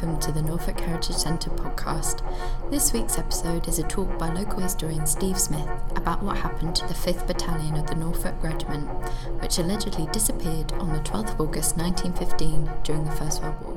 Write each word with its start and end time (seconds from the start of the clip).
welcome 0.00 0.18
to 0.18 0.32
the 0.32 0.40
Norfolk 0.40 0.80
Heritage 0.80 1.16
Centre 1.16 1.50
podcast. 1.50 2.22
This 2.70 2.90
week's 2.90 3.18
episode 3.18 3.68
is 3.68 3.78
a 3.78 3.82
talk 3.82 4.18
by 4.18 4.32
local 4.32 4.60
historian 4.60 5.06
Steve 5.06 5.38
Smith 5.38 5.68
about 5.94 6.22
what 6.22 6.38
happened 6.38 6.74
to 6.76 6.86
the 6.86 6.94
5th 6.94 7.26
Battalion 7.26 7.76
of 7.76 7.86
the 7.86 7.96
Norfolk 7.96 8.34
Regiment, 8.42 8.88
which 9.42 9.58
allegedly 9.58 10.06
disappeared 10.10 10.72
on 10.74 10.94
the 10.94 11.00
12th 11.00 11.34
of 11.34 11.40
August 11.42 11.76
1915 11.76 12.70
during 12.82 13.04
the 13.04 13.10
First 13.10 13.42
World 13.42 13.60
War. 13.62 13.69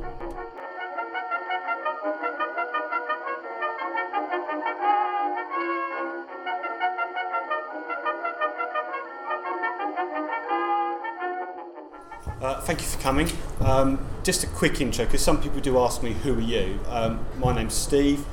Coming. 13.03 13.29
Um, 13.59 13.99
just 14.23 14.45
a 14.45 14.47
quick 14.47 14.79
intro, 14.79 15.03
because 15.03 15.21
some 15.21 15.41
people 15.41 15.59
do 15.59 15.77
ask 15.77 16.01
me, 16.01 16.13
who 16.13 16.35
are 16.35 16.41
you? 16.41 16.79
Um, 16.87 17.25
my 17.37 17.53
name's 17.53 17.73
Steve. 17.73 18.25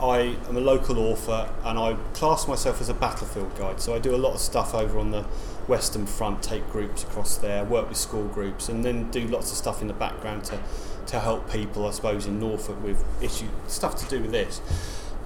I 0.00 0.36
am 0.48 0.56
a 0.56 0.60
local 0.60 0.98
author 0.98 1.48
and 1.62 1.78
I 1.78 1.94
class 2.12 2.48
myself 2.48 2.80
as 2.80 2.88
a 2.88 2.94
battlefield 2.94 3.56
guide. 3.56 3.80
So 3.80 3.94
I 3.94 4.00
do 4.00 4.12
a 4.12 4.18
lot 4.18 4.34
of 4.34 4.40
stuff 4.40 4.74
over 4.74 4.98
on 4.98 5.12
the 5.12 5.22
Western 5.68 6.06
Front, 6.06 6.42
take 6.42 6.68
groups 6.72 7.04
across 7.04 7.36
there, 7.36 7.62
work 7.62 7.88
with 7.88 7.98
school 7.98 8.26
groups, 8.26 8.68
and 8.68 8.84
then 8.84 9.12
do 9.12 9.28
lots 9.28 9.52
of 9.52 9.56
stuff 9.56 9.80
in 9.80 9.86
the 9.86 9.94
background 9.94 10.42
to, 10.46 10.58
to 11.06 11.20
help 11.20 11.48
people, 11.48 11.86
I 11.86 11.92
suppose, 11.92 12.26
in 12.26 12.40
Norfolk 12.40 12.82
with 12.82 13.04
issue 13.22 13.46
stuff 13.68 13.94
to 13.94 14.08
do 14.08 14.22
with 14.22 14.32
this. 14.32 14.60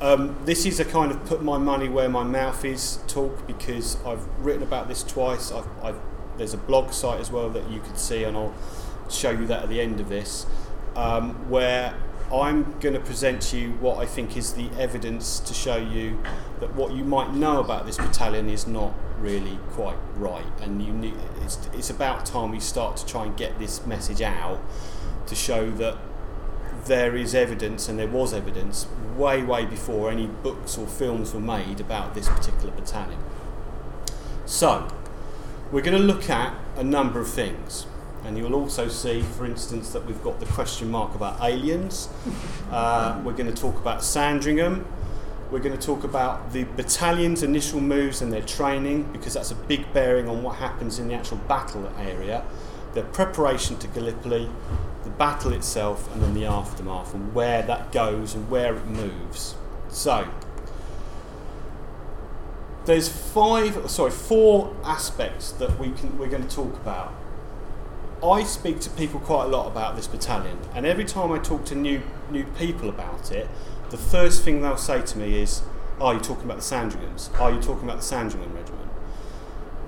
Um, 0.02 0.36
this 0.44 0.66
is 0.66 0.78
a 0.78 0.84
kind 0.84 1.10
of 1.10 1.24
put 1.24 1.42
my 1.42 1.56
money 1.56 1.88
where 1.88 2.10
my 2.10 2.24
mouth 2.24 2.62
is 2.66 2.98
talk 3.06 3.46
because 3.46 3.96
I've 4.04 4.26
written 4.40 4.62
about 4.62 4.88
this 4.88 5.02
twice. 5.02 5.52
I've, 5.52 5.68
I've 5.82 5.96
there's 6.36 6.54
a 6.54 6.58
blog 6.58 6.92
site 6.92 7.20
as 7.20 7.30
well 7.30 7.48
that 7.50 7.70
you 7.70 7.80
can 7.80 7.96
see, 7.96 8.24
and 8.24 8.36
I'll 8.36 8.54
show 9.08 9.30
you 9.30 9.46
that 9.46 9.64
at 9.64 9.68
the 9.68 9.80
end 9.80 10.00
of 10.00 10.08
this, 10.08 10.46
um, 10.96 11.48
where 11.50 11.94
I'm 12.32 12.78
going 12.80 12.94
to 12.94 13.00
present 13.00 13.42
to 13.42 13.58
you 13.58 13.70
what 13.72 13.98
I 13.98 14.06
think 14.06 14.36
is 14.36 14.54
the 14.54 14.68
evidence 14.78 15.40
to 15.40 15.54
show 15.54 15.76
you 15.76 16.20
that 16.60 16.74
what 16.74 16.92
you 16.92 17.04
might 17.04 17.34
know 17.34 17.60
about 17.60 17.86
this 17.86 17.96
battalion 17.96 18.48
is 18.48 18.66
not 18.66 18.94
really 19.18 19.58
quite 19.70 19.96
right, 20.16 20.44
and 20.60 20.82
you 20.82 20.92
need, 20.92 21.14
it's, 21.42 21.58
it's 21.72 21.90
about 21.90 22.26
time 22.26 22.50
we 22.50 22.60
start 22.60 22.96
to 22.98 23.06
try 23.06 23.24
and 23.24 23.36
get 23.36 23.58
this 23.58 23.86
message 23.86 24.22
out 24.22 24.60
to 25.26 25.34
show 25.34 25.70
that 25.72 25.96
there 26.86 27.16
is 27.16 27.34
evidence, 27.34 27.88
and 27.88 27.98
there 27.98 28.08
was 28.08 28.34
evidence 28.34 28.86
way, 29.16 29.42
way 29.42 29.64
before 29.64 30.10
any 30.10 30.26
books 30.26 30.76
or 30.76 30.86
films 30.86 31.32
were 31.32 31.40
made 31.40 31.80
about 31.80 32.14
this 32.14 32.28
particular 32.28 32.72
battalion. 32.74 33.18
So, 34.44 34.88
we're 35.72 35.82
going 35.82 35.98
to 35.98 36.04
look 36.04 36.28
at 36.28 36.54
a 36.76 36.84
number 36.84 37.20
of 37.20 37.30
things. 37.30 37.86
And 38.24 38.38
you'll 38.38 38.54
also 38.54 38.88
see, 38.88 39.22
for 39.22 39.44
instance, 39.44 39.90
that 39.92 40.06
we've 40.06 40.22
got 40.22 40.40
the 40.40 40.46
question 40.46 40.90
mark 40.90 41.14
about 41.14 41.40
aliens. 41.42 42.08
Uh, 42.72 43.20
we're 43.22 43.34
going 43.34 43.46
to 43.46 43.54
talk 43.54 43.76
about 43.76 44.02
Sandringham. 44.02 44.84
We're 45.52 45.60
going 45.60 45.78
to 45.78 45.86
talk 45.86 46.02
about 46.02 46.52
the 46.52 46.64
battalion's 46.64 47.44
initial 47.44 47.80
moves 47.80 48.20
and 48.20 48.32
their 48.32 48.42
training, 48.42 49.12
because 49.12 49.34
that's 49.34 49.52
a 49.52 49.54
big 49.54 49.92
bearing 49.92 50.28
on 50.28 50.42
what 50.42 50.56
happens 50.56 50.98
in 50.98 51.06
the 51.06 51.14
actual 51.14 51.36
battle 51.36 51.88
area, 51.96 52.42
their 52.94 53.04
preparation 53.04 53.76
to 53.78 53.86
Gallipoli, 53.86 54.50
the 55.04 55.10
battle 55.10 55.52
itself, 55.52 56.12
and 56.12 56.20
then 56.20 56.34
the 56.34 56.46
aftermath, 56.46 57.14
and 57.14 57.32
where 57.32 57.62
that 57.62 57.92
goes 57.92 58.34
and 58.34 58.50
where 58.50 58.74
it 58.74 58.86
moves. 58.86 59.54
So, 59.88 60.26
there's 62.86 63.08
five, 63.08 63.88
sorry, 63.90 64.10
four 64.10 64.74
aspects 64.84 65.52
that 65.52 65.78
we 65.78 65.92
can 65.92 66.18
we're 66.18 66.28
going 66.28 66.46
to 66.46 66.54
talk 66.54 66.74
about. 66.74 67.12
I 68.24 68.42
speak 68.44 68.80
to 68.80 68.90
people 68.90 69.20
quite 69.20 69.44
a 69.44 69.48
lot 69.48 69.66
about 69.66 69.96
this 69.96 70.06
battalion, 70.06 70.58
and 70.74 70.86
every 70.86 71.04
time 71.04 71.30
I 71.30 71.38
talk 71.38 71.66
to 71.66 71.74
new 71.74 72.00
new 72.30 72.44
people 72.58 72.88
about 72.88 73.30
it, 73.30 73.48
the 73.90 73.98
first 73.98 74.42
thing 74.42 74.62
they'll 74.62 74.78
say 74.78 75.02
to 75.02 75.18
me 75.18 75.42
is, 75.42 75.62
"Are 76.00 76.14
you 76.14 76.20
talking 76.20 76.44
about 76.44 76.56
the 76.56 76.62
Sandringhams? 76.62 77.28
Are 77.38 77.52
you 77.52 77.60
talking 77.60 77.84
about 77.84 77.98
the 77.98 78.06
Sandringham 78.06 78.54
Regiment?" 78.54 78.90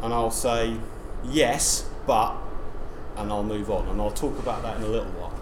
And 0.03 0.13
I'll 0.13 0.31
say, 0.31 0.77
"Yes, 1.25 1.87
but," 2.07 2.35
and 3.17 3.33
I'll 3.33 3.43
move 3.43 3.71
on, 3.71 3.89
and 3.89 4.01
I'll 4.01 4.11
talk 4.11 4.39
about 4.39 4.63
that 4.63 4.77
in 4.77 4.83
a 4.83 4.89
little 4.89 5.13
while. 5.13 5.33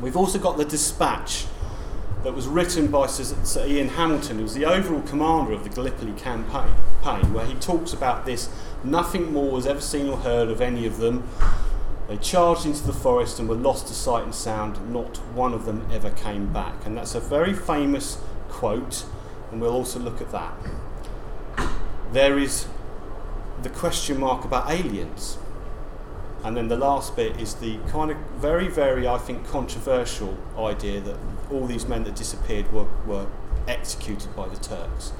We've 0.00 0.16
also 0.16 0.40
got 0.40 0.56
the 0.56 0.64
dispatch 0.64 1.46
that 2.24 2.34
was 2.34 2.48
written 2.48 2.88
by 2.88 3.06
Sir, 3.06 3.36
Sir 3.44 3.64
Ian 3.64 3.90
Hamilton, 3.90 4.38
who 4.38 4.42
was 4.42 4.54
the 4.54 4.64
overall 4.64 5.02
commander 5.02 5.52
of 5.52 5.62
the 5.62 5.70
Gallipoli 5.70 6.12
campaign, 6.12 7.32
where 7.32 7.46
he 7.46 7.54
talks 7.54 7.92
about 7.92 8.26
this 8.26 8.48
nothing 8.82 9.32
more 9.32 9.52
was 9.52 9.66
ever 9.66 9.80
seen 9.80 10.08
or 10.08 10.16
heard 10.16 10.48
of 10.48 10.60
any 10.60 10.84
of 10.84 10.98
them. 10.98 11.22
They 12.12 12.18
charged 12.18 12.66
into 12.66 12.86
the 12.86 12.92
forest 12.92 13.38
and 13.38 13.48
were 13.48 13.54
lost 13.54 13.86
to 13.86 13.94
sight 13.94 14.22
and 14.24 14.34
sound. 14.34 14.92
Not 14.92 15.16
one 15.32 15.54
of 15.54 15.64
them 15.64 15.88
ever 15.90 16.10
came 16.10 16.52
back. 16.52 16.84
And 16.84 16.98
that's 16.98 17.14
a 17.14 17.20
very 17.20 17.54
famous 17.54 18.18
quote, 18.50 19.06
and 19.50 19.62
we'll 19.62 19.72
also 19.72 19.98
look 19.98 20.20
at 20.20 20.30
that. 20.30 20.52
There 22.12 22.38
is 22.38 22.66
the 23.62 23.70
question 23.70 24.20
mark 24.20 24.44
about 24.44 24.70
aliens. 24.70 25.38
And 26.44 26.54
then 26.54 26.68
the 26.68 26.76
last 26.76 27.16
bit 27.16 27.40
is 27.40 27.54
the 27.54 27.78
kind 27.88 28.10
of 28.10 28.18
very, 28.36 28.68
very, 28.68 29.08
I 29.08 29.16
think, 29.16 29.46
controversial 29.46 30.36
idea 30.58 31.00
that 31.00 31.16
all 31.50 31.66
these 31.66 31.88
men 31.88 32.04
that 32.04 32.14
disappeared 32.14 32.70
were, 32.74 32.88
were 33.06 33.26
executed 33.66 34.36
by 34.36 34.50
the 34.50 34.56
Turks. 34.56 35.14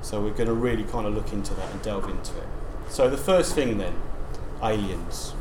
So 0.00 0.22
we're 0.22 0.30
going 0.30 0.48
to 0.48 0.54
really 0.54 0.84
kind 0.84 1.06
of 1.06 1.12
look 1.12 1.30
into 1.30 1.52
that 1.52 1.70
and 1.70 1.82
delve 1.82 2.08
into 2.08 2.38
it. 2.38 2.48
So 2.88 3.10
the 3.10 3.18
first 3.18 3.54
thing 3.54 3.76
then, 3.76 3.96
aliens. 4.62 5.34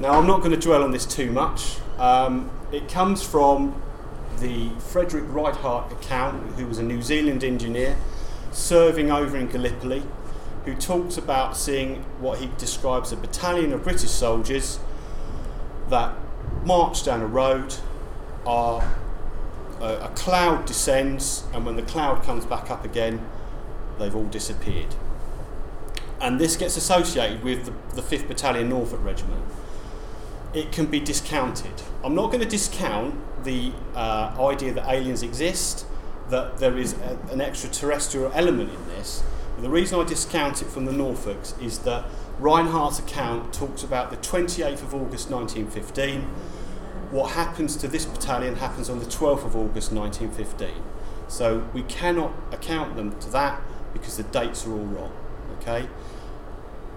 Now 0.00 0.12
I'm 0.12 0.26
not 0.26 0.40
going 0.40 0.52
to 0.52 0.60
dwell 0.60 0.82
on 0.82 0.90
this 0.90 1.06
too 1.06 1.30
much. 1.30 1.76
Um, 1.98 2.50
it 2.72 2.88
comes 2.88 3.22
from 3.22 3.80
the 4.40 4.70
Frederick 4.78 5.24
Reichardt 5.28 5.92
account, 5.92 6.54
who 6.56 6.66
was 6.66 6.78
a 6.78 6.82
New 6.82 7.02
Zealand 7.02 7.44
engineer 7.44 7.96
serving 8.52 9.10
over 9.10 9.36
in 9.36 9.48
Gallipoli 9.48 10.02
who 10.64 10.74
talks 10.74 11.18
about 11.18 11.56
seeing 11.56 12.02
what 12.20 12.38
he 12.38 12.50
describes 12.56 13.12
a 13.12 13.16
battalion 13.16 13.72
of 13.72 13.84
British 13.84 14.10
soldiers 14.10 14.80
that 15.90 16.14
march 16.64 17.04
down 17.04 17.20
a 17.20 17.26
road, 17.26 17.74
are, 18.46 18.96
a, 19.80 19.84
a 19.84 20.08
cloud 20.14 20.64
descends, 20.64 21.44
and 21.52 21.66
when 21.66 21.76
the 21.76 21.82
cloud 21.82 22.22
comes 22.22 22.46
back 22.46 22.70
up 22.70 22.84
again, 22.84 23.24
they've 23.98 24.14
all 24.16 24.24
disappeared. 24.24 24.94
And 26.20 26.40
this 26.40 26.56
gets 26.56 26.76
associated 26.76 27.42
with 27.42 27.66
the, 27.66 28.00
the 28.00 28.02
5th 28.02 28.28
Battalion 28.28 28.68
Norfolk 28.68 29.02
Regiment. 29.02 29.42
It 30.52 30.72
can 30.72 30.86
be 30.86 31.00
discounted. 31.00 31.82
I'm 32.02 32.14
not 32.14 32.28
going 32.28 32.40
to 32.40 32.48
discount 32.48 33.14
the 33.44 33.72
uh, 33.94 34.34
idea 34.40 34.72
that 34.72 34.88
aliens 34.88 35.22
exist, 35.22 35.86
that 36.30 36.58
there 36.58 36.76
is 36.78 36.94
a, 36.94 37.18
an 37.30 37.40
extraterrestrial 37.40 38.32
element 38.34 38.70
in 38.70 38.86
this, 38.88 39.22
But 39.54 39.62
the 39.62 39.70
reason 39.70 40.00
I 40.00 40.04
discount 40.04 40.62
it 40.62 40.66
from 40.66 40.84
the 40.84 40.92
Norfolks 40.92 41.60
is 41.62 41.80
that 41.80 42.06
Reinhardt's 42.38 42.98
account 42.98 43.52
talks 43.52 43.82
about 43.82 44.10
the 44.10 44.16
28th 44.16 44.82
of 44.82 44.94
August 44.94 45.30
1915. 45.30 46.22
What 47.10 47.32
happens 47.32 47.76
to 47.76 47.86
this 47.86 48.04
battalion 48.06 48.56
happens 48.56 48.90
on 48.90 48.98
the 48.98 49.04
12th 49.04 49.44
of 49.44 49.54
August 49.54 49.92
1915. 49.92 50.82
So 51.28 51.68
we 51.72 51.82
cannot 51.84 52.32
account 52.52 52.96
them 52.96 53.18
to 53.20 53.30
that 53.30 53.62
because 53.92 54.16
the 54.16 54.24
dates 54.24 54.66
are 54.66 54.72
all 54.72 54.78
wrong. 54.78 55.12
Okay? 55.60 55.88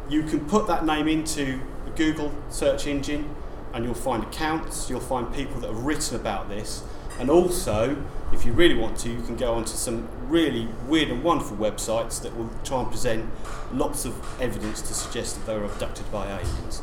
You 0.09 0.23
can 0.23 0.45
put 0.45 0.67
that 0.67 0.85
name 0.85 1.07
into 1.07 1.59
a 1.85 1.89
Google 1.91 2.33
search 2.49 2.87
engine 2.87 3.35
and 3.73 3.83
you'll 3.83 3.93
find 3.93 4.23
accounts, 4.23 4.89
you'll 4.89 4.99
find 4.99 5.33
people 5.33 5.59
that 5.61 5.67
have 5.67 5.83
written 5.83 6.15
about 6.15 6.49
this, 6.49 6.83
and 7.19 7.29
also 7.29 7.97
if 8.33 8.45
you 8.45 8.51
really 8.51 8.75
want 8.75 8.97
to, 8.99 9.09
you 9.09 9.21
can 9.21 9.37
go 9.37 9.53
onto 9.53 9.71
some 9.71 10.07
really 10.27 10.67
weird 10.87 11.09
and 11.09 11.23
wonderful 11.23 11.55
websites 11.57 12.21
that 12.21 12.35
will 12.35 12.49
try 12.63 12.81
and 12.81 12.89
present 12.89 13.29
lots 13.71 14.05
of 14.05 14.41
evidence 14.41 14.81
to 14.81 14.93
suggest 14.93 15.35
that 15.35 15.45
they 15.45 15.57
were 15.57 15.65
abducted 15.65 16.11
by 16.11 16.27
aliens. 16.27 16.81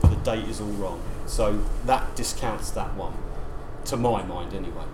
But 0.00 0.10
the 0.10 0.16
date 0.16 0.48
is 0.48 0.60
all 0.60 0.68
wrong. 0.68 1.02
So 1.26 1.64
that 1.86 2.14
discounts 2.14 2.70
that 2.72 2.94
one, 2.94 3.14
to 3.86 3.96
my 3.96 4.22
mind 4.22 4.54
anyway. 4.54 4.84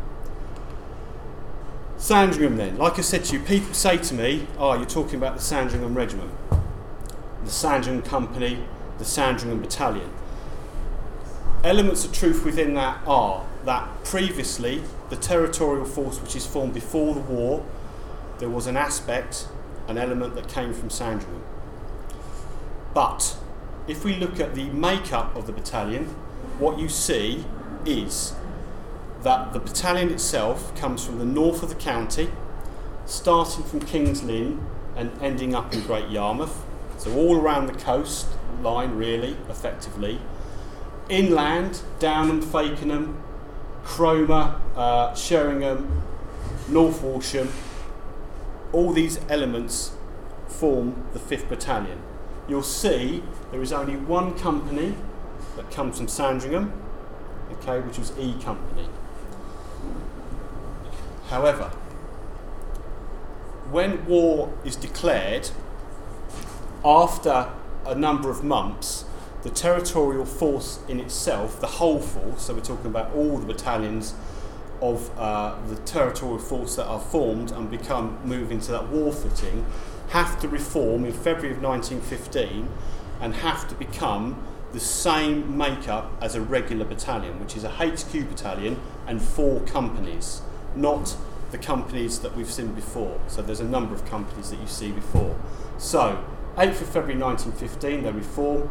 Sandringham 2.05 2.59
then. 2.59 2.77
Like 2.77 2.99
I 2.99 3.01
said 3.01 3.25
to 3.25 3.33
you, 3.33 3.43
people 3.43 3.73
say 3.73 3.97
to 3.97 4.13
me, 4.13 4.47
oh, 4.59 4.75
you're 4.75 4.85
talking 4.85 5.15
about 5.15 5.37
the 5.37 5.43
Sandringham 5.43 5.95
Regiment, 5.95 6.31
the 7.43 7.51
Sandringham 7.51 8.03
Company, 8.03 8.63
the 8.99 9.07
Sandringham 9.07 9.63
Battalion. 9.63 10.11
Elements 11.65 12.05
of 12.05 12.13
truth 12.13 12.45
within 12.45 12.75
that 12.75 13.01
are 13.07 13.47
that 13.65 14.05
previously 14.05 14.83
the 15.09 15.17
territorial 15.17 15.87
force 15.87 16.21
which 16.21 16.37
is 16.37 16.47
formed 16.47 16.75
before 16.75 17.15
the 17.15 17.21
war, 17.21 17.65
there 18.39 18.51
was 18.51 18.67
an 18.67 18.77
aspect, 18.77 19.49
an 19.89 19.97
element 19.97 20.35
that 20.35 20.47
came 20.47 20.75
from 20.75 20.91
Sandringham. 20.91 21.43
But 22.93 23.35
if 23.89 24.05
we 24.05 24.17
look 24.17 24.39
at 24.39 24.55
the 24.55 24.67
makeup 24.67 25.35
of 25.35 25.47
the 25.47 25.55
battalion, 25.55 26.05
what 26.59 26.79
you 26.79 26.91
see 26.91 27.47
is 27.87 28.35
that 29.25 29.55
the 29.55 29.59
battalion 29.59 30.11
itself 30.11 30.77
comes 30.77 31.05
from 31.05 31.19
the 31.19 31.25
north 31.25 31.63
of 31.63 31.71
the 31.71 31.75
county, 31.75 32.31
starting 33.07 33.65
from 33.65 33.81
King's 33.81 34.23
Lynn 34.23 34.65
and 34.95 35.11
ending 35.21 35.55
up 35.55 35.73
in 35.73 35.81
Great 35.81 36.11
Yarmouth. 36.11 36.65
So 36.99 37.13
all 37.15 37.41
around 37.41 37.67
the 37.67 37.73
coast 37.73 38.27
line, 38.63 38.95
really, 38.97 39.37
effectively. 39.49 40.21
Inland, 41.09 41.83
Downham, 41.99 42.43
Fakenham, 42.43 43.17
Cromer, 43.83 44.61
uh, 44.77 45.15
Sheringham, 45.15 46.03
North 46.69 47.03
Walsham, 47.03 47.51
all 48.73 48.93
these 48.93 49.21
elements 49.29 49.93
form 50.49 51.07
the 51.13 51.19
5th 51.19 51.49
Battalion. 51.49 52.01
You'll 52.49 52.63
see 52.63 53.23
there 53.51 53.63
is 53.63 53.73
only 53.73 53.97
one 53.97 54.37
company 54.39 54.95
that 55.57 55.71
comes 55.71 55.97
from 55.97 56.09
Sandringham, 56.09 56.73
okay, 57.53 57.81
which 57.81 57.99
was 57.99 58.13
E 58.19 58.35
Company. 58.43 58.89
However, 61.29 61.71
when 63.71 64.07
war 64.07 64.53
is 64.65 64.77
declared, 64.77 65.51
after 66.85 67.51
a 67.87 67.95
number 67.95 68.31
of 68.31 68.45
months, 68.45 69.05
the 69.43 69.51
territorial 69.51 70.25
force 70.25 70.81
in 70.89 71.01
itself, 71.01 71.61
the 71.61 71.67
whole 71.67 72.01
force, 72.01 72.45
so 72.45 72.55
we're 72.55 72.61
talking 72.61 72.87
about 72.87 73.15
all 73.15 73.39
the 73.39 73.47
battalions 73.47 74.15
of 74.81 75.11
uh, 75.19 75.57
the 75.69 75.77
territorial 75.77 76.39
force 76.39 76.77
that 76.77 76.87
are 76.87 77.01
formed 77.01 77.51
and 77.53 77.71
become 77.71 78.19
move 78.25 78.51
into 78.51 78.71
that 78.71 78.89
war 78.89 79.13
footing, 79.13 79.65
have 80.09 80.39
to 80.41 80.49
reform 80.49 81.05
in 81.05 81.13
February 81.13 81.53
of 81.57 81.63
1915 81.63 82.69
and 83.21 83.35
have 83.37 83.69
to 83.69 83.75
become 83.75 84.43
the 84.73 84.81
same 84.81 85.57
makeup 85.57 86.11
as 86.21 86.35
a 86.35 86.41
regular 86.41 86.85
battalion, 86.85 87.39
which 87.41 87.57
is 87.57 87.65
a 87.65 87.71
HQ 87.71 88.29
battalion 88.29 88.81
and 89.07 89.23
four 89.23 89.61
companies, 89.61 90.43
not 90.77 91.17
the 91.51 91.59
companies 91.59 92.19
that 92.21 92.37
we've 92.37 92.51
seen 92.51 92.73
before. 92.73 93.21
So 93.29 93.43
there's 93.43 93.61
a 93.61 93.69
number 93.69 93.95
of 93.95 94.05
companies 94.07 94.51
that 94.51 94.61
you 94.61 94.67
see 94.67 94.91
before. 94.91 95.37
So 95.79 96.25
8th 96.57 96.81
of 96.83 96.89
February 96.89 97.17
1915, 97.17 98.03
they 98.03 98.11
reform. 98.11 98.71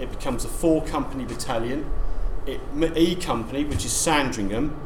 It 0.00 0.10
becomes 0.10 0.44
a 0.44 0.48
four-company 0.48 1.24
battalion. 1.24 1.90
It, 2.46 2.60
E 2.96 3.14
Company, 3.16 3.64
which 3.64 3.84
is 3.84 3.92
Sandringham, 3.92 4.76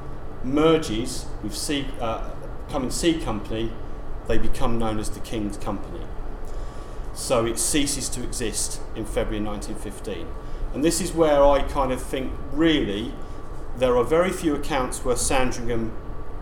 merges 0.45 1.27
with 1.43 1.57
C, 1.57 1.87
uh, 2.01 2.31
becoming 2.67 2.91
C 2.91 3.19
Company. 3.19 3.73
They 4.29 4.39
become 4.39 4.79
known 4.79 4.99
as 4.99 5.11
the 5.11 5.21
King's 5.21 5.57
Company. 5.57 6.05
So 7.15 7.47
it 7.47 7.59
ceases 7.59 8.09
to 8.11 8.23
exist 8.23 8.81
in 8.95 9.05
February 9.05 9.45
1915. 9.45 10.27
And 10.75 10.85
this 10.85 11.01
is 11.01 11.13
where 11.13 11.43
I 11.43 11.63
kind 11.63 11.93
of 11.93 12.01
think 12.01 12.33
really 12.53 13.13
there 13.77 13.97
are 13.97 14.05
very 14.05 14.31
few 14.31 14.55
accounts 14.55 15.05
where 15.05 15.17
Sandringham, 15.17 15.93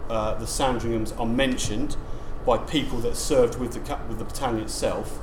uh, 0.09 0.35
the 0.35 0.47
Sandringhams 0.47 1.19
are 1.19 1.27
mentioned 1.27 1.97
by 2.45 2.59
people 2.59 2.99
that 3.01 3.17
served 3.17 3.59
with 3.59 3.73
the, 3.73 3.99
with 4.09 4.19
the 4.19 4.25
battalion 4.25 4.63
itself 4.63 5.19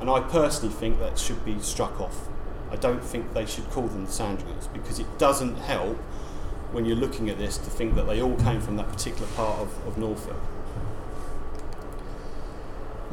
and 0.00 0.10
I 0.10 0.20
personally 0.20 0.74
think 0.74 0.98
that 0.98 1.16
should 1.16 1.44
be 1.44 1.60
struck 1.60 2.00
off. 2.00 2.28
I 2.72 2.76
don't 2.76 3.04
think 3.04 3.34
they 3.34 3.46
should 3.46 3.70
call 3.70 3.86
them 3.86 4.06
the 4.06 4.10
Sandringhams 4.10 4.72
because 4.72 4.98
it 4.98 5.06
doesn't 5.18 5.56
help 5.58 5.96
when 6.72 6.84
you're 6.84 6.96
looking 6.96 7.30
at 7.30 7.38
this 7.38 7.56
to 7.58 7.70
think 7.70 7.94
that 7.94 8.06
they 8.06 8.20
all 8.20 8.36
came 8.36 8.60
from 8.60 8.76
that 8.76 8.88
particular 8.88 9.28
part 9.34 9.60
of, 9.60 9.86
of 9.86 9.98
Norfolk. 9.98 10.36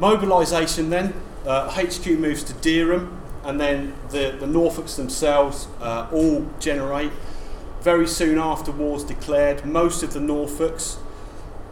Mobilisation 0.00 0.90
then, 0.90 1.14
uh, 1.46 1.70
HQ 1.70 2.06
moves 2.06 2.42
to 2.44 2.54
Dereham 2.54 3.16
and 3.44 3.60
then 3.60 3.94
the, 4.08 4.36
the 4.40 4.46
Norfolks 4.46 4.96
themselves 4.96 5.68
uh, 5.80 6.08
all 6.10 6.46
generate. 6.58 7.12
Very 7.80 8.06
soon 8.06 8.38
after 8.38 8.70
war's 8.70 9.04
declared, 9.04 9.64
most 9.64 10.02
of 10.02 10.12
the 10.12 10.20
Norfolks 10.20 10.98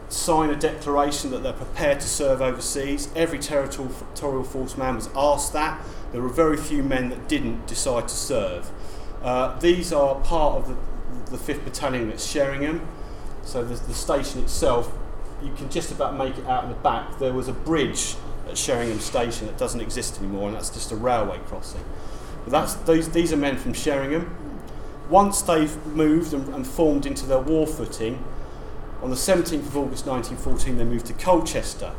sign 0.09 0.49
a 0.49 0.57
declaration 0.57 1.31
that 1.31 1.43
they're 1.43 1.53
prepared 1.53 2.01
to 2.01 2.09
serve 2.09 2.41
overseas. 2.41 3.11
Every 3.15 3.39
territorial 3.39 4.45
force 4.45 4.79
man 4.79 4.95
was 4.97 5.11
asked 5.15 5.53
that. 5.53 5.81
There 6.13 6.23
were 6.23 6.31
very 6.31 6.57
few 6.57 6.83
men 6.83 7.11
that 7.11 7.29
didn't 7.29 7.67
decide 7.67 8.09
to 8.09 8.15
serve. 8.15 8.71
Uh, 9.23 9.59
these 9.59 9.93
are 9.93 10.15
part 10.21 10.57
of 10.57 10.69
the, 10.69 11.37
the 11.37 11.37
5th 11.37 11.65
Battalion 11.65 12.11
at 12.11 12.21
Sheringham. 12.21 12.87
So 13.43 13.63
the, 13.63 13.75
the 13.75 13.95
station 13.95 14.43
itself, 14.43 14.91
you 15.43 15.53
can 15.53 15.69
just 15.69 15.93
about 15.93 16.17
make 16.17 16.39
it 16.39 16.47
out 16.47 16.65
in 16.65 16.71
the 16.71 16.77
back. 16.77 17.19
There 17.19 17.35
was 17.35 17.49
a 17.49 17.53
bridge 17.53 18.17
at 18.49 18.57
Sheringham 18.57 19.01
Station 19.01 19.47
that 19.47 19.59
doesn't 19.59 19.81
exist 19.81 20.19
anymore, 20.19 20.49
and 20.49 20.57
that's 20.57 20.71
just 20.71 20.91
a 20.91 20.97
railway 20.97 21.39
crossing. 21.47 21.85
But 22.45 22.53
that's, 22.53 22.75
those, 22.75 23.11
these 23.11 23.33
are 23.33 23.37
men 23.37 23.59
from 23.59 23.75
Sheringham. 23.75 24.35
Once 25.09 25.41
they've 25.43 25.87
moved 25.87 26.33
and, 26.35 26.49
and 26.55 26.67
formed 26.67 27.07
into 27.07 27.25
their 27.27 27.41
war 27.41 27.67
footing, 27.67 28.23
on 29.03 29.11
the 29.11 29.17
17th 29.17 29.67
of 29.67 29.77
August 29.77 30.07
1914, 30.07 30.77
they 30.77 30.85
moved 30.85 31.07
to 31.07 31.13
Colchester, 31.13 31.93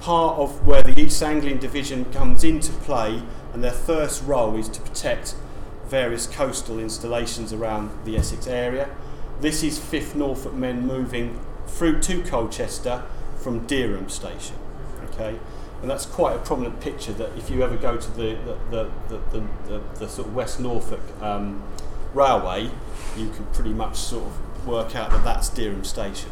part 0.00 0.38
of 0.38 0.66
where 0.66 0.82
the 0.82 0.98
East 0.98 1.22
Anglian 1.22 1.58
Division 1.58 2.04
comes 2.06 2.42
into 2.42 2.72
play, 2.72 3.22
and 3.52 3.62
their 3.62 3.72
first 3.72 4.24
role 4.24 4.56
is 4.56 4.68
to 4.68 4.80
protect 4.80 5.34
various 5.86 6.26
coastal 6.26 6.78
installations 6.78 7.52
around 7.52 7.90
the 8.04 8.16
Essex 8.16 8.46
area. 8.46 8.90
This 9.40 9.62
is 9.62 9.78
5th 9.78 10.14
Norfolk 10.14 10.54
men 10.54 10.86
moving 10.86 11.40
through 11.66 12.00
to 12.00 12.22
Colchester 12.22 13.04
from 13.36 13.66
Dereham 13.66 14.10
Station. 14.10 14.56
Okay, 15.04 15.38
and 15.80 15.90
that's 15.90 16.06
quite 16.06 16.36
a 16.36 16.38
prominent 16.38 16.80
picture. 16.80 17.12
That 17.12 17.36
if 17.36 17.50
you 17.50 17.62
ever 17.62 17.76
go 17.76 17.96
to 17.96 18.10
the 18.12 18.36
the, 18.70 18.90
the, 19.08 19.20
the, 19.30 19.46
the, 19.66 19.80
the 19.98 20.08
sort 20.08 20.28
of 20.28 20.34
West 20.34 20.60
Norfolk 20.60 21.00
um, 21.22 21.62
railway, 22.14 22.70
you 23.16 23.30
can 23.30 23.46
pretty 23.52 23.72
much 23.72 23.96
sort 23.96 24.26
of 24.26 24.66
work 24.66 24.94
out 24.94 25.10
that 25.10 25.24
that's 25.24 25.50
Dereham 25.50 25.84
Station. 25.84 26.30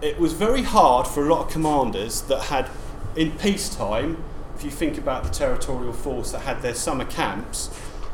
it 0.00 0.18
was 0.18 0.32
very 0.32 0.62
hard 0.62 1.06
for 1.06 1.26
a 1.26 1.34
lot 1.34 1.46
of 1.46 1.52
commanders 1.52 2.22
that 2.22 2.44
had, 2.44 2.68
in 3.16 3.32
peacetime, 3.32 4.22
if 4.56 4.64
you 4.64 4.70
think 4.70 4.98
about 4.98 5.24
the 5.24 5.30
territorial 5.30 5.92
force 5.92 6.32
that 6.32 6.40
had 6.40 6.62
their 6.62 6.74
summer 6.74 7.04
camps 7.04 7.70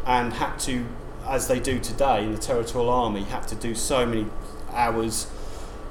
and 0.06 0.34
had 0.34 0.58
to, 0.58 0.86
as 1.26 1.48
they 1.48 1.60
do 1.60 1.78
today 1.78 2.24
in 2.24 2.32
the 2.32 2.38
territorial 2.38 2.90
army, 2.90 3.24
had 3.24 3.46
to 3.48 3.54
do 3.54 3.74
so 3.74 4.06
many 4.06 4.26
hours 4.72 5.30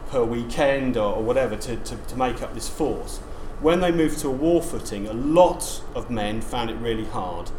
per 0.09 0.23
weekend 0.23 0.97
or, 0.97 1.15
or 1.15 1.23
whatever 1.23 1.55
to, 1.55 1.75
to, 1.77 1.95
to 1.95 2.15
make 2.15 2.41
up 2.41 2.53
this 2.53 2.69
force. 2.69 3.17
When 3.61 3.79
they 3.79 3.91
moved 3.91 4.19
to 4.19 4.27
a 4.27 4.31
war 4.31 4.61
footing, 4.61 5.07
a 5.07 5.13
lot 5.13 5.81
of 5.95 6.09
men 6.09 6.41
found 6.41 6.69
it 6.69 6.75
really 6.75 7.05
hard, 7.05 7.49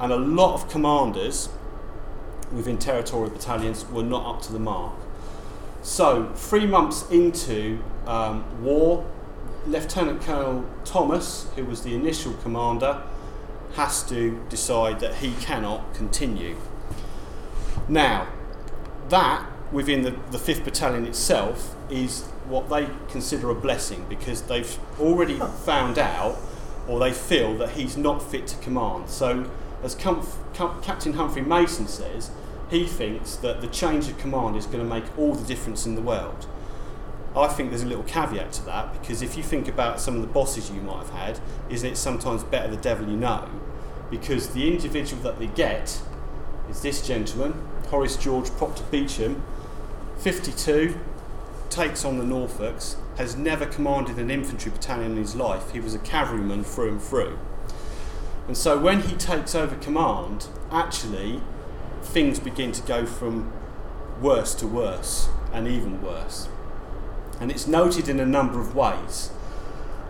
and 0.00 0.12
a 0.12 0.16
lot 0.16 0.54
of 0.54 0.68
commanders 0.68 1.50
within 2.52 2.78
territorial 2.78 3.30
battalions 3.30 3.86
were 3.90 4.02
not 4.02 4.26
up 4.26 4.42
to 4.42 4.52
the 4.52 4.58
mark. 4.58 4.94
So, 5.82 6.32
three 6.34 6.66
months 6.66 7.08
into 7.10 7.78
um, 8.06 8.44
war, 8.62 9.06
Lieutenant 9.66 10.22
Colonel 10.22 10.64
Thomas, 10.84 11.46
who 11.54 11.64
was 11.64 11.82
the 11.82 11.94
initial 11.94 12.32
commander, 12.34 13.02
has 13.74 14.02
to 14.04 14.42
decide 14.48 15.00
that 15.00 15.16
he 15.16 15.32
cannot 15.34 15.94
continue. 15.94 16.56
Now, 17.88 18.28
that 19.08 19.46
within 19.72 20.02
the, 20.02 20.10
the 20.30 20.38
5th 20.38 20.64
Battalion 20.64 21.06
itself 21.06 21.76
is 21.88 22.22
what 22.48 22.68
they 22.68 22.88
consider 23.08 23.50
a 23.50 23.54
blessing 23.54 24.04
because 24.08 24.42
they've 24.42 24.78
already 24.98 25.38
found 25.64 25.98
out 25.98 26.36
or 26.88 26.98
they 26.98 27.12
feel 27.12 27.56
that 27.58 27.70
he's 27.70 27.96
not 27.96 28.22
fit 28.22 28.46
to 28.48 28.56
command. 28.56 29.08
So, 29.08 29.48
as 29.82 29.94
Com- 29.94 30.26
Com- 30.54 30.82
Captain 30.82 31.14
Humphrey 31.14 31.42
Mason 31.42 31.88
says, 31.88 32.30
he 32.70 32.86
thinks 32.86 33.36
that 33.36 33.60
the 33.60 33.66
change 33.66 34.08
of 34.08 34.18
command 34.18 34.56
is 34.56 34.66
going 34.66 34.78
to 34.78 34.84
make 34.84 35.04
all 35.18 35.34
the 35.34 35.46
difference 35.46 35.86
in 35.86 35.96
the 35.96 36.02
world. 36.02 36.46
I 37.36 37.48
think 37.48 37.70
there's 37.70 37.82
a 37.82 37.86
little 37.86 38.04
caveat 38.04 38.52
to 38.54 38.64
that 38.66 38.92
because 38.92 39.22
if 39.22 39.36
you 39.36 39.42
think 39.42 39.68
about 39.68 40.00
some 40.00 40.16
of 40.16 40.20
the 40.22 40.28
bosses 40.28 40.70
you 40.70 40.80
might 40.80 40.98
have 40.98 41.10
had, 41.10 41.40
isn't 41.68 41.88
it 41.88 41.96
sometimes 41.96 42.42
better 42.42 42.68
the 42.68 42.76
devil 42.76 43.08
you 43.08 43.16
know? 43.16 43.48
Because 44.10 44.48
the 44.50 44.66
individual 44.66 45.22
that 45.22 45.38
they 45.38 45.46
get 45.46 46.00
is 46.68 46.82
this 46.82 47.06
gentleman, 47.06 47.54
Horace 47.88 48.16
George 48.16 48.50
Proctor 48.50 48.84
Beauchamp, 48.90 49.40
52, 50.18 50.98
takes 51.70 52.04
on 52.04 52.18
the 52.18 52.24
Norfolks, 52.24 52.96
has 53.16 53.36
never 53.36 53.64
commanded 53.64 54.18
an 54.18 54.30
infantry 54.30 54.72
battalion 54.72 55.12
in 55.12 55.18
his 55.18 55.36
life. 55.36 55.70
He 55.72 55.80
was 55.80 55.94
a 55.94 55.98
cavalryman 55.98 56.64
through 56.64 56.88
and 56.90 57.02
through. 57.02 57.38
And 58.50 58.56
so 58.56 58.76
when 58.76 59.02
he 59.02 59.14
takes 59.14 59.54
over 59.54 59.76
command, 59.76 60.48
actually 60.72 61.40
things 62.02 62.40
begin 62.40 62.72
to 62.72 62.82
go 62.82 63.06
from 63.06 63.52
worse 64.20 64.56
to 64.56 64.66
worse 64.66 65.28
and 65.52 65.68
even 65.68 66.02
worse. 66.02 66.48
And 67.38 67.52
it's 67.52 67.68
noted 67.68 68.08
in 68.08 68.18
a 68.18 68.26
number 68.26 68.60
of 68.60 68.74
ways. 68.74 69.30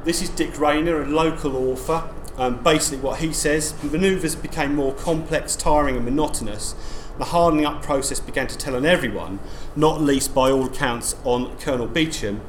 This 0.05 0.23
is 0.23 0.31
Dick 0.31 0.59
Rayner, 0.59 1.03
a 1.03 1.07
local 1.07 1.55
author. 1.55 2.09
Um, 2.39 2.63
basically, 2.63 3.01
what 3.01 3.21
he 3.21 3.31
says 3.35 3.75
manoeuvres 3.85 4.37
became 4.37 4.75
more 4.75 4.95
complex, 4.95 5.55
tiring, 5.55 5.97
and 5.97 6.07
monotonous. 6.07 6.75
The 7.19 7.27
hardening 7.27 7.67
up 7.67 7.83
process 7.83 8.21
began 8.21 8.47
to 8.47 8.57
tell 8.57 8.75
on 8.75 8.87
everyone, 8.87 9.41
not 9.77 10.01
least 10.01 10.35
by 10.35 10.51
all 10.51 10.65
accounts 10.65 11.15
on 11.25 11.59
Colonel 11.59 11.87
Beauchamp. 11.87 12.43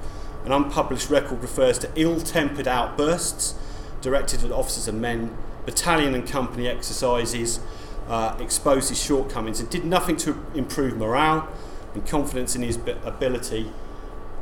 An 0.46 0.54
unpublished 0.54 1.10
record 1.10 1.42
refers 1.42 1.78
to 1.80 1.92
ill 1.98 2.22
tempered 2.22 2.66
outbursts 2.66 3.56
directed 4.00 4.46
at 4.46 4.54
officers 4.54 4.88
and 4.88 5.02
men, 5.02 5.36
battalion 5.66 6.14
and 6.14 6.28
company 6.28 6.68
exercises, 6.68 7.60
uh, 8.08 8.36
exposed 8.40 8.90
his 8.90 9.02
shortcomings 9.02 9.60
and 9.60 9.70
did 9.70 9.86
nothing 9.86 10.18
to 10.18 10.44
improve 10.54 10.98
morale 10.98 11.48
and 11.94 12.06
confidence 12.08 12.56
in 12.56 12.62
his 12.62 12.78
ability 13.06 13.72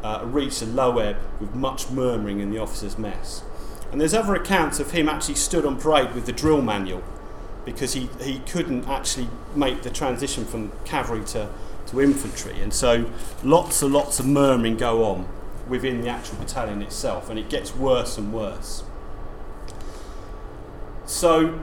uh, 0.04 0.22
reached 0.24 0.62
a 0.62 0.66
low 0.66 0.98
ebb 1.00 1.18
with 1.40 1.54
much 1.54 1.90
murmuring 1.90 2.40
in 2.40 2.52
the 2.52 2.58
officers' 2.58 2.98
mess. 2.98 3.44
And 3.92 4.00
there's 4.00 4.14
other 4.14 4.36
accounts 4.36 4.80
of 4.80 4.92
him 4.92 5.10
actually 5.10 5.36
stood 5.36 5.66
on 5.66 5.78
parade 5.78 6.14
with 6.14 6.26
the 6.26 6.32
drill 6.32 6.62
manual 6.62 7.04
because 7.66 7.94
he, 7.94 8.10
he 8.22 8.40
couldn't 8.40 8.88
actually 8.88 9.28
make 9.56 9.82
the 9.82 9.90
transition 9.90 10.46
from 10.46 10.72
cavalry 10.86 11.24
to, 11.26 11.50
to 11.88 12.02
infantry. 12.02 12.62
And 12.62 12.74
so 12.74 13.12
lots 13.44 13.82
and 13.82 13.94
lots 13.94 14.20
of 14.20 14.26
murmuring 14.26 14.78
go 14.78 15.04
on 15.04 15.28
within 15.68 16.02
the 16.02 16.08
actual 16.08 16.38
battalion 16.38 16.82
itself, 16.82 17.30
and 17.30 17.38
it 17.38 17.50
gets 17.50 17.76
worse 17.76 18.18
and 18.18 18.34
worse. 18.34 18.84
So 21.10 21.60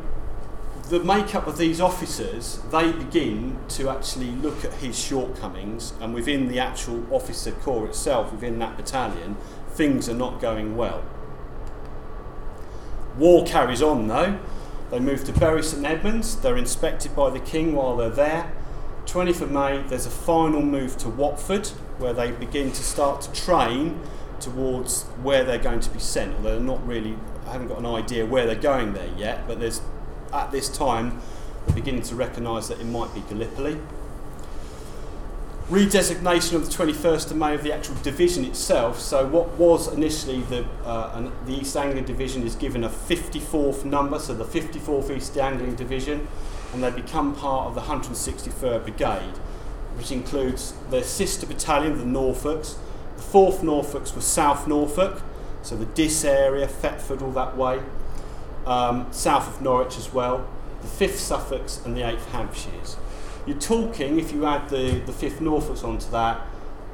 the 0.88 0.99
makeup 0.99 1.47
of 1.47 1.57
these 1.57 1.81
officers, 1.81 2.59
they 2.73 2.91
begin 2.91 3.57
to 3.69 3.88
actually 3.88 4.33
look 4.33 4.65
at 4.65 4.73
his 4.75 4.99
shortcomings, 4.99 5.93
and 6.00 6.12
within 6.12 6.49
the 6.49 6.59
actual 6.59 7.07
officer 7.15 7.53
corps 7.53 7.87
itself, 7.87 8.33
within 8.33 8.59
that 8.59 8.76
battalion, 8.76 9.37
things 9.71 10.09
are 10.09 10.15
not 10.15 10.41
going 10.41 10.76
well. 10.76 11.05
War 13.17 13.47
carries 13.47 13.81
on 13.81 14.09
though. 14.09 14.41
They 14.91 14.99
move 14.99 15.25
to 15.26 15.33
Bury 15.33 15.62
St 15.62 15.87
Edmunds, 15.87 16.35
they're 16.35 16.57
inspected 16.57 17.15
by 17.15 17.31
the 17.31 17.41
King 17.41 17.73
while 17.73 17.97
they're 17.97 18.11
there. 18.11 18.53
20th 19.05 19.43
of 19.43 19.53
May, 19.53 19.81
there's 19.83 20.07
a 20.07 20.11
final 20.11 20.61
move 20.61 20.99
to 20.99 21.09
Watford 21.09 21.69
where 21.99 22.12
they 22.12 22.33
begin 22.33 22.73
to 22.73 22.83
start 22.83 23.21
to 23.21 23.33
train 23.33 24.00
towards 24.40 25.05
where 25.23 25.45
they're 25.45 25.59
going 25.59 25.81
to 25.81 25.90
be 25.90 25.99
sent. 25.99 26.35
Although 26.37 26.52
they're 26.52 26.61
not 26.61 26.87
really, 26.87 27.16
I 27.47 27.52
haven't 27.52 27.69
got 27.69 27.78
an 27.78 27.87
idea 27.87 28.26
where 28.26 28.47
they're 28.47 28.55
going 28.55 28.93
there 28.93 29.11
yet, 29.16 29.47
but 29.47 29.61
there's 29.61 29.81
at 30.33 30.52
this 30.52 30.69
time 30.69 31.21
beginning 31.75 32.02
to 32.02 32.14
recognise 32.14 32.69
that 32.69 32.81
it 32.81 32.85
might 32.85 33.12
be 33.14 33.23
Gallipoli. 33.28 33.78
Redesignation 35.69 36.55
of 36.55 36.64
the 36.64 36.71
21st 36.71 37.33
of 37.33 37.37
May 37.37 37.55
of 37.55 37.64
the 37.64 37.73
actual 37.73 37.97
division 37.97 38.45
itself. 38.45 39.00
So, 39.00 39.26
what 39.26 39.49
was 39.59 39.93
initially 39.93 40.43
the, 40.43 40.64
uh, 40.85 41.11
an, 41.14 41.33
the 41.45 41.55
East 41.55 41.76
Anglian 41.76 42.05
Division 42.05 42.45
is 42.45 42.55
given 42.55 42.85
a 42.85 42.88
54th 42.88 43.85
number, 43.85 44.21
so 44.21 44.33
the 44.33 44.45
54th 44.45 45.11
East 45.11 45.37
Anglian 45.37 45.75
Division, 45.75 46.28
and 46.73 46.85
they 46.85 46.90
become 46.90 47.35
part 47.35 47.66
of 47.66 47.75
the 47.75 47.81
163rd 47.81 48.85
Brigade, 48.85 49.38
which 49.97 50.12
includes 50.12 50.73
their 50.90 51.02
sister 51.02 51.47
battalion, 51.47 51.99
the 51.99 52.05
Norfolks. 52.05 52.76
The 53.17 53.23
4th 53.23 53.63
Norfolks 53.63 54.15
was 54.15 54.25
South 54.25 54.69
Norfolk, 54.69 55.23
so 55.63 55.77
the 55.77 55.87
Diss 55.87 56.25
area, 56.25 56.67
Thetford, 56.67 57.23
all 57.23 57.33
that 57.33 57.57
way 57.57 57.81
um, 58.67 59.07
south 59.13 59.49
of 59.49 59.63
Norwich 59.63 59.97
as 59.97 60.13
well, 60.13 60.47
the 60.83 60.89
5th 60.89 61.17
Suffolks 61.17 61.81
and 61.85 61.97
the 61.97 62.03
8th 62.03 62.27
Hampshires. 62.27 62.97
You're 63.47 63.59
talking, 63.59 64.19
if 64.19 64.33
you 64.33 64.45
add 64.45 64.69
the, 64.69 65.01
the 65.01 65.13
5th 65.13 65.39
Norfolks 65.39 65.85
onto 65.85 66.11
that, 66.11 66.45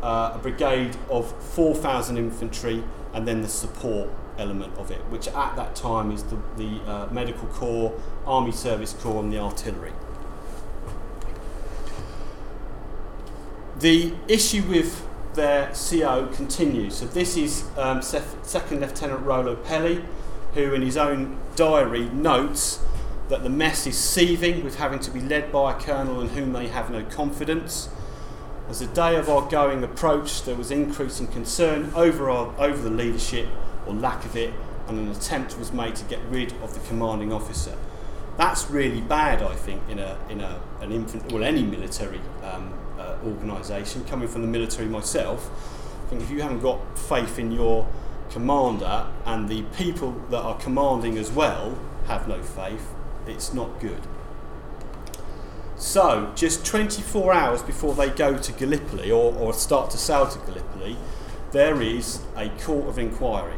uh, 0.03 0.33
a 0.35 0.39
brigade 0.39 0.97
of 1.09 1.33
4,000 1.55 2.19
infantry 2.19 2.83
and 3.15 3.27
then 3.27 3.41
the 3.41 3.49
support 3.49 4.11
element 4.39 4.77
of 4.77 4.91
it, 4.91 5.01
which 5.09 5.29
at 5.29 5.57
that 5.57 5.75
time 5.75 6.11
is 6.11 6.25
the, 6.25 6.39
the 6.57 6.81
uh, 6.91 7.09
Medical 7.11 7.49
Corps, 7.49 7.99
Army 8.27 8.53
Service 8.53 8.93
Corps, 8.93 9.23
and 9.23 9.33
the 9.33 9.39
artillery. 9.39 9.93
The 13.79 14.13
issue 14.29 14.63
with 14.63 15.07
their 15.35 15.73
CO 15.73 16.27
continues. 16.33 16.97
So 16.97 17.07
this 17.07 17.37
is 17.37 17.65
um, 17.77 18.03
Second 18.03 18.81
Lieutenant 18.81 19.25
Rollo 19.25 19.57
Pelli 19.57 20.05
who, 20.55 20.75
in 20.75 20.83
his 20.83 20.97
own 20.97 21.39
diary, 21.57 22.05
notes 22.11 22.81
that 23.29 23.43
the 23.43 23.49
mess 23.49 23.87
is 23.87 23.97
seething 23.97 24.63
with 24.63 24.77
having 24.77 24.99
to 25.01 25.11
be 25.11 25.21
led 25.21 25.51
by 25.51 25.73
a 25.73 25.81
colonel 25.81 26.21
in 26.21 26.29
whom 26.31 26.53
they 26.53 26.69
have 26.69 26.91
no 26.91 27.03
confidence. 27.05 27.89
As 28.69 28.81
the 28.81 28.87
day 28.87 29.17
of 29.17 29.29
our 29.29 29.49
going 29.49 29.83
approached, 29.83 30.45
there 30.45 30.55
was 30.55 30.71
increasing 30.71 31.27
concern 31.27 31.91
over, 31.95 32.31
our, 32.31 32.55
over 32.59 32.83
the 32.83 32.91
leadership 32.91 33.49
or 33.87 33.95
lack 33.95 34.25
of 34.25 34.37
it, 34.37 34.53
and 34.89 34.99
an 34.99 35.09
attempt 35.09 35.59
was 35.59 35.73
made 35.73 35.97
to 35.97 36.05
get 36.05 36.21
rid 36.29 36.53
of 36.63 36.75
the 36.75 36.81
commanding 36.81 37.33
officer. 37.33 37.77
That's 38.37 38.71
really 38.71 39.01
bad, 39.01 39.43
I 39.43 39.55
think, 39.55 39.83
in 39.89 39.99
a 39.99 40.19
in 40.31 40.41
a 40.41 40.61
an 40.81 40.91
infant 40.91 41.31
well 41.31 41.45
any 41.45 41.63
military 41.63 42.21
um, 42.43 42.73
organisation. 43.25 44.05
Coming 44.05 44.29
from 44.29 44.43
the 44.43 44.49
military 44.49 44.89
myself, 44.89 45.51
I 46.07 46.11
think 46.11 46.23
if 46.23 46.31
you 46.31 46.43
haven't 46.43 46.61
got 46.61 46.99
faith 46.99 47.39
in 47.39 47.53
your 47.53 47.87
commander 48.31 49.07
and 49.27 49.49
the 49.49 49.63
people 49.77 50.13
that 50.31 50.41
are 50.41 50.59
commanding 50.59 51.19
as 51.19 51.31
well 51.31 51.79
have 52.07 52.29
no 52.29 52.43
faith, 52.43 52.95
it's 53.27 53.53
not 53.53 53.81
good. 53.81 54.01
So, 55.77 56.33
just 56.37 56.65
24 56.65 57.33
hours 57.33 57.63
before 57.63 57.95
they 57.95 58.09
go 58.09 58.39
to 58.39 58.53
Gallipoli 58.53 59.11
or, 59.11 59.35
or 59.35 59.53
start 59.53 59.91
to 59.91 59.99
sail 59.99 60.29
to 60.29 60.39
Gallipoli, 60.39 60.97
there 61.51 61.83
is 61.83 62.21
a 62.37 62.49
court 62.51 62.89
of 62.89 62.99
inquiry. 62.99 63.57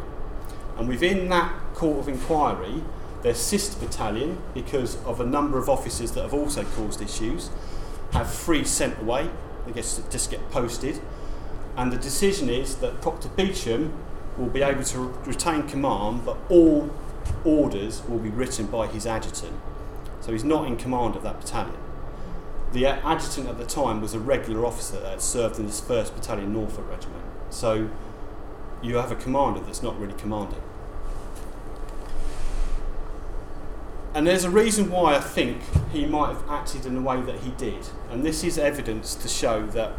And 0.79 0.89
within 0.89 1.29
that 1.29 1.53
court 1.75 1.99
of 1.99 2.09
inquiry, 2.09 2.83
their 3.23 3.35
sister 3.35 3.79
battalion, 3.79 4.39
because 4.53 4.97
of 5.05 5.21
a 5.21 5.27
number 5.27 5.59
of 5.59 5.69
officers 5.69 6.13
that 6.13 6.23
have 6.23 6.35
also 6.35 6.65
caused 6.65 7.01
issues, 7.01 7.51
have 8.13 8.33
three 8.33 8.65
sent 8.65 8.99
away. 9.01 9.31
They 9.67 9.73
just 9.73 10.31
get 10.31 10.51
posted. 10.51 11.01
And 11.77 11.91
the 11.91 11.97
decision 11.97 12.49
is 12.49 12.77
that 12.77 13.01
Proctor 13.01 13.29
Beauchamp 13.29 13.93
will 14.39 14.49
be 14.49 14.63
able 14.63 14.85
to 14.85 14.99
retain 15.27 15.67
command, 15.69 16.25
but 16.25 16.37
all 16.49 16.91
orders 17.45 18.03
will 18.09 18.19
be 18.19 18.31
written 18.31 18.67
by 18.67 18.87
his 18.87 19.07
adjutant. 19.07 19.59
So 20.21 20.33
he's 20.33 20.45
not 20.45 20.67
in 20.67 20.77
command 20.77 21.17
of 21.17 21.23
that 21.23 21.41
battalion. 21.41 21.77
The 22.73 22.87
adjutant 22.87 23.49
at 23.49 23.59
the 23.59 23.67
time 23.67 24.01
was 24.01 24.15
a 24.15 24.19
regular 24.19 24.67
officer 24.67 25.01
that 25.01 25.23
served 25.23 25.59
in 25.59 25.67
this 25.67 25.81
1st 25.81 26.15
Battalion 26.15 26.53
Norfolk 26.53 26.89
Regiment. 26.91 27.25
So 27.51 27.89
you 28.83 28.97
have 28.97 29.13
a 29.13 29.17
commander 29.17 29.61
that's 29.61 29.83
not 29.83 29.99
really 29.99 30.15
commanding. 30.15 30.61
And 34.15 34.29
there's 34.29 34.45
a 34.45 34.51
reason 34.51 34.91
why 34.91 35.17
I 35.17 35.21
think 35.21 35.61
he 35.91 36.07
might 36.07 36.29
have 36.29 36.49
acted 36.49 36.87
in 36.87 36.95
the 36.95 37.01
way 37.01 37.21
that 37.23 37.41
he 37.41 37.51
did. 37.51 37.89
And 38.11 38.25
this 38.25 38.45
is 38.45 38.57
evidence 38.57 39.17
to 39.17 39.27
show 39.27 39.67
that 39.67 39.93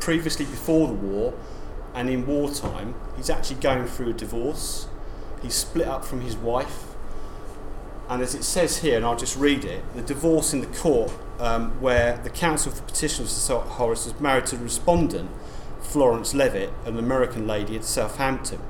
previously, 0.00 0.44
before 0.44 0.88
the 0.88 0.94
war, 0.94 1.32
and 1.94 2.10
in 2.10 2.26
wartime, 2.26 2.96
he's 3.16 3.30
actually 3.30 3.60
going 3.60 3.86
through 3.86 4.10
a 4.10 4.12
divorce. 4.12 4.88
He's 5.42 5.54
split 5.54 5.86
up 5.86 6.04
from 6.04 6.22
his 6.22 6.36
wife. 6.36 6.86
And 8.08 8.20
as 8.20 8.34
it 8.34 8.42
says 8.42 8.78
here, 8.78 8.96
and 8.96 9.04
I'll 9.04 9.16
just 9.16 9.36
read 9.36 9.64
it 9.64 9.82
the 9.94 10.02
divorce 10.02 10.52
in 10.52 10.60
the 10.60 10.66
court, 10.66 11.12
um, 11.38 11.80
where 11.80 12.18
the 12.18 12.30
counsel 12.30 12.72
for 12.72 12.78
the 12.78 12.82
petitioner, 12.82 13.28
Sir 13.28 13.58
Horace, 13.60 14.06
was 14.06 14.20
married 14.20 14.46
to 14.46 14.56
the 14.56 14.64
respondent, 14.64 15.30
Florence 15.80 16.34
Levitt, 16.34 16.70
an 16.84 16.98
American 16.98 17.46
lady 17.46 17.76
at 17.76 17.84
Southampton. 17.84 18.60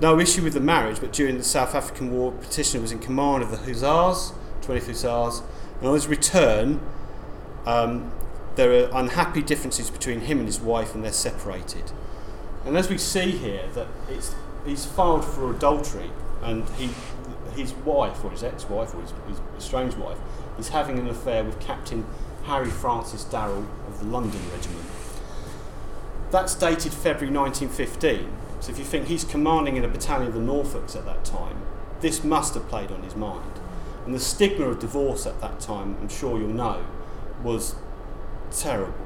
No 0.00 0.18
issue 0.18 0.42
with 0.42 0.54
the 0.54 0.60
marriage, 0.60 1.00
but 1.00 1.12
during 1.12 1.38
the 1.38 1.44
South 1.44 1.74
African 1.74 2.12
War, 2.12 2.32
petitioner 2.32 2.82
was 2.82 2.90
in 2.90 2.98
command 2.98 3.42
of 3.42 3.50
the 3.50 3.58
Hussars, 3.58 4.32
20th 4.62 4.86
Hussars, 4.86 5.42
and 5.78 5.88
on 5.88 5.94
his 5.94 6.08
return, 6.08 6.80
um, 7.66 8.12
there 8.56 8.72
are 8.72 8.90
unhappy 8.92 9.42
differences 9.42 9.90
between 9.90 10.22
him 10.22 10.38
and 10.38 10.46
his 10.46 10.60
wife, 10.60 10.94
and 10.94 11.04
they're 11.04 11.12
separated. 11.12 11.92
And 12.64 12.76
as 12.76 12.88
we 12.88 12.98
see 12.98 13.32
here, 13.32 13.68
that 13.74 13.86
it's, 14.08 14.34
he's 14.66 14.84
filed 14.84 15.24
for 15.24 15.54
adultery, 15.54 16.10
and 16.42 16.68
he, 16.70 16.90
his 17.54 17.72
wife, 17.72 18.24
or 18.24 18.30
his 18.30 18.42
ex-wife, 18.42 18.94
or 18.94 19.00
his, 19.00 19.12
his 19.28 19.40
estranged 19.56 19.96
wife, 19.96 20.18
is 20.58 20.70
having 20.70 20.98
an 20.98 21.08
affair 21.08 21.44
with 21.44 21.60
Captain 21.60 22.04
Harry 22.44 22.70
Francis 22.70 23.24
Darrell 23.24 23.66
of 23.86 24.00
the 24.00 24.06
London 24.06 24.40
Regiment. 24.52 24.86
That's 26.30 26.54
dated 26.54 26.92
February 26.92 27.34
1915. 27.34 28.43
So 28.64 28.72
if 28.72 28.78
you 28.78 28.84
think 28.84 29.06
he's 29.06 29.24
commanding 29.24 29.76
in 29.76 29.84
a 29.84 29.88
battalion 29.88 30.28
of 30.28 30.34
the 30.34 30.40
Norfolks 30.40 30.96
at 30.96 31.04
that 31.04 31.24
time, 31.24 31.62
this 32.00 32.24
must 32.24 32.54
have 32.54 32.68
played 32.68 32.90
on 32.90 33.02
his 33.02 33.14
mind. 33.14 33.60
And 34.06 34.14
the 34.14 34.20
stigma 34.20 34.66
of 34.66 34.78
divorce 34.78 35.26
at 35.26 35.40
that 35.40 35.60
time, 35.60 35.96
I'm 36.00 36.08
sure 36.08 36.38
you'll 36.38 36.48
know, 36.48 36.84
was 37.42 37.76
terrible 38.50 39.04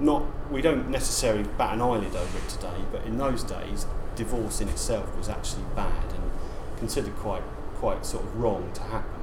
not 0.00 0.50
we 0.50 0.62
don't 0.62 0.88
necessarily 0.88 1.44
bat 1.56 1.74
an 1.74 1.82
eyelid 1.82 2.14
over 2.14 2.38
it 2.38 2.48
today, 2.48 2.84
but 2.92 3.04
in 3.04 3.18
those 3.18 3.42
days, 3.42 3.86
divorce 4.14 4.60
in 4.60 4.68
itself 4.68 5.16
was 5.16 5.28
actually 5.28 5.64
bad 5.74 6.12
and 6.12 6.30
considered 6.78 7.14
quite 7.16 7.42
quite 7.74 8.04
sort 8.04 8.24
of 8.24 8.36
wrong 8.36 8.70
to 8.74 8.82
happen. 8.82 9.20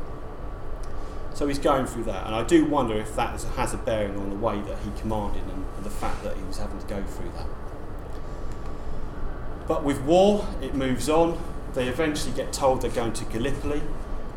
So 1.34 1.48
he's 1.48 1.60
going 1.60 1.86
through 1.86 2.06
that, 2.06 2.26
and 2.26 2.36
I 2.36 2.44
do 2.44 2.66
wonder 2.66 2.96
if 2.96 3.16
that 3.16 3.42
has 3.42 3.74
a 3.74 3.78
bearing 3.78 4.18
on 4.18 4.30
the 4.30 4.38
way 4.38 4.62
that 4.62 4.78
he 4.80 4.92
commanded 5.00 5.44
and, 5.44 5.66
and 5.76 5.86
the 5.86 5.90
fact 5.90 6.24
that 6.24 6.38
he 6.38 6.44
was 6.44 6.58
having 6.58 6.80
to 6.80 6.88
go 6.88 7.04
through 7.04 7.32
that. 7.32 7.48
But 9.68 9.84
with 9.84 10.02
war, 10.02 10.48
it 10.62 10.76
moves 10.76 11.10
on. 11.10 11.40
They 11.74 11.88
eventually 11.88 12.34
get 12.34 12.54
told 12.54 12.82
they're 12.82 12.92
going 12.92 13.14
to 13.14 13.26
Gallipoli. 13.26 13.82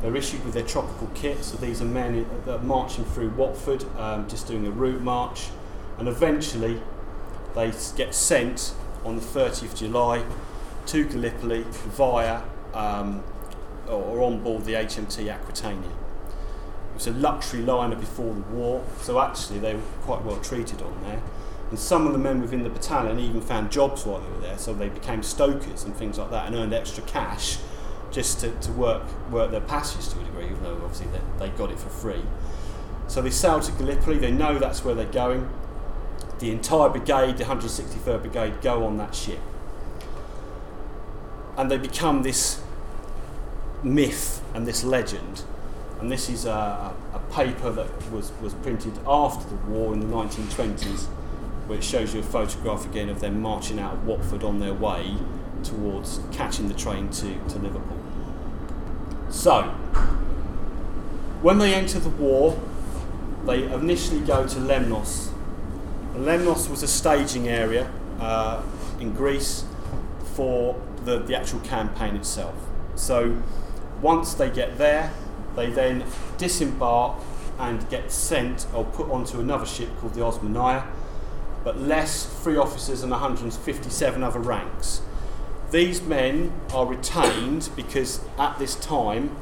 They're 0.01 0.17
issued 0.17 0.45
with 0.45 0.55
their 0.55 0.65
tropical 0.65 1.09
kit, 1.15 1.45
so 1.45 1.57
these 1.57 1.83
are 1.83 1.85
men 1.85 2.27
that 2.45 2.61
are 2.61 2.63
marching 2.63 3.05
through 3.05 3.31
Watford, 3.31 3.85
um, 3.99 4.29
just 4.29 4.47
doing 4.47 4.67
a 4.67 4.71
route 4.71 5.03
march 5.03 5.49
and 5.99 6.09
eventually 6.09 6.81
they 7.55 7.73
get 7.97 8.15
sent 8.15 8.75
on 9.05 9.17
the 9.17 9.23
30th 9.23 9.63
of 9.65 9.75
July 9.75 10.25
to 10.87 11.05
Gallipoli 11.05 11.65
via 11.69 12.43
um, 12.73 13.23
or 13.89 14.23
on 14.23 14.41
board 14.43 14.65
the 14.65 14.75
HMT 14.75 15.29
Aquitania. 15.29 15.89
It 15.89 16.95
was 16.95 17.07
a 17.07 17.13
luxury 17.13 17.63
liner 17.63 17.97
before 17.97 18.35
the 18.35 18.41
war, 18.43 18.85
so 19.01 19.21
actually 19.21 19.59
they 19.59 19.75
were 19.75 19.83
quite 20.03 20.23
well 20.23 20.39
treated 20.41 20.83
on 20.83 21.03
there. 21.03 21.23
And 21.71 21.79
some 21.79 22.07
of 22.07 22.13
the 22.13 22.19
men 22.19 22.41
within 22.41 22.63
the 22.63 22.71
battalion 22.71 23.19
even 23.19 23.41
found 23.41 23.71
jobs 23.71 24.07
while 24.07 24.21
they 24.21 24.31
were 24.31 24.41
there, 24.41 24.59
so 24.59 24.73
they 24.73 24.89
became 24.89 25.23
stokers 25.23 25.85
and 25.85 25.95
things 25.95 26.19
like 26.19 26.31
that 26.31 26.47
and 26.47 26.57
earned 26.57 26.73
extra 26.73 27.03
cash 27.05 27.59
just 28.11 28.41
to, 28.41 28.51
to 28.61 28.73
work 28.73 29.03
work 29.31 29.51
their 29.51 29.61
passage 29.61 30.09
to 30.15 30.21
a 30.21 30.25
degree, 30.25 30.47
even 30.47 30.63
though 30.63 30.75
obviously 30.83 31.07
they, 31.09 31.21
they 31.47 31.57
got 31.57 31.71
it 31.71 31.79
for 31.79 31.91
free. 31.91 32.23
So 33.07 33.23
they 33.23 33.31
sail 33.31 33.61
to 33.61 33.73
Gallipoli, 33.73 34.19
they 34.19 34.31
know 34.31 34.59
that's 34.59 34.85
where 34.85 34.95
they're 34.95 35.07
going. 35.07 35.49
The 36.39 36.51
entire 36.51 36.89
brigade, 36.89 37.39
the 37.39 37.45
163rd 37.45 38.23
Brigade, 38.23 38.61
go 38.61 38.85
on 38.85 38.97
that 38.99 39.15
ship. 39.15 39.41
And 41.57 41.71
they 41.71 41.79
become 41.79 42.23
this 42.23 42.63
myth 43.83 44.43
and 44.55 44.67
this 44.67 44.85
legend. 44.85 45.43
And 46.01 46.13
this 46.13 46.29
is 46.29 46.45
a, 46.45 46.95
a, 47.13 47.19
paper 47.33 47.71
that 47.71 48.13
was, 48.13 48.31
was 48.41 48.55
printed 48.55 48.93
after 49.07 49.49
the 49.49 49.57
war 49.69 49.93
in 49.93 50.01
the 50.01 50.07
1920s, 50.07 51.07
it 51.77 51.85
shows 51.85 52.15
you 52.15 52.21
a 52.21 52.23
photograph 52.23 52.85
again 52.87 53.09
of 53.09 53.21
them 53.21 53.41
marching 53.41 53.79
out 53.79 53.95
of 53.95 54.07
Watford 54.07 54.43
on 54.43 54.61
their 54.61 54.75
way 54.75 55.17
towards 55.63 56.21
catching 56.33 56.69
the 56.69 56.75
train 56.75 57.11
to, 57.11 57.39
to 57.49 57.59
Liverpool. 57.59 57.99
So, 59.31 59.63
when 61.43 61.59
they 61.59 61.75
enter 61.75 61.99
the 61.99 62.09
war, 62.09 62.59
they 63.47 63.65
initially 63.73 64.21
go 64.21 64.47
to 64.47 64.57
Lemnos. 64.59 65.31
Lemnos 66.15 66.69
was 66.69 66.83
a 66.83 66.89
staging 66.89 67.49
area 67.49 67.91
uh, 68.19 68.63
in 68.99 69.13
Greece 69.13 69.65
for 70.35 70.81
the, 71.05 71.19
the 71.19 71.37
actual 71.37 71.61
campaign 71.61 72.17
itself. 72.17 72.55
So, 72.95 73.41
once 74.01 74.35
they 74.35 74.51
get 74.51 74.79
there, 74.79 75.13
they 75.55 75.71
then 75.71 76.05
disembark 76.39 77.19
and 77.59 77.89
get 77.91 78.13
sent 78.13 78.67
or 78.73 78.85
put 78.85 79.11
onto 79.11 79.41
another 79.41 79.67
ship 79.67 79.89
called 80.01 80.15
the 80.15 80.21
Osmania, 80.21 80.87
but 81.69 81.79
less 81.79 82.25
three 82.25 82.57
officers 82.57 83.03
and 83.03 83.11
157 83.11 84.23
other 84.23 84.41
ranks. 84.41 85.03
These 85.71 86.01
men 86.01 86.51
are 86.73 86.87
retained 86.87 87.69
because 87.77 88.25
at 88.39 88.59
this 88.59 88.75
time 88.77 89.37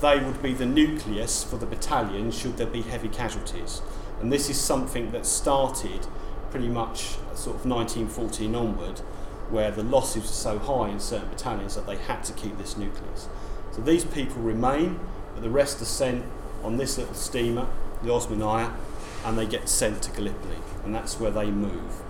they 0.00 0.20
would 0.20 0.40
be 0.40 0.52
the 0.52 0.64
nucleus 0.64 1.42
for 1.42 1.56
the 1.56 1.66
battalion 1.66 2.30
should 2.30 2.56
there 2.56 2.68
be 2.68 2.82
heavy 2.82 3.08
casualties. 3.08 3.82
And 4.20 4.32
this 4.32 4.48
is 4.48 4.60
something 4.60 5.10
that 5.10 5.26
started 5.26 6.06
pretty 6.52 6.68
much 6.68 7.16
sort 7.34 7.56
of 7.56 7.66
1914 7.66 8.54
onward, 8.54 9.00
where 9.50 9.72
the 9.72 9.82
losses 9.82 10.22
were 10.22 10.28
so 10.28 10.60
high 10.60 10.90
in 10.90 11.00
certain 11.00 11.30
battalions 11.30 11.74
that 11.74 11.88
they 11.88 11.96
had 11.96 12.22
to 12.22 12.32
keep 12.34 12.56
this 12.58 12.76
nucleus. 12.76 13.28
So 13.72 13.82
these 13.82 14.04
people 14.04 14.40
remain, 14.40 15.00
but 15.34 15.42
the 15.42 15.50
rest 15.50 15.82
are 15.82 15.84
sent 15.84 16.24
on 16.62 16.76
this 16.76 16.96
little 16.96 17.14
steamer, 17.14 17.66
the 18.04 18.10
Osmania, 18.10 18.72
and 19.26 19.36
they 19.36 19.44
get 19.44 19.68
sent 19.68 20.02
to 20.04 20.10
Gallipoli, 20.12 20.56
and 20.84 20.94
that's 20.94 21.18
where 21.18 21.32
they 21.32 21.50
move. 21.50 22.02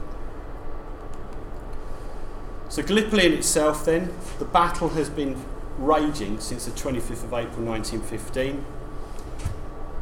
So 2.69 2.83
Gallipoli 2.83 3.25
in 3.25 3.33
itself, 3.33 3.87
then, 3.87 4.13
the 4.39 4.45
battle 4.45 4.91
has 4.91 5.09
been 5.09 5.43
raging 5.79 6.41
since 6.41 6.67
the 6.67 6.73
25th 6.73 7.25
of 7.25 7.33
April 7.33 7.65
1915, 7.65 8.63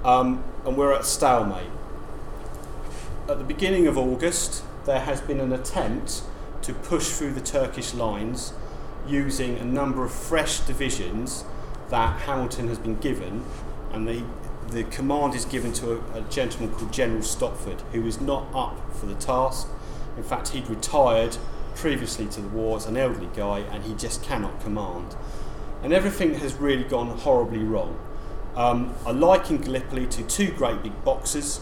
um, 0.02 0.42
and 0.66 0.76
we're 0.76 0.92
at 0.92 1.04
stalemate. 1.04 1.71
At 3.28 3.38
the 3.38 3.44
beginning 3.44 3.87
of 3.87 3.97
August, 3.97 4.64
there 4.85 5.00
has 5.00 5.21
been 5.21 5.38
an 5.38 5.52
attempt 5.52 6.23
to 6.62 6.75
push 6.75 7.11
through 7.11 7.35
the 7.35 7.40
Turkish 7.40 7.94
lines 7.94 8.54
using 9.06 9.56
a 9.59 9.64
number 9.64 10.04
of 10.04 10.11
fresh 10.12 10.59
divisions 10.61 11.44
that 11.90 12.23
Hamilton 12.23 12.66
has 12.66 12.78
been 12.78 12.97
given, 12.97 13.44
and 13.92 14.09
the 14.09 14.25
the 14.75 14.85
command 14.85 15.35
is 15.35 15.45
given 15.45 15.73
to 15.73 15.93
a, 15.93 16.19
a 16.19 16.21
gentleman 16.23 16.75
called 16.75 16.93
General 16.93 17.23
Stopford, 17.23 17.81
who 17.93 18.04
is 18.07 18.21
not 18.21 18.47
up 18.52 18.93
for 18.95 19.07
the 19.07 19.14
task. 19.14 19.69
In 20.16 20.25
fact, 20.25 20.49
he'd 20.49 20.69
retired 20.69 21.37
previously 21.76 22.26
to 22.26 22.40
the 22.40 22.49
war 22.49 22.76
as 22.76 22.87
an 22.87 22.97
elderly 22.97 23.28
guy, 23.35 23.61
and 23.61 23.85
he 23.85 23.95
just 23.95 24.23
cannot 24.23 24.61
command. 24.61 25.14
And 25.83 25.93
everything 25.93 26.35
has 26.35 26.54
really 26.54 26.85
gone 26.85 27.19
horribly 27.19 27.61
wrong. 27.61 27.99
Um, 28.57 28.95
I 29.06 29.13
liken 29.13 29.58
Gallipoli 29.58 30.06
to 30.08 30.23
two 30.25 30.50
great 30.52 30.82
big 30.82 31.04
boxes. 31.04 31.60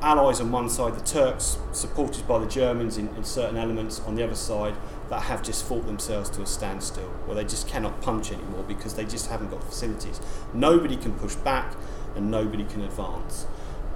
Allies 0.00 0.40
on 0.40 0.52
one 0.52 0.68
side, 0.68 0.94
the 0.94 1.04
Turks, 1.04 1.58
supported 1.72 2.26
by 2.28 2.38
the 2.38 2.46
Germans 2.46 2.98
in, 2.98 3.08
in 3.16 3.24
certain 3.24 3.56
elements, 3.56 4.00
on 4.00 4.14
the 4.14 4.22
other 4.22 4.34
side, 4.34 4.74
that 5.08 5.22
have 5.22 5.42
just 5.42 5.64
fought 5.64 5.86
themselves 5.86 6.28
to 6.30 6.42
a 6.42 6.46
standstill, 6.46 7.08
where 7.26 7.34
they 7.34 7.44
just 7.44 7.68
cannot 7.68 8.00
punch 8.02 8.30
anymore 8.32 8.64
because 8.68 8.94
they 8.94 9.04
just 9.04 9.28
haven't 9.28 9.50
got 9.50 9.64
facilities. 9.64 10.20
Nobody 10.52 10.96
can 10.96 11.12
push 11.14 11.34
back 11.36 11.74
and 12.14 12.30
nobody 12.30 12.64
can 12.64 12.82
advance. 12.82 13.46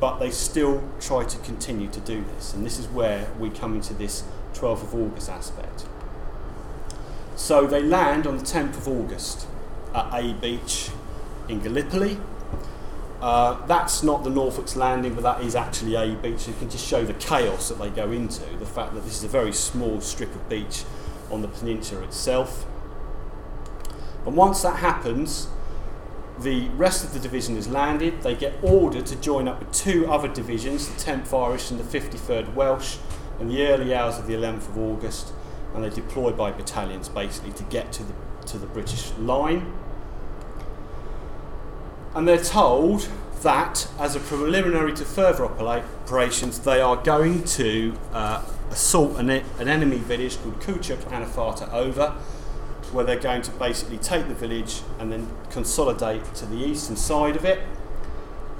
But 0.00 0.18
they 0.18 0.30
still 0.30 0.82
try 1.00 1.24
to 1.24 1.38
continue 1.38 1.88
to 1.88 2.00
do 2.00 2.24
this, 2.34 2.54
and 2.54 2.64
this 2.64 2.78
is 2.78 2.86
where 2.86 3.28
we 3.38 3.50
come 3.50 3.74
into 3.74 3.94
this 3.94 4.24
12th 4.54 4.82
of 4.82 4.94
August 4.94 5.28
aspect. 5.28 5.86
So 7.36 7.66
they 7.66 7.82
land 7.82 8.26
on 8.26 8.36
the 8.36 8.44
10th 8.44 8.76
of 8.76 8.88
August 8.88 9.46
at 9.94 10.08
A 10.12 10.32
Beach 10.34 10.90
in 11.48 11.60
Gallipoli. 11.60 12.18
Uh, 13.20 13.66
that's 13.66 14.02
not 14.02 14.22
the 14.22 14.30
Norfolk's 14.30 14.76
landing, 14.76 15.14
but 15.14 15.22
that 15.22 15.40
is 15.42 15.56
actually 15.56 15.96
A 15.96 16.14
Beach. 16.14 16.46
You 16.46 16.54
can 16.54 16.70
just 16.70 16.86
show 16.86 17.04
the 17.04 17.14
chaos 17.14 17.68
that 17.68 17.78
they 17.78 17.90
go 17.90 18.12
into, 18.12 18.44
the 18.58 18.66
fact 18.66 18.94
that 18.94 19.04
this 19.04 19.16
is 19.16 19.24
a 19.24 19.28
very 19.28 19.52
small 19.52 20.00
strip 20.00 20.34
of 20.34 20.48
beach 20.48 20.84
on 21.30 21.42
the 21.42 21.48
peninsula 21.48 22.02
itself. 22.02 22.66
And 24.26 24.36
once 24.36 24.62
that 24.62 24.76
happens, 24.76 25.48
the 26.40 26.68
rest 26.70 27.04
of 27.04 27.12
the 27.12 27.18
division 27.18 27.56
is 27.56 27.68
landed. 27.68 28.22
They 28.22 28.34
get 28.34 28.54
ordered 28.62 29.06
to 29.06 29.16
join 29.16 29.48
up 29.48 29.58
with 29.58 29.72
two 29.72 30.10
other 30.10 30.28
divisions, 30.28 30.88
the 30.88 31.12
10th 31.12 31.32
Irish 31.32 31.70
and 31.70 31.80
the 31.80 32.00
53rd 32.00 32.54
Welsh, 32.54 32.98
in 33.40 33.48
the 33.48 33.66
early 33.66 33.94
hours 33.94 34.18
of 34.18 34.26
the 34.26 34.34
11th 34.34 34.68
of 34.68 34.78
August, 34.78 35.32
and 35.74 35.84
they 35.84 35.90
deploy 35.90 36.32
by 36.32 36.50
battalions 36.50 37.08
basically 37.08 37.52
to 37.52 37.62
get 37.64 37.92
to 37.92 38.02
the, 38.02 38.12
to 38.46 38.58
the 38.58 38.66
British 38.66 39.12
line. 39.18 39.72
And 42.14 42.26
they're 42.26 42.42
told 42.42 43.08
that, 43.42 43.88
as 43.98 44.16
a 44.16 44.20
preliminary 44.20 44.92
to 44.94 45.04
further 45.04 45.44
operations, 45.44 46.60
they 46.60 46.80
are 46.80 46.96
going 46.96 47.44
to 47.44 47.94
uh, 48.12 48.44
assault 48.70 49.18
an, 49.18 49.30
an, 49.30 49.68
enemy 49.68 49.98
village 49.98 50.36
called 50.38 50.58
Kuchuk 50.60 50.98
Anafarta 51.10 51.72
over, 51.72 52.16
where 52.92 53.04
they're 53.04 53.18
going 53.18 53.42
to 53.42 53.50
basically 53.52 53.98
take 53.98 54.28
the 54.28 54.34
village 54.34 54.82
and 54.98 55.12
then 55.12 55.28
consolidate 55.50 56.34
to 56.34 56.46
the 56.46 56.56
eastern 56.56 56.96
side 56.96 57.36
of 57.36 57.44
it. 57.44 57.60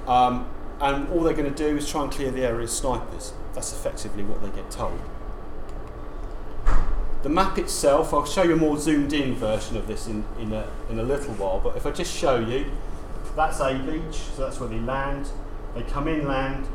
Um, 0.06 0.48
and 0.80 1.08
all 1.10 1.22
they're 1.22 1.34
going 1.34 1.52
to 1.52 1.56
do 1.56 1.76
is 1.76 1.88
try 1.88 2.02
and 2.02 2.12
clear 2.12 2.30
the 2.30 2.44
area 2.44 2.64
of 2.64 2.70
snipers. 2.70 3.32
That's 3.54 3.72
effectively 3.72 4.22
what 4.22 4.40
they 4.40 4.50
get 4.50 4.70
told. 4.70 5.00
The 7.22 7.28
map 7.28 7.58
itself, 7.58 8.14
I'll 8.14 8.24
show 8.24 8.44
you 8.44 8.52
a 8.52 8.56
more 8.56 8.78
zoomed 8.78 9.12
in 9.12 9.34
version 9.34 9.76
of 9.76 9.88
this 9.88 10.06
in, 10.06 10.24
in, 10.38 10.52
a, 10.52 10.68
in 10.88 11.00
a 11.00 11.02
little 11.02 11.34
while, 11.34 11.58
but 11.58 11.76
if 11.76 11.84
I 11.84 11.90
just 11.90 12.16
show 12.16 12.38
you, 12.38 12.70
that's 13.34 13.60
A 13.60 13.74
Beach, 13.74 14.20
so 14.36 14.42
that's 14.42 14.60
where 14.60 14.68
they 14.68 14.78
land. 14.78 15.28
They 15.74 15.82
come 15.82 16.06
inland 16.06 16.66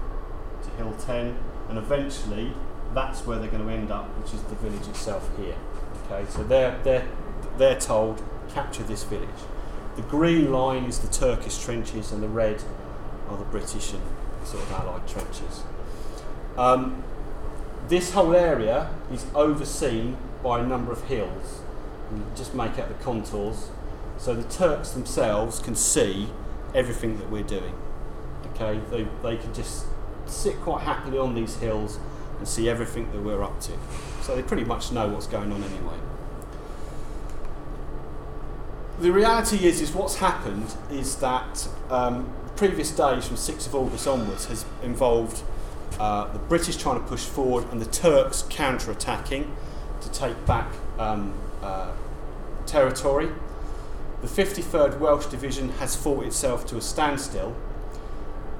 to 0.63 0.69
Hill 0.71 0.93
10, 1.05 1.37
and 1.69 1.77
eventually 1.77 2.53
that's 2.93 3.25
where 3.25 3.39
they're 3.39 3.49
going 3.49 3.65
to 3.65 3.71
end 3.71 3.91
up, 3.91 4.05
which 4.19 4.33
is 4.33 4.41
the 4.43 4.55
village 4.55 4.87
itself 4.87 5.29
here. 5.37 5.55
Okay, 6.05 6.29
so 6.29 6.43
they're, 6.43 6.77
they're, 6.83 7.07
they're 7.57 7.79
told, 7.79 8.23
capture 8.49 8.83
this 8.83 9.03
village. 9.03 9.29
The 9.95 10.01
green 10.01 10.51
line 10.51 10.85
is 10.85 10.99
the 10.99 11.07
Turkish 11.07 11.59
trenches, 11.59 12.11
and 12.11 12.21
the 12.23 12.27
red 12.27 12.63
are 13.29 13.37
the 13.37 13.45
British 13.45 13.93
and 13.93 14.01
sort 14.43 14.63
of 14.63 14.71
Allied 14.71 15.07
trenches. 15.07 15.63
Um, 16.57 17.03
this 17.87 18.11
whole 18.11 18.35
area 18.35 18.89
is 19.11 19.25
overseen 19.35 20.17
by 20.43 20.59
a 20.59 20.65
number 20.65 20.91
of 20.91 21.03
hills. 21.05 21.61
And 22.09 22.35
just 22.35 22.53
make 22.53 22.77
out 22.77 22.89
the 22.89 23.03
contours. 23.03 23.69
So 24.17 24.35
the 24.35 24.43
Turks 24.43 24.91
themselves 24.91 25.59
can 25.59 25.75
see 25.75 26.29
everything 26.75 27.17
that 27.19 27.29
we're 27.29 27.43
doing. 27.43 27.75
Okay, 28.53 28.79
they, 28.91 29.07
they 29.23 29.37
can 29.37 29.53
just 29.53 29.85
sit 30.25 30.59
quite 30.61 30.83
happily 30.83 31.17
on 31.17 31.33
these 31.33 31.55
hills 31.57 31.99
and 32.37 32.47
see 32.47 32.69
everything 32.69 33.11
that 33.11 33.21
we're 33.21 33.43
up 33.43 33.59
to. 33.61 33.71
So 34.21 34.35
they 34.35 34.43
pretty 34.43 34.63
much 34.63 34.91
know 34.91 35.07
what's 35.07 35.27
going 35.27 35.51
on 35.51 35.63
anyway. 35.63 35.97
The 38.99 39.12
reality 39.12 39.65
is, 39.65 39.82
is 39.82 39.91
what's 39.91 40.17
happened 40.17 40.75
is 40.91 41.15
that 41.15 41.67
um, 41.89 42.32
previous 42.56 42.91
days 42.91 43.27
from 43.27 43.38
6th 43.38 43.65
of 43.65 43.73
August 43.73 44.08
onwards 44.08 44.45
has 44.45 44.65
involved 44.84 45.41
uh, 45.99 46.32
the 46.32 46.38
British 46.38 46.77
trying 46.77 47.01
to 47.01 47.08
push 47.08 47.25
forward 47.25 47.65
and 47.71 47.82
the 47.82 47.89
Turks 47.89 48.45
counter-attacking 48.49 49.56
to 50.01 50.12
take 50.12 50.45
back 50.45 50.71
um, 50.99 51.34
uh, 51.63 51.91
territory. 52.67 53.29
The 54.21 54.27
53rd 54.27 54.99
Welsh 54.99 55.25
Division 55.25 55.69
has 55.79 55.95
fought 55.95 56.23
itself 56.25 56.65
to 56.67 56.77
a 56.77 56.82
standstill, 56.82 57.56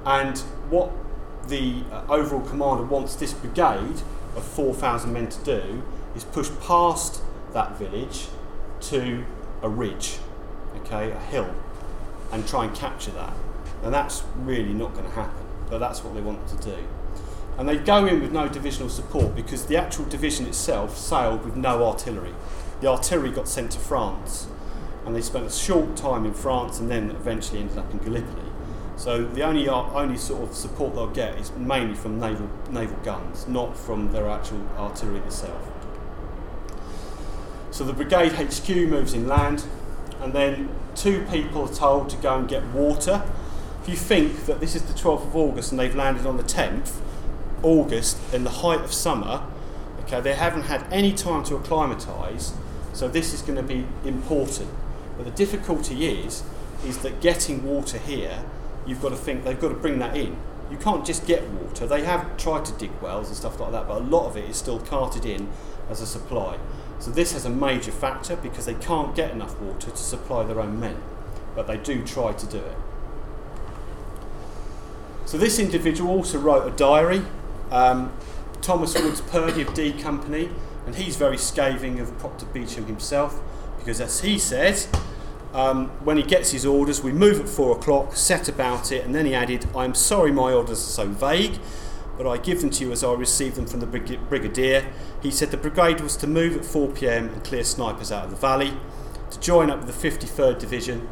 and 0.04 0.40
what 0.70 0.92
the 1.48 1.84
uh, 1.92 2.06
overall 2.10 2.42
commander 2.42 2.84
wants 2.84 3.16
this 3.16 3.34
brigade 3.34 4.02
of 4.36 4.44
4,000 4.44 5.14
men 5.14 5.28
to 5.28 5.44
do 5.44 5.84
is 6.16 6.24
push 6.24 6.50
past 6.62 7.22
that 7.54 7.78
village 7.78 8.28
to 8.82 9.24
a 9.64 9.70
ridge, 9.70 10.18
okay, 10.82 11.10
a 11.10 11.20
hill, 11.20 11.52
and 12.32 12.48
try 12.48 12.66
and 12.66 12.76
capture 12.76 13.12
that. 13.12 13.34
And 13.82 13.94
that's 13.94 14.24
really 14.38 14.74
not 14.74 14.94
going 14.94 15.06
to 15.06 15.12
happen, 15.12 15.46
but 15.70 15.80
that's 15.80 16.04
what 16.04 16.14
they 16.14 16.22
want 16.22 16.48
to 16.50 16.58
do. 16.58 16.78
And 17.58 17.68
they 17.68 17.78
go 17.78 18.06
in 18.06 18.22
with 18.22 18.32
no 18.32 18.48
divisional 18.48 18.90
support 18.90 19.36
because 19.36 19.66
the 19.66 19.78
actual 19.78 20.06
division 20.06 20.46
itself 20.48 20.98
sailed 20.98 21.46
with 21.46 21.56
no 21.56 21.86
artillery. 21.86 22.34
The 22.82 22.88
artillery 22.88 23.32
got 23.32 23.48
sent 23.48 23.72
to 23.72 23.80
France 23.80 24.48
and 25.06 25.16
they 25.16 25.22
spent 25.22 25.46
a 25.46 25.52
short 25.52 25.96
time 25.96 26.26
in 26.26 26.34
France 26.34 26.80
and 26.80 26.90
then 26.90 27.12
eventually 27.12 27.60
ended 27.60 27.78
up 27.78 27.92
in 27.92 28.00
Gallipoli. 28.00 28.50
So 28.96 29.26
the 29.26 29.44
only 29.44 29.68
only 29.68 30.18
sort 30.18 30.44
of 30.44 30.56
support 30.56 30.96
they'll 30.96 31.08
get 31.08 31.38
is 31.40 31.52
mainly 31.54 31.96
from 31.96 32.20
naval 32.20 32.50
naval 32.70 32.98
guns, 33.04 33.48
not 33.48 33.78
from 33.78 34.12
their 34.12 34.30
actual 34.30 34.68
artillery 34.78 35.20
itself. 35.20 35.62
So 37.74 37.84
the 37.84 37.92
brigade 37.92 38.34
HQ 38.34 38.70
moves 38.88 39.16
inland, 39.16 39.66
and 40.22 40.32
then 40.32 40.70
two 40.94 41.26
people 41.32 41.64
are 41.64 41.74
told 41.74 42.08
to 42.12 42.18
go 42.18 42.36
and 42.36 42.48
get 42.48 42.64
water. 42.68 43.24
If 43.82 43.90
you 43.90 43.96
think 43.96 44.46
that 44.46 44.60
this 44.60 44.76
is 44.76 44.84
the 44.84 44.94
12th 44.94 45.26
of 45.26 45.36
August 45.36 45.72
and 45.72 45.80
they've 45.80 45.96
landed 45.96 46.28
on 46.28 46.38
the 46.38 46.44
10th 46.44 47.02
August 47.64 48.20
in 48.32 48.44
the 48.44 48.52
height 48.52 48.82
of 48.82 48.94
summer, 48.94 49.44
okay, 50.02 50.22
they 50.22 50.36
haven't 50.36 50.66
had 50.66 50.86
any 50.92 51.14
time 51.14 51.44
to 51.46 51.56
acclimatise, 51.56 52.54
so 52.94 53.08
this 53.08 53.34
is 53.34 53.42
going 53.42 53.56
to 53.56 53.64
be 53.64 53.88
important. 54.06 54.70
But 55.18 55.26
the 55.26 55.32
difficulty 55.32 56.06
is, 56.06 56.44
is 56.86 57.00
that 57.00 57.22
getting 57.22 57.64
water 57.66 57.98
here, 57.98 58.46
you've 58.86 59.02
got 59.02 59.10
to 59.10 59.16
think 59.16 59.46
they've 59.46 59.60
got 59.60 59.70
to 59.70 59.74
bring 59.74 59.98
that 59.98 60.16
in. 60.16 60.38
You 60.70 60.78
can't 60.78 61.04
just 61.04 61.26
get 61.26 61.50
water. 61.50 61.88
They 61.88 62.04
have 62.04 62.38
tried 62.38 62.66
to 62.66 62.74
dig 62.74 62.92
wells 63.02 63.30
and 63.30 63.36
stuff 63.36 63.60
like 63.60 63.72
that, 63.72 63.88
but 63.88 64.00
a 64.00 64.06
lot 64.06 64.28
of 64.28 64.38
it 64.38 64.48
is 64.48 64.58
still 64.58 64.80
carted 64.80 65.26
in 65.26 65.50
as 65.90 66.02
a 66.02 66.06
supply. 66.06 66.60
So 67.04 67.12
this 67.12 67.34
has 67.34 67.44
a 67.44 67.50
major 67.50 67.92
factor 67.92 68.38
because 68.38 68.66
they 68.66 68.76
can't 68.76 69.14
get 69.14 69.32
enough 69.32 69.60
water 69.60 69.92
to 69.92 69.98
supply 69.98 70.44
their 70.44 70.62
own 70.62 70.80
men, 70.80 71.04
but 71.54 71.68
they 71.68 71.76
do 71.76 72.02
try 72.02 72.32
to 72.32 72.46
do 72.46 72.60
it. 72.60 72.78
So 75.26 75.38
this 75.38 75.60
individual 75.60 76.10
also 76.10 76.40
wrote 76.40 76.66
a 76.66 76.74
diary. 76.74 77.24
Um, 77.72 78.14
Thomas 78.62 78.96
Woods 78.96 79.20
Purdy 79.20 79.64
of 79.64 79.74
D 79.74 79.92
Company, 79.92 80.50
and 80.86 80.96
he's 80.96 81.18
very 81.18 81.38
scathing 81.38 82.00
of 82.00 82.18
Proctor 82.20 82.46
Beauchamp 82.46 82.88
himself 82.88 83.38
because, 83.80 84.00
as 84.00 84.22
he 84.22 84.40
says, 84.40 84.88
um, 85.54 85.90
when 86.06 86.16
he 86.16 86.24
gets 86.24 86.52
his 86.52 86.66
orders, 86.66 87.04
we 87.04 87.12
move 87.12 87.38
at 87.38 87.50
four 87.50 87.76
o'clock, 87.76 88.16
set 88.16 88.48
about 88.48 88.94
it, 88.94 89.04
and 89.04 89.14
then 89.14 89.26
he 89.26 89.36
added, 89.36 89.68
I'm 89.76 89.94
sorry 89.94 90.32
my 90.32 90.54
orders 90.54 90.80
are 90.80 91.06
so 91.06 91.08
vague 91.08 91.60
but 92.18 92.28
I 92.28 92.38
give 92.38 92.62
them 92.62 92.70
to 92.72 92.84
you 92.86 92.92
as 92.92 93.04
I 93.04 93.14
received 93.14 93.56
them 93.56 93.66
from 93.66 93.80
the 93.80 93.88
brigadier. 93.88 94.92
He 95.22 95.32
said 95.32 95.52
the 95.52 95.58
brigade 95.58 96.02
was 96.02 96.16
to 96.18 96.28
move 96.28 96.56
at 96.56 96.66
4 96.66 96.90
pm 96.90 97.30
and 97.30 97.44
clear 97.44 97.64
snipers 97.64 98.12
out 98.12 98.26
of 98.26 98.30
the 98.32 98.38
valley, 98.38 98.74
to 99.32 99.40
join 99.40 99.70
up 99.72 99.84
with 99.84 99.88
the 99.88 100.10
53rd 100.10 100.60
Division 100.60 101.08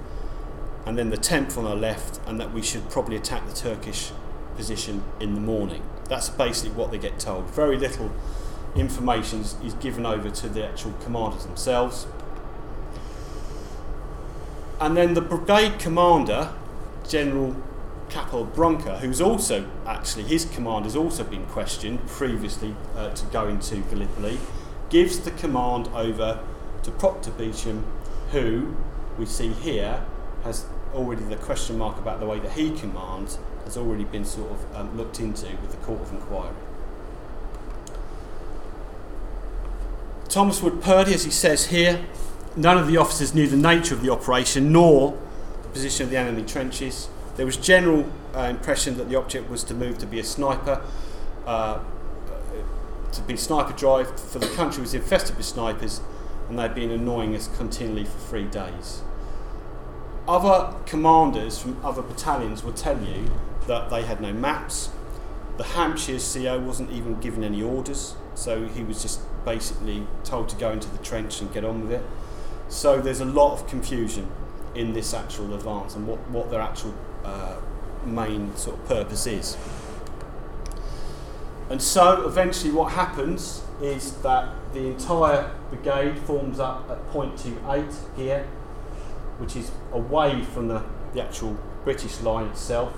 and 0.86 0.98
then 0.98 1.10
the 1.10 1.18
10th 1.18 1.58
on 1.58 1.66
our 1.66 1.76
left, 1.76 2.20
and 2.28 2.40
that 2.40 2.54
we 2.54 2.62
should 2.62 2.90
probably 2.90 3.16
attack 3.16 3.48
the 3.48 3.54
Turkish 3.54 4.12
position 4.56 5.04
in 5.20 5.36
the 5.36 5.42
morning. 5.42 5.84
That's 6.10 6.30
basically 6.30 6.72
what 6.72 6.92
they 6.92 6.98
get 6.98 7.20
told. 7.20 7.50
Very 7.52 7.78
little 7.78 8.12
information 8.76 9.42
is 9.42 9.76
given 9.80 10.06
over 10.06 10.30
to 10.30 10.50
the 10.50 10.66
actual 10.68 10.94
commanders 11.04 11.46
themselves. 11.46 12.08
And 14.80 14.98
then 14.98 15.14
the 15.14 15.22
brigade 15.22 15.78
commander, 15.78 16.54
General 17.08 17.56
Capell-Brunker, 18.12 19.00
who's 19.00 19.22
also 19.22 19.68
actually 19.88 20.24
his 20.24 20.46
command 20.46 20.86
has 20.86 20.96
also 20.96 21.24
been 21.24 21.46
questioned 21.48 22.06
previously 22.08 22.76
uh, 22.96 23.10
to 23.12 23.26
go 23.28 23.48
into 23.48 23.78
Gallipoli, 23.78 24.38
gives 24.90 25.20
the 25.20 25.32
command 25.32 25.88
over 25.94 26.44
to 26.84 26.92
Proctor 26.92 27.32
Beauchamp, 27.32 27.86
who 28.32 28.76
we 29.18 29.26
see 29.26 29.50
here 29.50 30.04
has 30.44 30.66
already 30.94 31.24
the 31.24 31.38
question 31.38 31.78
mark 31.78 31.98
about 31.98 32.20
the 32.20 32.26
way 32.26 32.40
that 32.40 32.52
he 32.52 32.72
commands 32.72 33.38
has 33.64 33.78
already 33.78 34.04
been 34.04 34.26
sort 34.26 34.52
of 34.52 34.76
um, 34.76 34.98
looked 34.98 35.20
into 35.20 35.46
with 35.46 35.72
the 35.72 35.78
Court 35.78 36.02
of 36.02 36.12
Inquiry. 36.12 36.54
Thomas 40.28 40.62
Wood 40.62 40.82
Purdy, 40.82 41.14
as 41.14 41.24
he 41.24 41.32
says 41.32 41.68
here, 41.68 42.06
none 42.56 42.78
of 42.78 42.88
the 42.88 42.98
officers 42.98 43.34
knew 43.34 43.48
the 43.48 43.58
nature 43.58 43.94
of 43.94 44.02
the 44.02 44.10
operation 44.10 44.72
nor 44.72 45.18
the 45.64 45.70
position 45.70 46.06
of 46.06 46.10
the 46.10 46.18
enemy 46.18 46.44
trenches. 46.44 47.10
There 47.36 47.46
was 47.46 47.58
general 47.58 48.12
uh, 48.36 48.42
impression 48.42 48.98
that 48.98 49.10
the 49.10 49.16
object 49.16 49.50
was 49.50 49.64
to 49.66 49.74
move 49.74 49.98
to 50.00 50.06
be 50.06 50.20
a 50.20 50.24
sniper, 50.24 50.82
uh, 51.46 51.80
to 53.12 53.22
be 53.22 53.38
sniper 53.38 53.74
drive, 53.74 54.20
for 54.20 54.40
the 54.40 54.48
country 54.48 54.82
was 54.82 54.94
infested 54.94 55.38
with 55.38 55.46
snipers 55.46 56.02
and 56.50 56.60
they'd 56.60 56.76
been 56.76 56.92
annoying 56.92 57.36
us 57.36 57.50
continually 57.58 58.04
for 58.04 58.20
three 58.20 58.46
days. 58.46 59.02
Other 60.28 60.76
commanders 60.86 61.60
from 61.60 61.84
other 61.84 62.02
battalions 62.02 62.64
will 62.64 62.74
tell 62.74 63.02
you 63.02 63.32
that 63.68 63.90
they 63.90 64.04
had 64.04 64.22
no 64.22 64.34
maps. 64.34 64.90
The 65.58 65.64
Hampshire 65.64 66.20
CO 66.20 66.60
wasn't 66.60 66.92
even 66.92 67.20
given 67.20 67.44
any 67.44 67.64
orders, 67.64 68.16
so 68.36 68.68
he 68.68 68.84
was 68.84 69.02
just 69.02 69.22
basically 69.46 70.06
told 70.24 70.50
to 70.50 70.56
go 70.58 70.72
into 70.72 70.90
the 70.90 70.98
trench 70.98 71.42
and 71.42 71.52
get 71.54 71.64
on 71.64 71.82
with 71.82 71.92
it. 71.92 72.06
So 72.68 73.02
there's 73.02 73.20
a 73.20 73.26
lot 73.26 73.54
of 73.54 73.68
confusion 73.68 74.30
in 74.76 74.94
this 74.94 75.14
actual 75.14 75.54
advance 75.54 75.96
and 75.96 76.08
what, 76.08 76.20
what 76.30 76.50
their 76.50 76.62
actual 76.62 76.94
uh, 77.24 77.56
main 78.06 78.56
sort 78.56 78.80
of 78.80 78.88
purpose 78.88 79.28
is. 79.28 79.58
And 81.70 81.82
so 81.82 82.26
eventually, 82.28 82.74
what 82.74 82.92
happens 82.94 83.64
is 83.82 84.14
that 84.22 84.54
the 84.74 84.88
entire 84.88 85.52
brigade 85.70 86.20
forms 86.20 86.60
up 86.60 86.90
at 86.90 87.10
point 87.12 87.38
two 87.38 87.58
eight 87.70 87.94
here, 88.16 88.46
which 89.38 89.56
is 89.56 89.72
away 89.92 90.44
from 90.44 90.68
the, 90.68 90.84
the 91.14 91.22
actual 91.22 91.58
British 91.84 92.22
line 92.22 92.48
itself. 92.48 92.94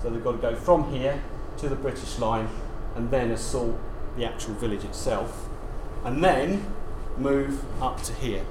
So 0.00 0.10
they've 0.10 0.22
got 0.22 0.32
to 0.32 0.38
go 0.38 0.54
from 0.54 0.92
here 0.92 1.22
to 1.58 1.68
the 1.68 1.76
British 1.76 2.18
line 2.18 2.48
and 2.94 3.10
then 3.10 3.30
assault 3.30 3.76
the 4.16 4.24
actual 4.24 4.54
village 4.54 4.84
itself, 4.84 5.48
and 6.04 6.22
then 6.22 6.72
move 7.16 7.64
up 7.82 8.02
to 8.02 8.12
here. 8.14 8.44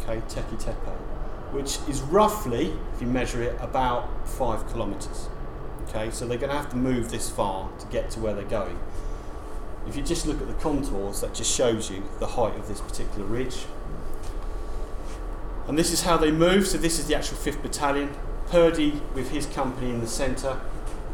Okay, 0.00 0.20
Tekke 0.28 0.58
Tepe 0.58 1.05
which 1.52 1.78
is 1.88 2.02
roughly, 2.02 2.74
if 2.94 3.00
you 3.00 3.06
measure 3.06 3.42
it, 3.42 3.56
about 3.60 4.28
five 4.28 4.66
kilometres. 4.70 5.28
Okay, 5.88 6.10
so 6.10 6.26
they're 6.26 6.38
going 6.38 6.50
to 6.50 6.56
have 6.56 6.70
to 6.70 6.76
move 6.76 7.10
this 7.10 7.30
far 7.30 7.70
to 7.78 7.86
get 7.86 8.10
to 8.10 8.20
where 8.20 8.34
they're 8.34 8.44
going. 8.44 8.78
If 9.86 9.96
you 9.96 10.02
just 10.02 10.26
look 10.26 10.40
at 10.40 10.48
the 10.48 10.54
contours, 10.54 11.20
that 11.20 11.32
just 11.32 11.54
shows 11.54 11.90
you 11.90 12.02
the 12.18 12.26
height 12.26 12.56
of 12.56 12.66
this 12.66 12.80
particular 12.80 13.24
ridge. 13.24 13.66
And 15.68 15.78
this 15.78 15.92
is 15.92 16.02
how 16.02 16.16
they 16.16 16.30
move. 16.30 16.66
So 16.66 16.78
this 16.78 16.98
is 16.98 17.06
the 17.06 17.14
actual 17.14 17.36
5th 17.36 17.62
Battalion. 17.62 18.14
Purdy 18.46 19.00
with 19.14 19.30
his 19.30 19.46
company 19.46 19.90
in 19.90 20.00
the 20.00 20.06
centre, 20.06 20.60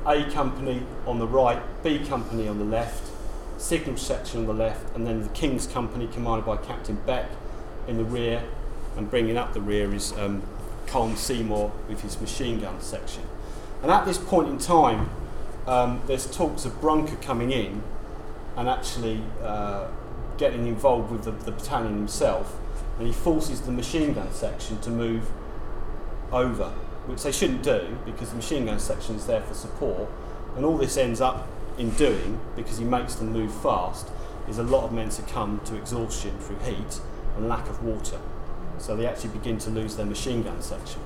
A 0.07 0.25
Company 0.31 0.83
on 1.07 1.19
the 1.19 1.27
right, 1.27 1.63
B 1.83 1.99
Company 1.99 2.47
on 2.47 2.59
the 2.59 2.65
left, 2.65 3.11
Signal 3.57 3.97
Section 3.97 4.41
on 4.41 4.47
the 4.47 4.53
left, 4.53 4.95
and 4.95 5.07
then 5.07 5.23
the 5.23 5.29
King's 5.31 5.67
Company 5.67 6.07
commanded 6.09 6.45
by 6.45 6.59
Captain 6.59 6.97
Beck 7.07 7.31
in 7.89 7.97
the 7.97 8.05
rear, 8.05 8.45
and 8.97 9.11
bringing 9.11 9.37
up 9.37 9.55
the 9.55 9.61
rear 9.61 9.95
is 9.95 10.13
um, 10.19 10.43
Colm 10.87 11.17
Seymour 11.17 11.73
with 11.89 12.03
his 12.03 12.21
machine 12.21 12.61
gun 12.61 12.81
section. 12.81 13.23
And 13.83 13.91
at 13.91 14.05
this 14.05 14.19
point 14.19 14.49
in 14.49 14.59
time, 14.59 15.11
um, 15.67 16.03
there's 16.07 16.27
talks 16.27 16.65
of 16.65 16.81
Brunker 16.81 17.17
coming 17.17 17.51
in 17.51 17.83
and 18.57 18.69
actually 18.69 19.23
uh, 19.43 19.89
getting 20.37 20.67
involved 20.67 21.11
with 21.11 21.25
the, 21.25 21.31
the, 21.31 21.53
battalion 21.53 21.95
himself, 21.95 22.59
and 22.99 23.07
he 23.07 23.13
forces 23.13 23.63
the 23.63 23.73
machine 23.73 24.13
gun 24.13 24.33
section 24.33 24.81
to 24.81 24.91
move 24.91 25.31
over, 26.31 26.71
which 27.07 27.23
they 27.23 27.33
shouldn't 27.33 27.63
do 27.63 27.97
because 28.05 28.31
the 28.31 28.37
machine 28.37 28.67
gun 28.67 28.79
section 28.79 29.17
is 29.17 29.27
there 29.27 29.41
for 29.43 29.55
support. 29.55 30.09
And 30.57 30.65
all 30.65 30.77
this 30.77 30.97
ends 30.97 31.21
up 31.21 31.49
in 31.79 31.91
doing, 31.91 32.39
because 32.55 32.79
he 32.79 32.85
makes 32.85 33.15
them 33.15 33.33
move 33.33 33.55
fast, 33.63 34.09
is 34.49 34.59
a 34.59 34.63
lot 34.63 34.85
of 34.85 34.93
men 34.93 35.11
succumb 35.11 35.61
to 35.65 35.77
exhaustion 35.77 36.39
through 36.39 36.59
heat 36.59 37.01
and 37.37 37.49
lack 37.49 37.69
of 37.69 37.83
water. 37.83 38.19
So 38.79 38.97
they 38.97 39.07
actually 39.07 39.31
begin 39.31 39.59
to 39.59 39.71
lose 39.71 39.97
their 39.97 40.07
machine 40.07 40.43
gun 40.43 40.61
section. 40.63 41.01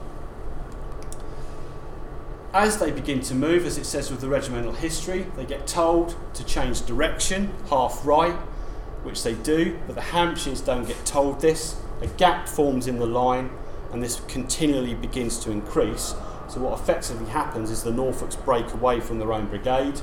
As 2.54 2.78
they 2.78 2.90
begin 2.90 3.20
to 3.20 3.34
move, 3.34 3.66
as 3.66 3.76
it 3.76 3.84
says 3.84 4.10
with 4.10 4.22
the 4.22 4.28
regimental 4.28 4.72
history, 4.72 5.26
they 5.36 5.44
get 5.44 5.66
told 5.66 6.16
to 6.34 6.44
change 6.44 6.86
direction, 6.86 7.52
half 7.68 8.00
right, 8.06 8.36
which 9.02 9.22
they 9.22 9.34
do, 9.34 9.78
but 9.86 9.94
the 9.94 10.00
Hampshires 10.00 10.60
don't 10.62 10.86
get 10.86 11.04
told 11.04 11.40
this. 11.40 11.76
A 12.00 12.06
gap 12.06 12.48
forms 12.48 12.86
in 12.86 12.98
the 12.98 13.06
line, 13.06 13.50
and 13.92 14.02
this 14.02 14.20
continually 14.26 14.94
begins 14.94 15.38
to 15.40 15.50
increase. 15.50 16.14
So, 16.48 16.60
what 16.60 16.80
effectively 16.80 17.26
happens 17.26 17.70
is 17.70 17.82
the 17.82 17.90
Norfolks 17.90 18.42
break 18.42 18.72
away 18.72 19.00
from 19.00 19.18
their 19.18 19.32
own 19.32 19.48
brigade. 19.48 20.00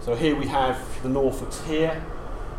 So, 0.00 0.14
here 0.14 0.34
we 0.34 0.46
have 0.46 0.80
the 1.02 1.08
Norfolks 1.08 1.64
here, 1.66 2.04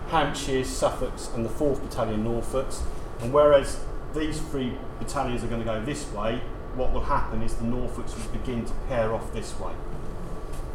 Hampshires, 0.10 0.70
Suffolks, 0.70 1.30
and 1.34 1.46
the 1.46 1.50
4th 1.50 1.82
Battalion 1.82 2.24
Norfolks. 2.24 2.82
And 3.22 3.34
whereas 3.34 3.80
these 4.14 4.40
three 4.40 4.74
battalions 5.00 5.44
are 5.44 5.48
going 5.48 5.62
to 5.62 5.66
go 5.66 5.84
this 5.84 6.12
way, 6.12 6.42
what 6.76 6.94
will 6.94 7.04
happen 7.04 7.42
is 7.42 7.56
the 7.56 7.66
Norfolks 7.66 8.16
will 8.16 8.32
begin 8.32 8.66
to 8.66 8.74
pair 8.88 9.14
off 9.14 9.34
this 9.34 9.60
way. 9.60 9.74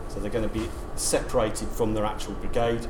So 0.09 0.21
they're 0.21 0.31
going 0.31 0.49
to 0.49 0.55
be 0.55 0.69
separated 0.97 1.69
from 1.69 1.95
their 1.95 2.05
actual 2.05 2.35
brigade. 2.35 2.87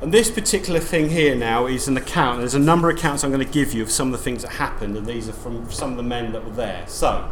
And 0.00 0.12
this 0.12 0.30
particular 0.30 0.80
thing 0.80 1.10
here 1.10 1.36
now 1.36 1.66
is 1.66 1.86
an 1.86 1.96
account. 1.96 2.40
There's 2.40 2.56
a 2.56 2.58
number 2.58 2.90
of 2.90 2.96
accounts 2.96 3.22
I'm 3.22 3.30
going 3.30 3.46
to 3.46 3.52
give 3.52 3.72
you 3.72 3.82
of 3.82 3.90
some 3.90 4.12
of 4.12 4.18
the 4.18 4.24
things 4.24 4.42
that 4.42 4.52
happened, 4.52 4.96
and 4.96 5.06
these 5.06 5.28
are 5.28 5.32
from 5.32 5.70
some 5.70 5.92
of 5.92 5.96
the 5.96 6.02
men 6.02 6.32
that 6.32 6.44
were 6.44 6.50
there. 6.50 6.84
So, 6.88 7.30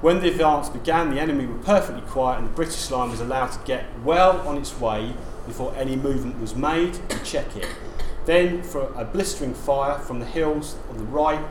when 0.00 0.20
the 0.20 0.28
advance 0.28 0.70
began, 0.70 1.10
the 1.10 1.20
enemy 1.20 1.44
were 1.44 1.58
perfectly 1.58 2.00
quiet, 2.02 2.38
and 2.38 2.48
the 2.48 2.52
British 2.52 2.90
line 2.90 3.10
was 3.10 3.20
allowed 3.20 3.48
to 3.48 3.58
get 3.66 3.84
well 4.02 4.40
on 4.48 4.56
its 4.56 4.80
way 4.80 5.12
before 5.46 5.74
any 5.76 5.96
movement 5.96 6.40
was 6.40 6.54
made 6.54 6.98
and 7.10 7.24
check 7.24 7.54
it. 7.56 7.68
Then, 8.28 8.62
for 8.62 8.92
a 8.94 9.06
blistering 9.06 9.54
fire 9.54 9.98
from 9.98 10.18
the 10.18 10.26
hills 10.26 10.76
on 10.90 10.98
the 10.98 11.04
right, 11.04 11.42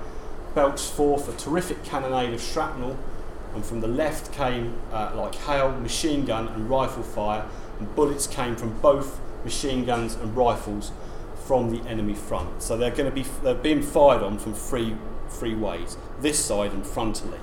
belched 0.53 0.91
forth 0.91 1.27
a 1.27 1.35
terrific 1.35 1.83
cannonade 1.83 2.35
of 2.35 2.39
shrapnel, 2.39 2.95
and 3.55 3.65
from 3.65 3.81
the 3.81 3.87
left 3.87 4.31
came, 4.31 4.77
uh, 4.91 5.11
like 5.15 5.33
hail, 5.33 5.71
machine 5.71 6.23
gun 6.23 6.47
and 6.49 6.69
rifle 6.69 7.01
fire, 7.01 7.47
and 7.79 7.95
bullets 7.95 8.27
came 8.27 8.55
from 8.55 8.79
both 8.79 9.19
machine 9.43 9.85
guns 9.85 10.13
and 10.13 10.37
rifles 10.37 10.91
from 11.47 11.71
the 11.71 11.81
enemy 11.89 12.13
front. 12.13 12.61
So 12.61 12.77
they're 12.77 12.91
going 12.91 13.09
to 13.09 13.15
be 13.23 13.25
they're 13.41 13.55
being 13.55 13.81
fired 13.81 14.21
on 14.21 14.37
from 14.37 14.53
three 14.53 14.95
three 15.29 15.55
ways, 15.55 15.97
this 16.21 16.37
side 16.37 16.73
and 16.73 16.83
frontally. 16.83 17.39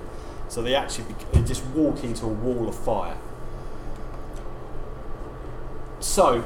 So 0.47 0.61
they 0.61 0.75
actually 0.75 1.13
they 1.33 1.41
just 1.41 1.65
walk 1.65 2.05
into 2.05 2.23
a 2.23 2.29
wall 2.29 2.69
of 2.69 2.75
fire. 2.85 3.17
So 5.99 6.45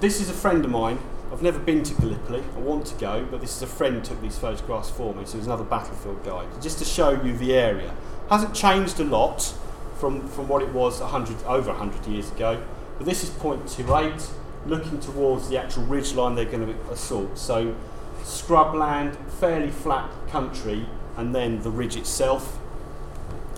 this 0.00 0.18
is 0.18 0.30
a 0.30 0.32
friend 0.32 0.64
of 0.64 0.70
mine. 0.70 0.98
I've 1.32 1.42
never 1.42 1.58
been 1.58 1.82
to 1.84 1.94
Gallipoli. 1.94 2.44
I 2.54 2.58
want 2.60 2.84
to 2.86 2.94
go, 2.96 3.26
but 3.30 3.40
this 3.40 3.56
is 3.56 3.62
a 3.62 3.66
friend 3.66 4.04
took 4.04 4.20
these 4.20 4.38
photographs 4.38 4.90
for 4.90 5.14
me. 5.14 5.24
So 5.24 5.38
he's 5.38 5.46
another 5.46 5.64
battlefield 5.64 6.22
guide, 6.24 6.46
just 6.60 6.78
to 6.80 6.84
show 6.84 7.10
you 7.22 7.34
the 7.34 7.54
area. 7.54 7.94
Hasn't 8.28 8.54
changed 8.54 9.00
a 9.00 9.04
lot 9.04 9.54
from, 9.98 10.28
from 10.28 10.46
what 10.46 10.62
it 10.62 10.68
was 10.74 11.00
100 11.00 11.42
over 11.44 11.70
100 11.70 12.06
years 12.06 12.30
ago. 12.30 12.62
But 12.98 13.06
this 13.06 13.24
is 13.24 13.30
point 13.30 13.66
two 13.66 13.94
eight, 13.96 14.30
looking 14.66 15.00
towards 15.00 15.48
the 15.48 15.56
actual 15.56 15.84
ridge 15.84 16.12
line 16.12 16.34
they're 16.34 16.44
going 16.44 16.66
to 16.66 16.90
assault. 16.90 17.38
So 17.38 17.74
scrubland, 18.22 19.16
fairly 19.40 19.70
flat 19.70 20.10
country, 20.28 20.86
and 21.16 21.34
then 21.34 21.62
the 21.62 21.70
ridge 21.70 21.96
itself. 21.96 22.58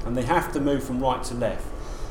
And 0.07 0.17
they 0.17 0.23
have 0.23 0.53
to 0.53 0.61
move 0.61 0.85
from 0.85 1.01
right 1.01 1.25
to 1.25 1.35
left. 1.35 1.67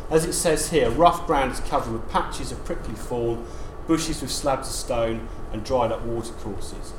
As 0.09 0.25
it 0.25 0.33
says 0.33 0.71
here, 0.71 0.89
rough 0.89 1.25
ground 1.25 1.53
is 1.53 1.61
covered 1.61 1.93
with 1.93 2.09
patches 2.09 2.51
of 2.51 2.63
prickly 2.65 2.95
thorn, 2.95 3.45
bushes 3.87 4.21
with 4.21 4.31
slabs 4.31 4.67
of 4.67 4.73
stone, 4.73 5.27
and 5.51 5.63
dried 5.63 5.91
up 5.91 6.01
watercourses. 6.03 6.93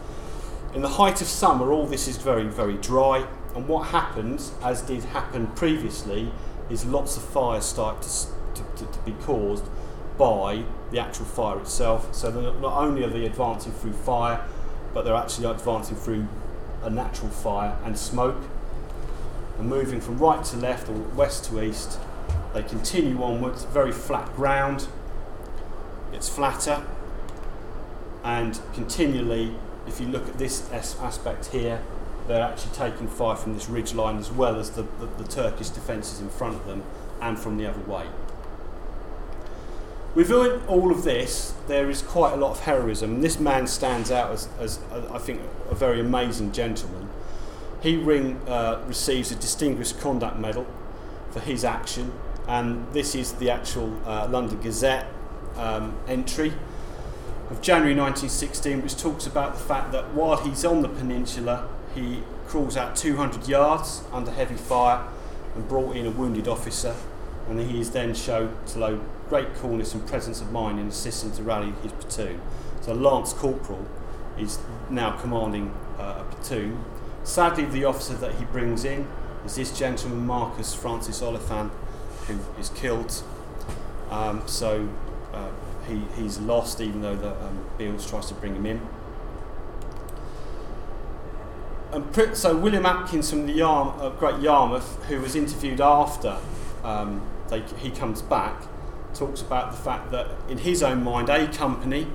In 0.74 0.82
the 0.82 0.88
height 0.88 1.20
of 1.20 1.26
summer, 1.26 1.72
all 1.72 1.86
this 1.86 2.08
is 2.08 2.16
very, 2.16 2.44
very 2.44 2.76
dry, 2.76 3.26
and 3.54 3.68
what 3.68 3.88
happens, 3.88 4.52
as 4.62 4.82
did 4.82 5.04
happen 5.04 5.46
previously, 5.48 6.32
is 6.70 6.84
lots 6.84 7.16
of 7.16 7.22
fires 7.22 7.64
start 7.64 8.02
to, 8.02 8.08
to, 8.54 8.92
to, 8.92 8.98
be 9.04 9.12
caused 9.12 9.64
by 10.18 10.64
the 10.90 10.98
actual 10.98 11.26
fire 11.26 11.58
itself. 11.60 12.14
So 12.14 12.30
not 12.30 12.72
only 12.78 13.04
are 13.04 13.08
they 13.08 13.26
advancing 13.26 13.72
through 13.72 13.92
fire, 13.92 14.44
but 14.92 15.04
they're 15.04 15.14
actually 15.14 15.46
advancing 15.48 15.96
through 15.96 16.26
a 16.82 16.90
natural 16.90 17.30
fire 17.30 17.76
and 17.84 17.98
smoke. 17.98 18.42
And 19.58 19.68
moving 19.68 20.00
from 20.00 20.18
right 20.18 20.44
to 20.46 20.56
left 20.56 20.88
or 20.88 20.94
west 20.94 21.44
to 21.46 21.62
east, 21.62 21.98
they 22.52 22.62
continue 22.62 23.22
onwards, 23.22 23.64
very 23.64 23.92
flat 23.92 24.34
ground. 24.34 24.88
It's 26.14 26.28
flatter, 26.28 26.82
and 28.22 28.58
continually, 28.72 29.54
if 29.86 30.00
you 30.00 30.06
look 30.06 30.28
at 30.28 30.38
this 30.38 30.70
aspect 30.72 31.46
here, 31.46 31.82
they're 32.28 32.42
actually 32.42 32.72
taking 32.72 33.08
fire 33.08 33.36
from 33.36 33.54
this 33.54 33.68
ridge 33.68 33.92
line 33.94 34.16
as 34.18 34.30
well 34.30 34.58
as 34.58 34.70
the, 34.70 34.82
the, 34.82 35.06
the 35.18 35.24
Turkish 35.24 35.68
defences 35.68 36.20
in 36.20 36.30
front 36.30 36.54
of 36.54 36.66
them 36.66 36.82
and 37.20 37.38
from 37.38 37.58
the 37.58 37.66
other 37.66 37.80
way. 37.80 38.06
Within 40.14 40.62
all 40.68 40.92
of 40.92 41.02
this, 41.02 41.54
there 41.66 41.90
is 41.90 42.00
quite 42.00 42.32
a 42.32 42.36
lot 42.36 42.52
of 42.52 42.60
heroism. 42.60 43.20
This 43.20 43.40
man 43.40 43.66
stands 43.66 44.12
out 44.12 44.30
as, 44.30 44.48
as 44.60 44.78
uh, 44.92 45.02
I 45.12 45.18
think, 45.18 45.42
a 45.68 45.74
very 45.74 46.00
amazing 46.00 46.52
gentleman. 46.52 47.08
He 47.82 47.96
ring, 47.96 48.40
uh, 48.46 48.80
receives 48.86 49.32
a 49.32 49.34
Distinguished 49.34 50.00
Conduct 50.00 50.38
Medal 50.38 50.66
for 51.32 51.40
his 51.40 51.64
action, 51.64 52.12
and 52.46 52.86
this 52.92 53.14
is 53.14 53.32
the 53.32 53.50
actual 53.50 54.00
uh, 54.06 54.28
London 54.30 54.60
Gazette 54.62 55.06
um, 55.56 55.96
entry 56.08 56.52
of 57.50 57.60
January 57.60 57.94
1916, 57.94 58.82
which 58.82 58.96
talks 58.96 59.26
about 59.26 59.54
the 59.54 59.60
fact 59.60 59.92
that 59.92 60.12
while 60.14 60.36
he's 60.36 60.64
on 60.64 60.82
the 60.82 60.88
peninsula, 60.88 61.68
he 61.94 62.22
crawls 62.46 62.76
out 62.76 62.96
200 62.96 63.48
yards 63.48 64.02
under 64.12 64.30
heavy 64.30 64.56
fire 64.56 65.06
and 65.54 65.68
brought 65.68 65.96
in 65.96 66.06
a 66.06 66.10
wounded 66.10 66.48
officer, 66.48 66.94
and 67.48 67.60
he 67.60 67.80
is 67.80 67.90
then 67.90 68.14
shown 68.14 68.56
to 68.66 68.78
load 68.78 69.00
great 69.28 69.54
coolness 69.54 69.94
and 69.94 70.06
presence 70.06 70.40
of 70.40 70.50
mind 70.52 70.78
in 70.78 70.88
assisting 70.88 71.32
to 71.32 71.42
rally 71.42 71.72
his 71.82 71.92
platoon. 71.92 72.40
So 72.80 72.92
Lance 72.92 73.32
Corporal 73.32 73.86
is 74.38 74.58
now 74.90 75.12
commanding 75.12 75.74
uh, 75.98 76.22
a 76.22 76.24
platoon. 76.30 76.84
Sadly, 77.22 77.64
the 77.64 77.84
officer 77.84 78.14
that 78.14 78.34
he 78.34 78.44
brings 78.46 78.84
in 78.84 79.06
is 79.44 79.56
this 79.56 79.76
gentleman, 79.76 80.26
Marcus 80.26 80.74
Francis 80.74 81.22
Oliphant, 81.22 81.72
who 82.26 82.38
is 82.58 82.68
killed. 82.70 83.22
Um, 84.10 84.42
so 84.46 84.88
uh, 85.34 85.50
he, 85.88 86.02
he's 86.16 86.38
lost, 86.38 86.80
even 86.80 87.02
though 87.02 87.16
the, 87.16 87.30
um, 87.44 87.64
Beales 87.76 88.08
tries 88.08 88.26
to 88.26 88.34
bring 88.34 88.54
him 88.54 88.66
in. 88.66 88.80
And 91.92 92.36
so 92.36 92.56
William 92.56 92.86
Atkins 92.86 93.30
from 93.30 93.46
the 93.46 93.52
Yarm- 93.52 94.00
uh, 94.00 94.10
Great 94.10 94.40
Yarmouth, 94.40 95.04
who 95.04 95.20
was 95.20 95.36
interviewed 95.36 95.80
after 95.80 96.38
um, 96.82 97.22
they, 97.48 97.60
he 97.78 97.90
comes 97.90 98.20
back, 98.20 98.62
talks 99.14 99.40
about 99.40 99.70
the 99.70 99.76
fact 99.76 100.10
that 100.10 100.28
in 100.48 100.58
his 100.58 100.82
own 100.82 101.04
mind, 101.04 101.28
A 101.28 101.46
Company 101.46 102.08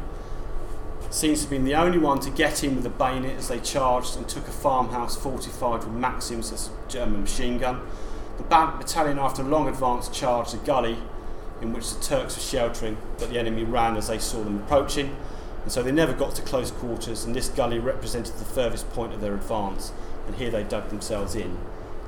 seems 1.10 1.40
to 1.40 1.44
have 1.46 1.50
been 1.50 1.64
the 1.64 1.76
only 1.76 1.98
one 1.98 2.20
to 2.20 2.30
get 2.30 2.64
in 2.64 2.76
with 2.76 2.86
a 2.86 2.90
bayonet 2.90 3.38
as 3.38 3.48
they 3.48 3.60
charged 3.60 4.18
and 4.18 4.28
took 4.28 4.48
a 4.48 4.52
farmhouse 4.52 5.16
fortified 5.16 5.84
with 5.84 5.94
Maxims, 5.94 6.52
as 6.52 6.70
German 6.88 7.22
machine 7.22 7.58
gun. 7.58 7.82
The 8.38 8.44
battalion, 8.44 9.18
after 9.18 9.42
a 9.42 9.46
long 9.46 9.68
advance, 9.68 10.10
charged 10.10 10.54
a 10.54 10.58
gully 10.58 10.98
in 11.62 11.74
which 11.74 11.94
the 11.94 12.04
Turks 12.04 12.36
were 12.36 12.42
sheltering, 12.42 12.98
but 13.18 13.30
the 13.30 13.40
enemy 13.40 13.64
ran 13.64 13.98
as 13.98 14.08
they 14.08 14.20
saw 14.20 14.44
them 14.44 14.60
approaching. 14.60 15.16
And 15.64 15.72
so 15.72 15.84
they 15.84 15.92
never 15.92 16.14
got 16.14 16.36
to 16.36 16.42
close 16.42 16.72
quarters, 16.72 17.26
and 17.26 17.36
this 17.36 17.50
gully 17.50 17.80
represented 17.80 18.36
the 18.36 18.46
furthest 18.46 18.90
point 18.92 19.14
of 19.14 19.22
their 19.22 19.34
advance. 19.34 19.92
And 20.26 20.36
here 20.36 20.50
they 20.50 20.64
dug 20.64 20.90
themselves 20.90 21.36
in 21.36 21.58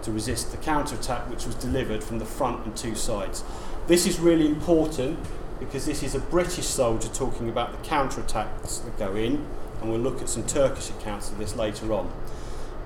to 0.04 0.12
resist 0.12 0.52
the 0.52 0.58
counter-attack 0.58 1.30
which 1.30 1.46
was 1.46 1.56
delivered 1.56 2.04
from 2.04 2.20
the 2.20 2.26
front 2.26 2.66
and 2.66 2.76
two 2.76 2.96
sides. 2.96 3.44
This 3.88 4.08
is 4.08 4.20
really 4.20 4.48
important 4.48 5.20
because 5.60 5.86
this 5.86 6.02
is 6.02 6.16
a 6.16 6.20
British 6.20 6.66
soldier 6.66 7.08
talking 7.10 7.50
about 7.50 7.72
the 7.72 7.88
counter-attacks 7.88 8.80
that 8.80 8.98
go 8.98 9.16
in, 9.16 9.46
and 9.80 9.92
we'll 9.92 10.00
look 10.00 10.22
at 10.22 10.30
some 10.30 10.46
Turkish 10.46 10.90
accounts 10.90 11.32
of 11.32 11.38
this 11.38 11.56
later 11.56 11.94
on. 11.94 12.12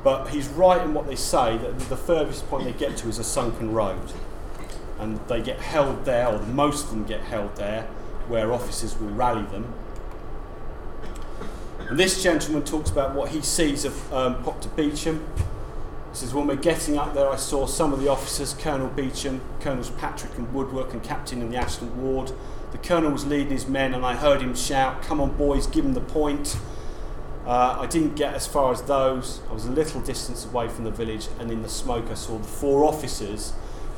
But 0.04 0.28
he's 0.28 0.48
right 0.50 0.82
in 0.82 0.94
what 0.94 1.08
they 1.08 1.16
say 1.16 1.58
that 1.58 1.80
the 1.80 1.98
furthest 1.98 2.48
point 2.50 2.66
they 2.66 2.74
get 2.74 2.98
to 2.98 3.08
is 3.08 3.18
a 3.18 3.24
sunken 3.24 3.74
road, 3.74 4.14
and 5.00 5.20
they 5.28 5.42
get 5.42 5.60
held 5.60 6.06
there, 6.06 6.28
or 6.28 6.40
most 6.40 6.86
of 6.86 6.90
them 6.92 7.06
get 7.06 7.22
held 7.22 7.56
there, 7.56 7.84
where 8.28 8.54
officers 8.54 8.98
will 9.00 9.10
rally 9.10 9.46
them. 9.46 9.74
And 11.90 12.00
this 12.00 12.24
gentleman 12.24 12.64
talks 12.64 12.90
about 12.90 13.14
what 13.14 13.30
he 13.30 13.42
sees 13.42 13.86
of 13.86 14.14
um, 14.14 14.42
Proctor 14.44 14.70
Beauchamp, 14.70 15.22
he 16.16 16.20
says, 16.20 16.34
when 16.34 16.48
we're 16.48 16.56
getting 16.56 16.98
up 16.98 17.14
there, 17.14 17.30
I 17.30 17.36
saw 17.36 17.66
some 17.66 17.92
of 17.92 18.00
the 18.00 18.08
officers, 18.08 18.54
Colonel 18.54 18.88
Beauchamp, 18.88 19.44
Colonels 19.60 19.90
Patrick 19.90 20.38
and 20.38 20.54
Woodwork, 20.54 20.94
and 20.94 21.04
Captain 21.04 21.42
in 21.42 21.50
the 21.50 21.58
Ashland 21.58 22.02
Ward. 22.02 22.32
The 22.72 22.78
Colonel 22.78 23.12
was 23.12 23.26
leading 23.26 23.52
his 23.52 23.68
men, 23.68 23.94
and 23.94 24.06
I 24.06 24.16
heard 24.16 24.42
him 24.42 24.56
shout, 24.56 25.02
Come 25.04 25.20
on, 25.20 25.36
boys, 25.36 25.68
give 25.68 25.84
him 25.84 25.94
the 25.94 26.00
point. 26.00 26.58
Uh, 27.46 27.80
I 27.82 27.88
didn't 27.88 28.16
get 28.16 28.34
as 28.34 28.48
far 28.48 28.72
as 28.72 28.82
those. 28.84 29.42
I 29.50 29.54
was 29.54 29.66
a 29.66 29.72
little 29.72 30.00
distance 30.00 30.46
away 30.46 30.70
from 30.70 30.86
the 30.86 30.92
village, 30.92 31.28
and 31.38 31.52
in 31.52 31.62
the 31.62 31.70
smoke, 31.70 32.06
I 32.10 32.14
saw 32.14 32.38
the 32.38 32.48
four 32.48 32.86
officers 32.86 33.52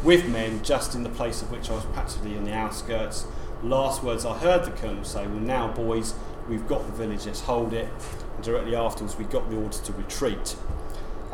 with 0.04 0.28
men 0.28 0.64
just 0.64 0.96
in 0.96 1.04
the 1.04 1.10
place 1.10 1.42
of 1.42 1.52
which 1.52 1.70
I 1.70 1.74
was 1.76 1.86
practically 1.86 2.38
on 2.38 2.46
the 2.46 2.54
outskirts. 2.54 3.26
Last 3.64 4.04
words 4.04 4.26
I 4.26 4.38
heard 4.38 4.66
the 4.66 4.72
Colonel 4.72 5.04
say, 5.04 5.26
Well, 5.26 5.40
now, 5.40 5.68
boys, 5.68 6.14
we've 6.48 6.68
got 6.68 6.86
the 6.86 6.94
village, 6.94 7.26
let's 7.26 7.42
hold 7.42 7.74
it. 7.74 7.90
And 8.36 8.44
directly 8.44 8.76
afterwards, 8.76 9.18
we 9.18 9.26
got 9.26 9.50
the 9.50 9.58
order 9.58 9.78
to 9.78 9.94
retreat. 9.94 10.56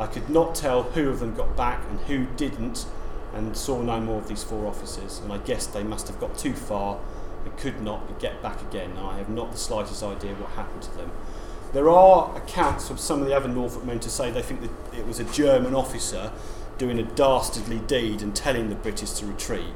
I 0.00 0.06
could 0.06 0.28
not 0.28 0.54
tell 0.54 0.82
who 0.82 1.10
of 1.10 1.20
them 1.20 1.34
got 1.34 1.56
back 1.56 1.82
and 1.88 2.00
who 2.00 2.26
didn't, 2.36 2.86
and 3.34 3.56
saw 3.56 3.82
no 3.82 4.00
more 4.00 4.18
of 4.18 4.28
these 4.28 4.42
four 4.42 4.66
officers. 4.66 5.18
And 5.18 5.32
I 5.32 5.38
guessed 5.38 5.72
they 5.72 5.84
must 5.84 6.08
have 6.08 6.18
got 6.18 6.38
too 6.38 6.54
far 6.54 6.98
and 7.44 7.56
could 7.58 7.82
not 7.82 8.18
get 8.18 8.42
back 8.42 8.62
again. 8.62 8.90
And 8.92 9.00
I 9.00 9.18
have 9.18 9.28
not 9.28 9.52
the 9.52 9.58
slightest 9.58 10.02
idea 10.02 10.34
what 10.34 10.50
happened 10.50 10.82
to 10.82 10.96
them. 10.96 11.10
There 11.72 11.90
are 11.90 12.36
accounts 12.36 12.86
from 12.86 12.98
some 12.98 13.20
of 13.20 13.26
the 13.26 13.36
other 13.36 13.48
Norfolk 13.48 13.84
men 13.84 13.98
to 14.00 14.08
say 14.08 14.30
they 14.30 14.42
think 14.42 14.60
that 14.62 14.98
it 14.98 15.06
was 15.06 15.18
a 15.18 15.24
German 15.24 15.74
officer 15.74 16.32
doing 16.78 16.98
a 16.98 17.02
dastardly 17.02 17.78
deed 17.78 18.22
and 18.22 18.34
telling 18.34 18.68
the 18.68 18.74
British 18.74 19.12
to 19.12 19.26
retreat. 19.26 19.72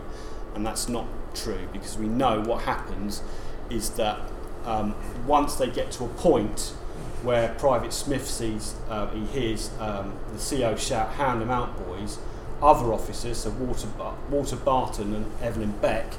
And 0.54 0.66
that's 0.66 0.88
not 0.88 1.06
true 1.34 1.68
because 1.72 1.96
we 1.96 2.08
know 2.08 2.40
what 2.40 2.62
happens 2.62 3.22
is 3.70 3.90
that 3.90 4.20
um, 4.64 4.94
once 5.26 5.54
they 5.56 5.70
get 5.70 5.90
to 5.92 6.04
a 6.04 6.08
point 6.08 6.74
where 7.22 7.54
Private 7.54 7.92
Smith 7.92 8.26
sees, 8.26 8.74
uh, 8.88 9.08
he 9.08 9.24
hears 9.26 9.70
um, 9.80 10.12
the 10.32 10.38
CO 10.38 10.76
shout, 10.76 11.14
"Hound 11.14 11.40
them 11.40 11.50
out, 11.50 11.76
boys!" 11.86 12.18
Other 12.60 12.92
officers, 12.92 13.38
so 13.38 13.50
Walter, 13.50 13.88
Walter 14.30 14.56
Barton 14.56 15.14
and 15.14 15.26
Evelyn 15.40 15.74
Beck, 15.80 16.14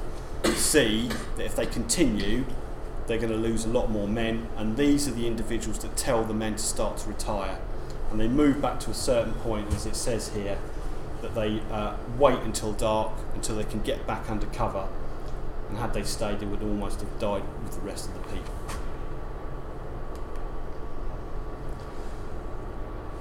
see 0.54 1.10
that 1.36 1.44
if 1.44 1.54
they 1.54 1.66
continue, 1.66 2.44
they're 3.06 3.18
going 3.18 3.32
to 3.32 3.38
lose 3.38 3.64
a 3.64 3.68
lot 3.68 3.90
more 3.90 4.08
men, 4.08 4.48
and 4.56 4.76
these 4.76 5.06
are 5.08 5.10
the 5.10 5.26
individuals 5.26 5.80
that 5.80 5.96
tell 5.96 6.24
the 6.24 6.34
men 6.34 6.52
to 6.52 6.62
start 6.62 6.98
to 6.98 7.08
retire. 7.08 7.58
And 8.10 8.18
they 8.18 8.28
move 8.28 8.60
back 8.60 8.80
to 8.80 8.90
a 8.90 8.94
certain 8.94 9.34
point, 9.34 9.72
as 9.74 9.86
it 9.86 9.96
says 9.96 10.30
here, 10.30 10.58
that 11.22 11.34
they 11.34 11.60
uh, 11.70 11.96
wait 12.18 12.38
until 12.40 12.72
dark, 12.72 13.12
until 13.34 13.56
they 13.56 13.64
can 13.64 13.80
get 13.82 14.06
back 14.06 14.30
under 14.30 14.46
cover. 14.46 14.88
And 15.68 15.78
had 15.78 15.94
they 15.94 16.02
stayed, 16.02 16.40
they 16.40 16.46
would 16.46 16.62
almost 16.62 17.00
have 17.00 17.18
died 17.18 17.42
with 17.62 17.74
the 17.74 17.80
rest 17.80 18.08
of 18.08 18.14
the 18.14 18.20
people. 18.34 18.54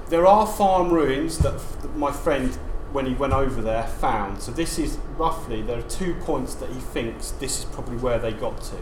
there 0.10 0.26
are 0.26 0.48
farm 0.48 0.90
ruins 0.90 1.38
that, 1.40 1.54
f- 1.54 1.82
that 1.82 1.96
my 1.96 2.12
friend, 2.12 2.56
when 2.92 3.06
he 3.06 3.14
went 3.14 3.34
over 3.34 3.62
there, 3.62 3.84
found. 3.84 4.42
So 4.42 4.52
this 4.52 4.80
is 4.80 4.98
roughly 5.18 5.62
there 5.62 5.78
are 5.78 5.90
two 5.90 6.16
points 6.16 6.56
that 6.56 6.70
he 6.70 6.80
thinks 6.80 7.32
this 7.32 7.60
is 7.60 7.66
probably 7.66 7.98
where 7.98 8.18
they 8.18 8.32
got 8.32 8.60
to. 8.64 8.78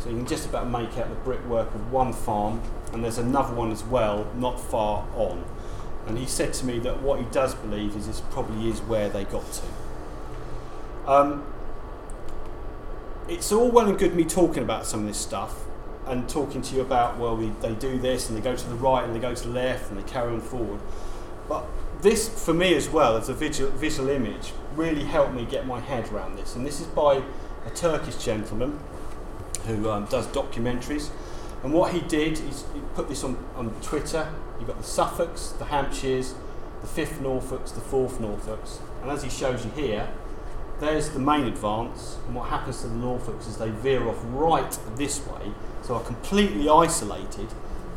So 0.00 0.10
you 0.10 0.16
can 0.16 0.26
just 0.26 0.48
about 0.48 0.70
make 0.70 0.96
out 0.98 1.08
the 1.08 1.16
brickwork 1.16 1.74
of 1.74 1.92
one 1.92 2.12
farm, 2.12 2.60
and 2.92 3.02
there's 3.02 3.18
another 3.18 3.54
one 3.54 3.72
as 3.72 3.82
well, 3.84 4.26
not 4.36 4.60
far 4.60 5.04
on. 5.16 5.44
And 6.06 6.18
he 6.18 6.26
said 6.26 6.52
to 6.54 6.66
me 6.66 6.78
that 6.80 7.00
what 7.00 7.20
he 7.20 7.26
does 7.26 7.54
believe 7.54 7.96
is 7.96 8.06
this 8.06 8.20
probably 8.30 8.68
is 8.68 8.80
where 8.80 9.08
they 9.08 9.24
got 9.24 9.44
to. 9.52 11.10
Um, 11.10 11.44
it's 13.28 13.52
all 13.52 13.70
well 13.70 13.88
and 13.88 13.98
good 13.98 14.14
me 14.14 14.24
talking 14.24 14.62
about 14.62 14.86
some 14.86 15.00
of 15.00 15.06
this 15.06 15.18
stuff 15.18 15.64
and 16.06 16.28
talking 16.28 16.60
to 16.60 16.74
you 16.74 16.80
about 16.80 17.16
well 17.18 17.36
we, 17.36 17.48
they 17.60 17.74
do 17.74 17.98
this 17.98 18.28
and 18.28 18.36
they 18.36 18.42
go 18.42 18.56
to 18.56 18.68
the 18.68 18.74
right 18.74 19.04
and 19.04 19.14
they 19.14 19.20
go 19.20 19.34
to 19.34 19.42
the 19.44 19.54
left 19.54 19.90
and 19.90 19.98
they 19.98 20.10
carry 20.10 20.32
on 20.32 20.40
forward. 20.40 20.80
But 21.48 21.66
this 22.00 22.28
for 22.28 22.52
me 22.52 22.74
as 22.74 22.88
well 22.88 23.16
as 23.16 23.28
a 23.28 23.34
visual, 23.34 23.70
visual 23.70 24.08
image 24.08 24.52
really 24.74 25.04
helped 25.04 25.34
me 25.34 25.44
get 25.44 25.66
my 25.66 25.80
head 25.80 26.10
around 26.12 26.36
this. 26.36 26.56
And 26.56 26.66
this 26.66 26.80
is 26.80 26.86
by 26.88 27.22
a 27.64 27.70
turkish 27.70 28.16
gentleman 28.16 28.80
who 29.66 29.88
um, 29.90 30.06
does 30.06 30.26
documentaries 30.28 31.10
and 31.62 31.72
what 31.72 31.92
he 31.92 32.00
did 32.00 32.32
is 32.32 32.64
he 32.74 32.80
put 32.94 33.08
this 33.08 33.22
on, 33.24 33.36
on 33.54 33.70
twitter. 33.80 34.32
You've 34.58 34.68
got 34.68 34.78
the 34.78 34.84
suffolks 34.84 35.50
the 35.58 35.66
hampshires 35.66 36.34
the 36.80 36.86
fifth 36.86 37.20
norfolks 37.20 37.72
the 37.72 37.80
fourth 37.80 38.20
norfolks. 38.20 38.80
And 39.02 39.10
as 39.10 39.22
he 39.22 39.30
shows 39.30 39.64
you 39.64 39.70
here 39.72 40.08
there's 40.82 41.10
the 41.10 41.20
main 41.20 41.46
advance, 41.46 42.18
and 42.26 42.34
what 42.34 42.48
happens 42.48 42.80
to 42.80 42.88
the 42.88 42.96
Norfolks 42.96 43.46
is 43.46 43.56
they 43.56 43.70
veer 43.70 44.08
off 44.08 44.20
right 44.24 44.76
this 44.96 45.24
way, 45.24 45.52
so 45.80 45.94
are 45.94 46.02
completely 46.02 46.68
isolated 46.68 47.46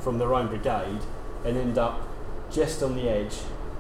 from 0.02 0.20
their 0.20 0.36
own 0.36 0.48
brigade 0.48 1.02
and 1.44 1.58
end 1.58 1.80
up 1.80 2.08
just 2.52 2.84
on 2.84 2.96
the 2.96 3.10
edge 3.10 3.40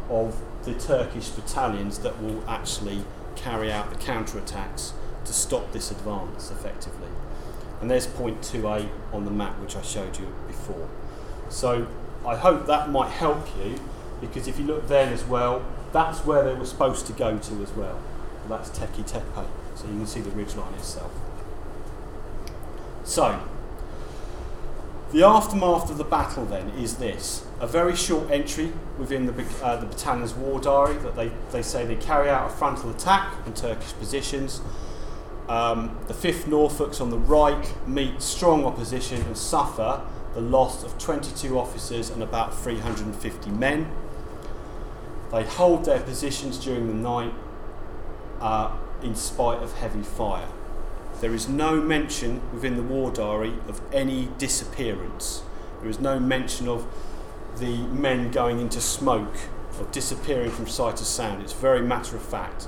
of 0.09 0.41
the 0.63 0.73
Turkish 0.73 1.29
battalions 1.29 1.99
that 1.99 2.19
will 2.19 2.43
actually 2.49 3.03
carry 3.35 3.71
out 3.71 3.91
the 3.91 3.95
counterattacks 3.97 4.93
to 5.23 5.33
stop 5.33 5.71
this 5.71 5.91
advance 5.91 6.49
effectively. 6.49 7.09
And 7.81 7.91
there's 7.91 8.07
point 8.07 8.41
2A 8.41 8.89
on 9.13 9.25
the 9.25 9.31
map 9.31 9.59
which 9.59 9.75
I 9.75 9.81
showed 9.81 10.17
you 10.17 10.33
before. 10.47 10.89
So 11.49 11.87
I 12.25 12.35
hope 12.35 12.65
that 12.67 12.89
might 12.89 13.09
help 13.09 13.45
you 13.57 13.79
because 14.21 14.47
if 14.47 14.57
you 14.57 14.65
look 14.65 14.87
then 14.87 15.13
as 15.13 15.23
well, 15.23 15.63
that's 15.91 16.25
where 16.25 16.43
they 16.43 16.53
were 16.53 16.65
supposed 16.65 17.05
to 17.07 17.13
go 17.13 17.37
to 17.37 17.63
as 17.63 17.71
well. 17.73 17.99
That's 18.47 18.69
Tekke 18.69 19.05
Tepe, 19.05 19.47
so 19.75 19.87
you 19.87 19.93
can 19.93 20.07
see 20.07 20.21
the 20.21 20.29
ridgeline 20.31 20.73
itself. 20.75 21.11
So, 23.03 23.41
the 25.11 25.23
aftermath 25.23 25.89
of 25.89 25.97
the 25.97 26.03
battle 26.03 26.45
then 26.45 26.69
is 26.71 26.95
this 26.95 27.45
a 27.59 27.67
very 27.67 27.95
short 27.95 28.29
entry 28.29 28.73
within 28.97 29.25
the, 29.25 29.45
uh, 29.63 29.77
the 29.77 29.85
battalion's 29.85 30.33
war 30.33 30.59
diary 30.59 30.97
that 30.97 31.15
they, 31.15 31.31
they 31.51 31.61
say 31.61 31.85
they 31.85 31.95
carry 31.95 32.29
out 32.29 32.51
a 32.51 32.53
frontal 32.53 32.89
attack 32.89 33.33
on 33.45 33.53
Turkish 33.53 33.93
positions. 33.93 34.61
Um, 35.47 35.97
the 36.07 36.13
5th 36.13 36.45
Norfolks 36.45 36.99
on 36.99 37.11
the 37.11 37.19
right 37.19 37.73
meet 37.87 38.21
strong 38.21 38.65
opposition 38.65 39.21
and 39.21 39.37
suffer 39.37 40.01
the 40.33 40.41
loss 40.41 40.83
of 40.83 40.97
22 40.97 41.57
officers 41.57 42.09
and 42.09 42.23
about 42.23 42.57
350 42.57 43.51
men. 43.51 43.91
They 45.31 45.43
hold 45.43 45.85
their 45.85 45.99
positions 45.99 46.57
during 46.57 46.87
the 46.87 46.93
night 46.93 47.33
uh, 48.41 48.75
in 49.01 49.15
spite 49.15 49.61
of 49.61 49.73
heavy 49.73 50.01
fire. 50.01 50.47
There 51.21 51.33
is 51.33 51.47
no 51.47 51.79
mention 51.81 52.41
within 52.53 52.75
the 52.75 52.83
war 52.83 53.11
diary 53.11 53.53
of 53.67 53.81
any 53.93 54.29
disappearance. 54.37 55.43
There 55.81 55.89
is 55.89 55.99
no 55.99 56.19
mention 56.19 56.67
of 56.67 56.85
the 57.57 57.77
men 57.87 58.31
going 58.31 58.59
into 58.59 58.81
smoke 58.81 59.35
or 59.79 59.85
disappearing 59.91 60.51
from 60.51 60.67
sight 60.67 60.99
of 60.99 61.07
sound. 61.07 61.41
It's 61.41 61.53
very 61.53 61.81
matter 61.81 62.15
of 62.15 62.21
fact. 62.21 62.67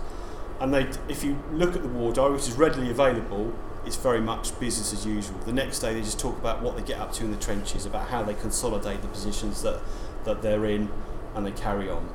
And 0.60 0.74
they, 0.74 0.90
if 1.08 1.24
you 1.24 1.38
look 1.52 1.76
at 1.76 1.84
the 1.84 1.88
war 1.88 2.12
diary, 2.12 2.34
which 2.34 2.48
is 2.48 2.54
readily 2.54 2.90
available, 2.90 3.54
it's 3.86 3.96
very 3.96 4.22
much 4.22 4.60
business 4.60 4.92
as 4.92 5.06
usual. 5.06 5.38
The 5.40 5.54
next 5.54 5.80
day, 5.80 5.94
they 5.94 6.02
just 6.02 6.20
talk 6.20 6.38
about 6.38 6.62
what 6.62 6.76
they 6.76 6.84
get 6.84 7.00
up 7.00 7.14
to 7.14 7.24
in 7.24 7.32
the 7.32 7.38
trenches, 7.38 7.86
about 7.86 8.10
how 8.10 8.24
they 8.24 8.34
consolidate 8.34 9.02
the 9.02 9.08
positions 9.08 9.62
that, 9.62 9.80
that 10.26 10.42
they're 10.42 10.66
in, 10.66 10.90
and 11.36 11.46
they 11.46 11.52
carry 11.52 11.90
on. 11.90 12.10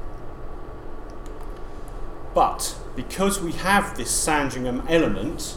But 2.34 2.76
because 2.96 3.40
we 3.40 3.52
have 3.52 3.96
this 3.96 4.10
Sandringham 4.10 4.84
element, 4.88 5.56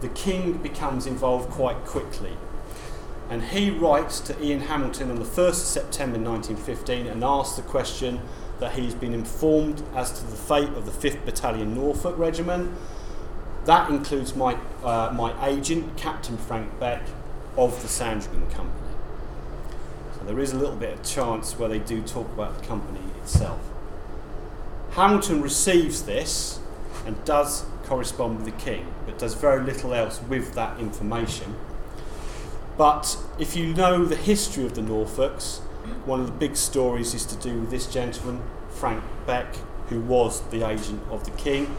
the 0.00 0.08
king 0.08 0.54
becomes 0.54 1.06
involved 1.06 1.50
quite 1.50 1.84
quickly. 1.84 2.36
And 3.28 3.44
he 3.44 3.70
writes 3.70 4.18
to 4.20 4.42
Ian 4.42 4.60
Hamilton 4.60 5.10
on 5.10 5.16
the 5.16 5.24
1st 5.24 5.48
of 5.48 5.54
September 5.54 6.18
1915 6.18 7.06
and 7.06 7.22
asks 7.22 7.56
the 7.56 7.62
question 7.62 8.20
that 8.60 8.72
he's 8.72 8.94
been 8.94 9.14
informed 9.14 9.82
as 9.94 10.12
to 10.12 10.24
the 10.26 10.36
fate 10.36 10.68
of 10.70 10.86
the 10.86 10.92
5th 10.92 11.24
Battalion 11.24 11.74
Norfolk 11.74 12.16
Regiment. 12.16 12.70
That 13.64 13.90
includes 13.90 14.36
my, 14.36 14.56
uh, 14.84 15.12
my 15.14 15.48
agent, 15.48 15.96
Captain 15.96 16.36
Frank 16.36 16.78
Beck, 16.78 17.02
of 17.56 17.80
the 17.82 17.88
Sandringham 17.88 18.48
Company. 18.50 18.94
So 20.16 20.24
there 20.24 20.38
is 20.38 20.52
a 20.52 20.56
little 20.56 20.76
bit 20.76 20.94
of 20.94 21.02
chance 21.02 21.58
where 21.58 21.68
they 21.68 21.78
do 21.78 22.02
talk 22.02 22.26
about 22.32 22.60
the 22.60 22.66
company 22.66 23.00
itself. 23.22 23.60
Hamilton 24.92 25.40
receives 25.40 26.02
this 26.02 26.60
and 27.06 27.22
does 27.24 27.64
correspond 27.84 28.36
with 28.36 28.44
the 28.44 28.62
king, 28.62 28.86
but 29.06 29.18
does 29.18 29.34
very 29.34 29.62
little 29.62 29.94
else 29.94 30.20
with 30.28 30.54
that 30.54 30.78
information. 30.78 31.56
But 32.76 33.16
if 33.38 33.56
you 33.56 33.74
know 33.74 34.04
the 34.04 34.16
history 34.16 34.64
of 34.64 34.74
the 34.74 34.80
Norfolks, 34.80 35.60
one 36.06 36.20
of 36.20 36.26
the 36.26 36.32
big 36.32 36.56
stories 36.56 37.14
is 37.14 37.24
to 37.26 37.36
do 37.36 37.60
with 37.60 37.70
this 37.70 37.86
gentleman, 37.86 38.42
Frank 38.68 39.02
Beck, 39.26 39.56
who 39.88 40.00
was 40.00 40.40
the 40.50 40.68
agent 40.68 41.02
of 41.10 41.24
the 41.24 41.30
king, 41.32 41.76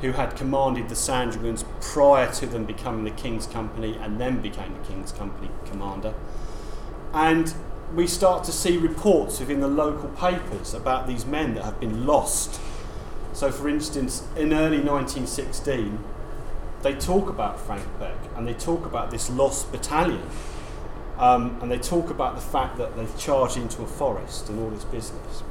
who 0.00 0.12
had 0.12 0.36
commanded 0.36 0.88
the 0.88 0.94
Sandringhams 0.94 1.64
prior 1.80 2.30
to 2.34 2.46
them 2.46 2.64
becoming 2.64 3.04
the 3.04 3.10
King's 3.10 3.46
Company 3.46 3.96
and 4.00 4.20
then 4.20 4.40
became 4.40 4.74
the 4.74 4.86
King's 4.86 5.12
Company 5.12 5.50
commander. 5.66 6.14
And 7.12 7.54
we 7.94 8.06
start 8.06 8.44
to 8.44 8.52
see 8.52 8.76
reports 8.76 9.40
within 9.40 9.60
the 9.60 9.68
local 9.68 10.08
papers 10.10 10.74
about 10.74 11.06
these 11.06 11.24
men 11.24 11.54
that 11.54 11.64
have 11.64 11.80
been 11.80 12.06
lost. 12.06 12.60
So, 13.32 13.50
for 13.50 13.68
instance, 13.68 14.26
in 14.36 14.52
early 14.52 14.80
1916, 14.80 15.98
they 16.82 16.94
talk 16.94 17.28
about 17.28 17.58
Frank 17.58 17.86
Beck 17.98 18.16
and 18.36 18.46
they 18.46 18.54
talk 18.54 18.84
about 18.84 19.10
this 19.10 19.30
lost 19.30 19.72
battalion. 19.72 20.22
Um, 21.18 21.58
and 21.60 21.70
they 21.70 21.78
talk 21.78 22.10
about 22.10 22.36
the 22.36 22.40
fact 22.40 22.78
that 22.78 22.96
they've 22.96 23.18
charged 23.18 23.56
into 23.56 23.82
a 23.82 23.86
forest 23.86 24.48
and 24.48 24.60
all 24.60 24.70
this 24.70 24.84
business. 24.84 25.42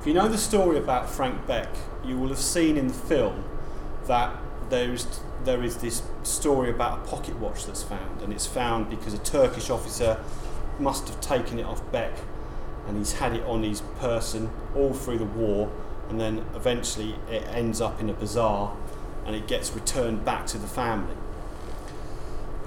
If 0.00 0.06
you 0.06 0.14
know 0.14 0.28
the 0.28 0.38
story 0.38 0.78
about 0.78 1.08
Frank 1.08 1.46
Beck, 1.46 1.68
you 2.04 2.18
will 2.18 2.28
have 2.28 2.38
seen 2.38 2.76
in 2.76 2.88
the 2.88 2.94
film 2.94 3.44
that 4.06 4.36
there 4.68 4.92
is, 4.92 5.06
there 5.44 5.62
is 5.62 5.78
this 5.78 6.02
story 6.22 6.70
about 6.70 6.98
a 6.98 7.08
pocket 7.08 7.36
watch 7.38 7.64
that's 7.66 7.82
found, 7.82 8.20
and 8.20 8.32
it's 8.32 8.46
found 8.46 8.90
because 8.90 9.14
a 9.14 9.18
Turkish 9.18 9.70
officer 9.70 10.22
must 10.78 11.08
have 11.08 11.20
taken 11.20 11.58
it 11.58 11.64
off 11.64 11.80
Beck 11.90 12.12
and 12.86 12.96
he's 12.96 13.12
had 13.14 13.34
it 13.34 13.42
on 13.44 13.62
his 13.62 13.82
person 14.00 14.50
all 14.74 14.94
through 14.94 15.18
the 15.18 15.24
war 15.24 15.70
and 16.08 16.20
then 16.20 16.44
eventually 16.54 17.14
it 17.30 17.46
ends 17.48 17.80
up 17.80 18.00
in 18.00 18.08
a 18.08 18.12
bazaar 18.14 18.74
and 19.26 19.36
it 19.36 19.46
gets 19.46 19.72
returned 19.72 20.24
back 20.24 20.46
to 20.46 20.58
the 20.58 20.66
family. 20.66 21.14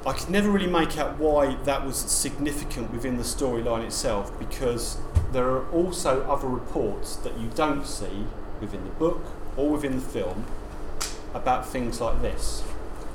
I 0.05 0.13
could 0.13 0.29
never 0.29 0.49
really 0.49 0.67
make 0.67 0.97
out 0.97 1.19
why 1.19 1.55
that 1.63 1.85
was 1.85 1.97
significant 1.97 2.91
within 2.91 3.17
the 3.17 3.23
storyline 3.23 3.85
itself 3.85 4.37
because 4.39 4.97
there 5.31 5.45
are 5.45 5.69
also 5.69 6.23
other 6.23 6.47
reports 6.47 7.15
that 7.17 7.37
you 7.37 7.49
don't 7.53 7.85
see 7.85 8.25
within 8.59 8.83
the 8.83 8.89
book 8.91 9.21
or 9.55 9.69
within 9.69 9.95
the 9.95 10.01
film 10.01 10.45
about 11.33 11.67
things 11.67 12.01
like 12.01 12.21
this. 12.21 12.63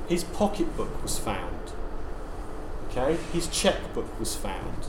His 0.07 0.23
pocketbook 0.23 1.03
was 1.03 1.19
found 1.19 1.57
Okay, 2.97 3.17
his 3.31 3.47
checkbook 3.47 4.19
was 4.19 4.35
found 4.35 4.87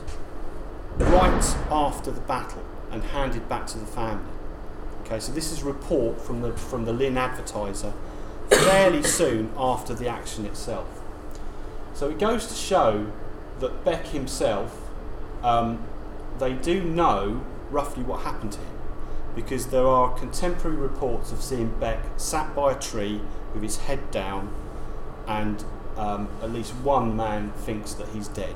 right 0.97 1.55
after 1.69 2.09
the 2.09 2.21
battle 2.21 2.63
and 2.91 3.03
handed 3.03 3.47
back 3.47 3.67
to 3.67 3.77
the 3.77 3.85
family. 3.85 4.31
Okay, 5.01 5.19
so 5.19 5.31
this 5.31 5.51
is 5.51 5.61
a 5.61 5.65
report 5.65 6.19
from 6.19 6.41
the 6.41 6.53
from 6.53 6.85
the 6.85 6.93
Lynn 6.93 7.17
Advertiser 7.17 7.93
fairly 8.49 9.03
soon 9.03 9.51
after 9.55 9.93
the 9.93 10.07
action 10.07 10.45
itself. 10.45 10.98
So 11.99 12.09
it 12.09 12.17
goes 12.17 12.47
to 12.47 12.53
show 12.53 13.11
that 13.59 13.83
Beck 13.83 14.07
himself, 14.07 14.89
um, 15.43 15.83
they 16.37 16.53
do 16.53 16.81
know 16.81 17.43
roughly 17.69 18.03
what 18.03 18.21
happened 18.21 18.53
to 18.53 18.59
him 18.59 18.77
because 19.35 19.67
there 19.67 19.85
are 19.85 20.17
contemporary 20.17 20.77
reports 20.77 21.33
of 21.33 21.41
seeing 21.41 21.77
Beck 21.77 21.99
sat 22.15 22.55
by 22.55 22.71
a 22.71 22.79
tree 22.79 23.19
with 23.53 23.63
his 23.63 23.79
head 23.79 24.11
down 24.11 24.49
and 25.27 25.65
um, 25.97 26.29
at 26.41 26.53
least 26.53 26.73
one 26.75 27.17
man 27.17 27.51
thinks 27.51 27.91
that 27.95 28.07
he's 28.13 28.29
dead. 28.29 28.55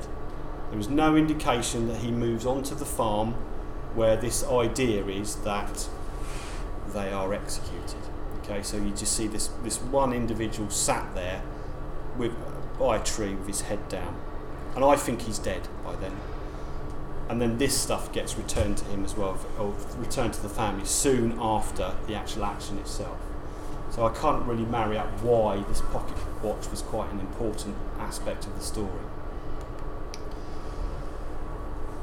There 0.70 0.80
is 0.80 0.88
no 0.88 1.14
indication 1.14 1.86
that 1.88 1.98
he 1.98 2.10
moves 2.10 2.46
onto 2.46 2.74
the 2.74 2.86
farm 2.86 3.34
where 3.94 4.16
this 4.16 4.42
idea 4.42 5.04
is 5.04 5.36
that 5.44 5.86
they 6.94 7.12
are 7.12 7.34
executed. 7.34 8.00
Okay, 8.38 8.62
so 8.62 8.78
you 8.78 8.92
just 8.92 9.14
see 9.14 9.26
this, 9.26 9.48
this 9.62 9.82
one 9.82 10.14
individual 10.14 10.70
sat 10.70 11.14
there 11.14 11.42
with, 12.16 12.32
by 12.78 12.96
a 12.96 13.02
tree 13.02 13.34
with 13.34 13.46
his 13.46 13.62
head 13.62 13.88
down. 13.88 14.16
And 14.74 14.84
I 14.84 14.96
think 14.96 15.22
he's 15.22 15.38
dead 15.38 15.68
by 15.84 15.96
then. 15.96 16.16
and 17.28 17.40
then 17.40 17.58
this 17.58 17.76
stuff 17.80 18.12
gets 18.12 18.36
returned 18.36 18.76
to 18.78 18.84
him 18.86 19.04
as 19.04 19.16
well, 19.16 19.38
or 19.58 19.74
returned 19.96 20.34
to 20.34 20.42
the 20.42 20.48
family 20.48 20.84
soon 20.84 21.36
after 21.40 21.94
the 22.06 22.14
actual 22.14 22.44
action 22.44 22.78
itself. 22.78 23.18
So 23.90 24.04
I 24.04 24.12
can't 24.12 24.44
really 24.44 24.64
marry 24.66 24.98
up 24.98 25.08
why 25.22 25.62
this 25.68 25.80
pocket 25.80 26.16
watch 26.42 26.70
was 26.70 26.82
quite 26.82 27.10
an 27.12 27.20
important 27.20 27.76
aspect 27.98 28.44
of 28.46 28.54
the 28.56 28.64
story. 28.64 28.90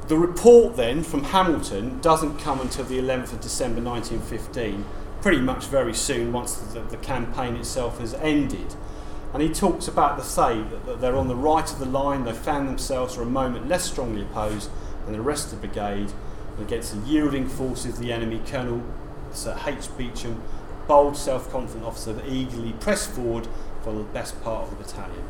The 0.08 0.16
report 0.18 0.76
then 0.76 1.04
from 1.04 1.24
Hamilton 1.24 2.00
doesn't 2.00 2.38
come 2.38 2.60
until 2.60 2.84
the 2.84 2.98
11th 2.98 3.34
of 3.34 3.40
December 3.40 3.80
1915, 3.80 4.84
pretty 5.20 5.40
much 5.40 5.66
very 5.66 5.94
soon 5.94 6.32
once 6.32 6.56
the, 6.56 6.80
the 6.80 6.96
campaign 6.96 7.54
itself 7.54 8.00
has 8.00 8.12
ended. 8.14 8.74
And 9.32 9.42
he 9.42 9.48
talks 9.48 9.88
about 9.88 10.18
the 10.18 10.22
say 10.22 10.62
that, 10.62 10.86
that 10.86 11.00
they're 11.00 11.16
on 11.16 11.28
the 11.28 11.36
right 11.36 11.70
of 11.70 11.78
the 11.78 11.86
line, 11.86 12.24
they 12.24 12.32
found 12.32 12.68
themselves 12.68 13.14
for 13.14 13.22
a 13.22 13.26
moment 13.26 13.68
less 13.68 13.84
strongly 13.84 14.22
opposed 14.22 14.70
than 15.04 15.14
the 15.14 15.22
rest 15.22 15.52
of 15.52 15.60
the 15.60 15.66
brigade 15.66 16.12
against 16.60 16.94
the 16.94 17.08
yielding 17.08 17.48
forces 17.48 17.94
of 17.94 17.98
the 17.98 18.12
enemy. 18.12 18.40
Colonel 18.46 18.82
Sir 19.32 19.58
H. 19.66 19.88
Beauchamp, 19.96 20.38
bold, 20.86 21.16
self 21.16 21.50
confident 21.50 21.84
officer, 21.84 22.20
eagerly 22.26 22.72
pressed 22.74 23.10
forward 23.10 23.48
for 23.82 23.92
the 23.92 24.02
best 24.02 24.42
part 24.42 24.64
of 24.64 24.70
the 24.70 24.84
battalion. 24.84 25.24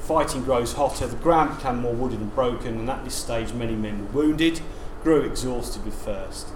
Fighting 0.00 0.42
grows 0.42 0.74
hotter, 0.74 1.06
the 1.06 1.16
ground 1.16 1.56
became 1.56 1.80
more 1.80 1.94
wooded 1.94 2.20
and 2.20 2.34
broken, 2.34 2.78
and 2.78 2.90
at 2.90 3.04
this 3.04 3.14
stage 3.14 3.52
many 3.52 3.74
men 3.74 4.06
were 4.06 4.22
wounded, 4.22 4.60
grew 5.02 5.22
exhausted 5.22 5.84
with 5.84 5.94
thirst. 5.94 6.48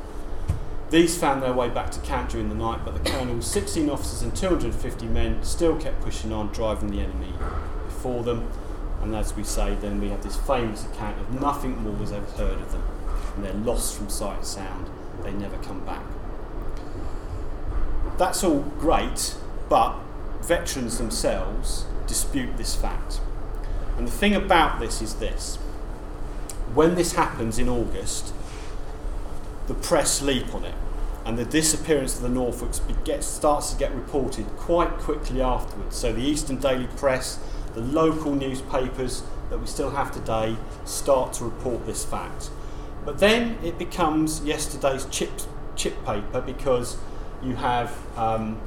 These 0.91 1.17
found 1.17 1.41
their 1.41 1.53
way 1.53 1.69
back 1.69 1.93
to 1.93 2.01
camp 2.01 2.31
during 2.31 2.49
the 2.49 2.55
night, 2.57 2.81
but 2.85 2.95
the 3.03 3.11
colonel, 3.11 3.41
16 3.41 3.89
officers, 3.89 4.23
and 4.23 4.35
250 4.35 5.07
men 5.07 5.43
still 5.45 5.77
kept 5.77 6.01
pushing 6.01 6.33
on, 6.33 6.49
driving 6.49 6.91
the 6.91 7.01
enemy 7.01 7.33
before 7.85 8.25
them. 8.25 8.51
And 9.01 9.15
as 9.15 9.37
we 9.37 9.45
say, 9.45 9.77
then 9.77 10.01
we 10.01 10.09
have 10.09 10.23
this 10.25 10.37
famous 10.37 10.85
account 10.85 11.21
of 11.21 11.41
nothing 11.41 11.81
more 11.83 11.93
was 11.93 12.11
ever 12.11 12.27
heard 12.33 12.61
of 12.61 12.73
them, 12.73 12.83
and 13.37 13.45
they're 13.45 13.55
lost 13.55 13.97
from 13.97 14.09
sight 14.09 14.39
and 14.39 14.47
sound. 14.47 14.91
They 15.23 15.33
never 15.33 15.59
come 15.59 15.85
back. 15.85 16.03
That's 18.19 18.43
all 18.43 18.61
great, 18.79 19.37
but 19.69 19.95
veterans 20.43 20.99
themselves 20.99 21.85
dispute 22.09 22.57
this 22.57 22.75
fact. 22.75 23.21
And 23.97 24.09
the 24.09 24.13
thing 24.13 24.35
about 24.35 24.81
this 24.81 25.01
is 25.01 25.15
this 25.15 25.57
when 26.75 26.95
this 26.95 27.13
happens 27.13 27.59
in 27.59 27.69
August, 27.69 28.33
the 29.71 29.75
press 29.77 30.21
leap 30.21 30.53
on 30.53 30.65
it, 30.65 30.75
and 31.25 31.39
the 31.39 31.45
disappearance 31.45 32.17
of 32.17 32.23
the 32.23 32.29
Norfolks 32.29 32.81
gets, 33.05 33.25
starts 33.25 33.71
to 33.73 33.79
get 33.79 33.95
reported 33.95 34.45
quite 34.57 34.91
quickly 34.99 35.41
afterwards. 35.41 35.95
So 35.95 36.13
the 36.13 36.23
Eastern 36.23 36.57
Daily 36.57 36.89
Press, 36.97 37.39
the 37.75 37.81
local 37.81 38.35
newspapers 38.35 39.23
that 39.49 39.61
we 39.61 39.69
still 39.69 39.91
have 39.91 40.11
today, 40.11 40.57
start 40.85 41.35
to 41.35 41.45
report 41.45 41.87
this 41.87 42.05
fact. 42.05 42.51
But 43.05 43.19
then 43.19 43.59
it 43.63 43.79
becomes 43.79 44.43
yesterday's 44.45 45.07
chip, 45.07 45.31
chip 45.77 46.05
paper 46.05 46.41
because 46.41 46.97
you 47.41 47.55
have 47.55 47.97
um, 48.17 48.61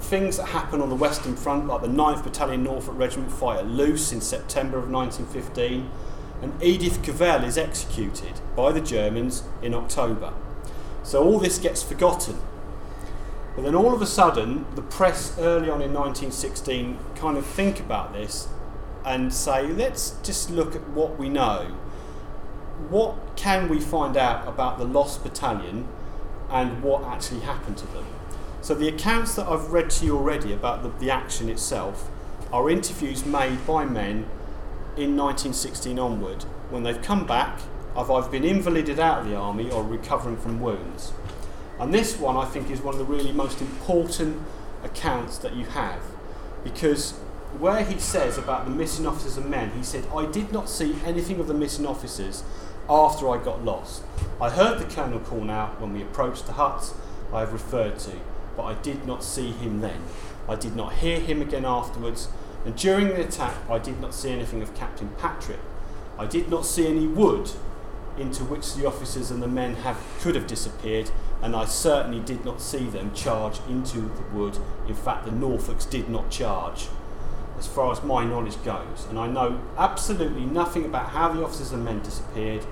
things 0.00 0.36
that 0.36 0.48
happen 0.48 0.82
on 0.82 0.90
the 0.90 0.96
Western 0.96 1.34
Front, 1.34 1.66
like 1.66 1.80
the 1.80 1.88
9th 1.88 2.24
Battalion 2.24 2.62
Norfolk 2.62 2.98
Regiment 2.98 3.32
fight 3.32 3.60
at 3.60 3.66
Loos 3.66 4.12
in 4.12 4.20
September 4.20 4.76
of 4.76 4.90
1915, 4.90 5.90
and 6.42 6.62
Edith 6.62 7.02
Cavell 7.02 7.44
is 7.44 7.58
executed 7.58 8.40
by 8.54 8.72
the 8.72 8.80
Germans 8.80 9.42
in 9.62 9.74
October. 9.74 10.32
So 11.02 11.24
all 11.24 11.38
this 11.38 11.58
gets 11.58 11.82
forgotten. 11.82 12.38
But 13.56 13.62
then 13.62 13.74
all 13.74 13.92
of 13.92 14.02
a 14.02 14.06
sudden, 14.06 14.66
the 14.76 14.82
press 14.82 15.36
early 15.38 15.68
on 15.68 15.82
in 15.82 15.92
1916 15.92 16.98
kind 17.16 17.36
of 17.36 17.44
think 17.44 17.80
about 17.80 18.12
this 18.12 18.48
and 19.04 19.34
say, 19.34 19.66
let's 19.66 20.16
just 20.22 20.50
look 20.50 20.76
at 20.76 20.88
what 20.90 21.18
we 21.18 21.28
know. 21.28 21.74
What 22.88 23.36
can 23.36 23.68
we 23.68 23.80
find 23.80 24.16
out 24.16 24.46
about 24.46 24.78
the 24.78 24.84
lost 24.84 25.24
battalion 25.24 25.88
and 26.50 26.82
what 26.82 27.02
actually 27.04 27.40
happened 27.40 27.78
to 27.78 27.86
them? 27.88 28.06
So 28.60 28.74
the 28.74 28.88
accounts 28.88 29.34
that 29.34 29.48
I've 29.48 29.72
read 29.72 29.90
to 29.90 30.04
you 30.04 30.16
already 30.16 30.52
about 30.52 30.82
the, 30.82 30.90
the 31.04 31.10
action 31.10 31.48
itself 31.48 32.10
are 32.52 32.70
interviews 32.70 33.24
made 33.24 33.66
by 33.66 33.84
men 33.84 34.28
in 34.98 35.16
1916 35.16 35.98
onward 35.98 36.42
when 36.70 36.82
they've 36.82 37.00
come 37.00 37.26
back, 37.26 37.60
I've 37.96 38.10
either 38.10 38.28
been 38.28 38.44
invalided 38.44 38.98
out 38.98 39.20
of 39.20 39.28
the 39.28 39.36
army 39.36 39.70
or 39.70 39.82
recovering 39.82 40.36
from 40.36 40.60
wounds. 40.60 41.12
And 41.78 41.94
this 41.94 42.18
one 42.18 42.36
I 42.36 42.44
think 42.44 42.70
is 42.70 42.80
one 42.80 42.94
of 42.94 42.98
the 42.98 43.04
really 43.04 43.32
most 43.32 43.60
important 43.60 44.42
accounts 44.82 45.38
that 45.38 45.54
you 45.54 45.64
have 45.66 46.02
because 46.64 47.12
where 47.58 47.84
he 47.84 47.98
says 47.98 48.36
about 48.36 48.64
the 48.64 48.70
missing 48.70 49.06
officers 49.06 49.36
and 49.36 49.48
men, 49.48 49.70
he 49.70 49.82
said, 49.82 50.04
I 50.14 50.26
did 50.26 50.52
not 50.52 50.68
see 50.68 50.96
anything 51.04 51.40
of 51.40 51.46
the 51.46 51.54
missing 51.54 51.86
officers 51.86 52.42
after 52.90 53.30
I 53.30 53.42
got 53.42 53.64
lost. 53.64 54.02
I 54.40 54.50
heard 54.50 54.78
the 54.78 54.84
colonel 54.84 55.20
call 55.20 55.50
out 55.50 55.80
when 55.80 55.92
we 55.92 56.02
approached 56.02 56.46
the 56.46 56.52
huts 56.54 56.94
I 57.32 57.40
have 57.40 57.52
referred 57.52 57.98
to 58.00 58.12
but 58.58 58.64
I 58.64 58.74
did 58.74 59.06
not 59.06 59.22
see 59.22 59.52
him 59.52 59.80
then. 59.80 60.02
I 60.48 60.56
did 60.56 60.74
not 60.74 60.94
hear 60.94 61.20
him 61.20 61.40
again 61.40 61.64
afterwards, 61.64 62.26
and 62.64 62.76
during 62.76 63.08
the 63.08 63.20
attack, 63.20 63.54
I 63.70 63.78
did 63.78 64.00
not 64.00 64.14
see 64.14 64.30
anything 64.30 64.62
of 64.62 64.74
Captain 64.74 65.08
Patrick. 65.18 65.60
I 66.18 66.26
did 66.26 66.50
not 66.50 66.66
see 66.66 66.86
any 66.86 67.06
wood 67.06 67.50
into 68.18 68.44
which 68.44 68.74
the 68.74 68.86
officers 68.86 69.30
and 69.30 69.42
the 69.42 69.48
men 69.48 69.76
have, 69.76 69.98
could 70.20 70.34
have 70.34 70.46
disappeared, 70.46 71.10
and 71.40 71.54
I 71.54 71.64
certainly 71.66 72.20
did 72.20 72.44
not 72.44 72.60
see 72.60 72.84
them 72.86 73.14
charge 73.14 73.60
into 73.68 74.00
the 74.00 74.22
wood. 74.32 74.58
In 74.88 74.94
fact, 74.94 75.24
the 75.24 75.30
Norfolks 75.30 75.88
did 75.88 76.08
not 76.08 76.30
charge, 76.30 76.88
as 77.58 77.66
far 77.66 77.92
as 77.92 78.02
my 78.02 78.24
knowledge 78.24 78.62
goes, 78.64 79.06
and 79.08 79.18
I 79.18 79.28
know 79.28 79.60
absolutely 79.76 80.44
nothing 80.44 80.84
about 80.84 81.10
how 81.10 81.32
the 81.32 81.44
officers 81.44 81.72
and 81.72 81.84
men 81.84 82.02
disappeared. 82.02 82.66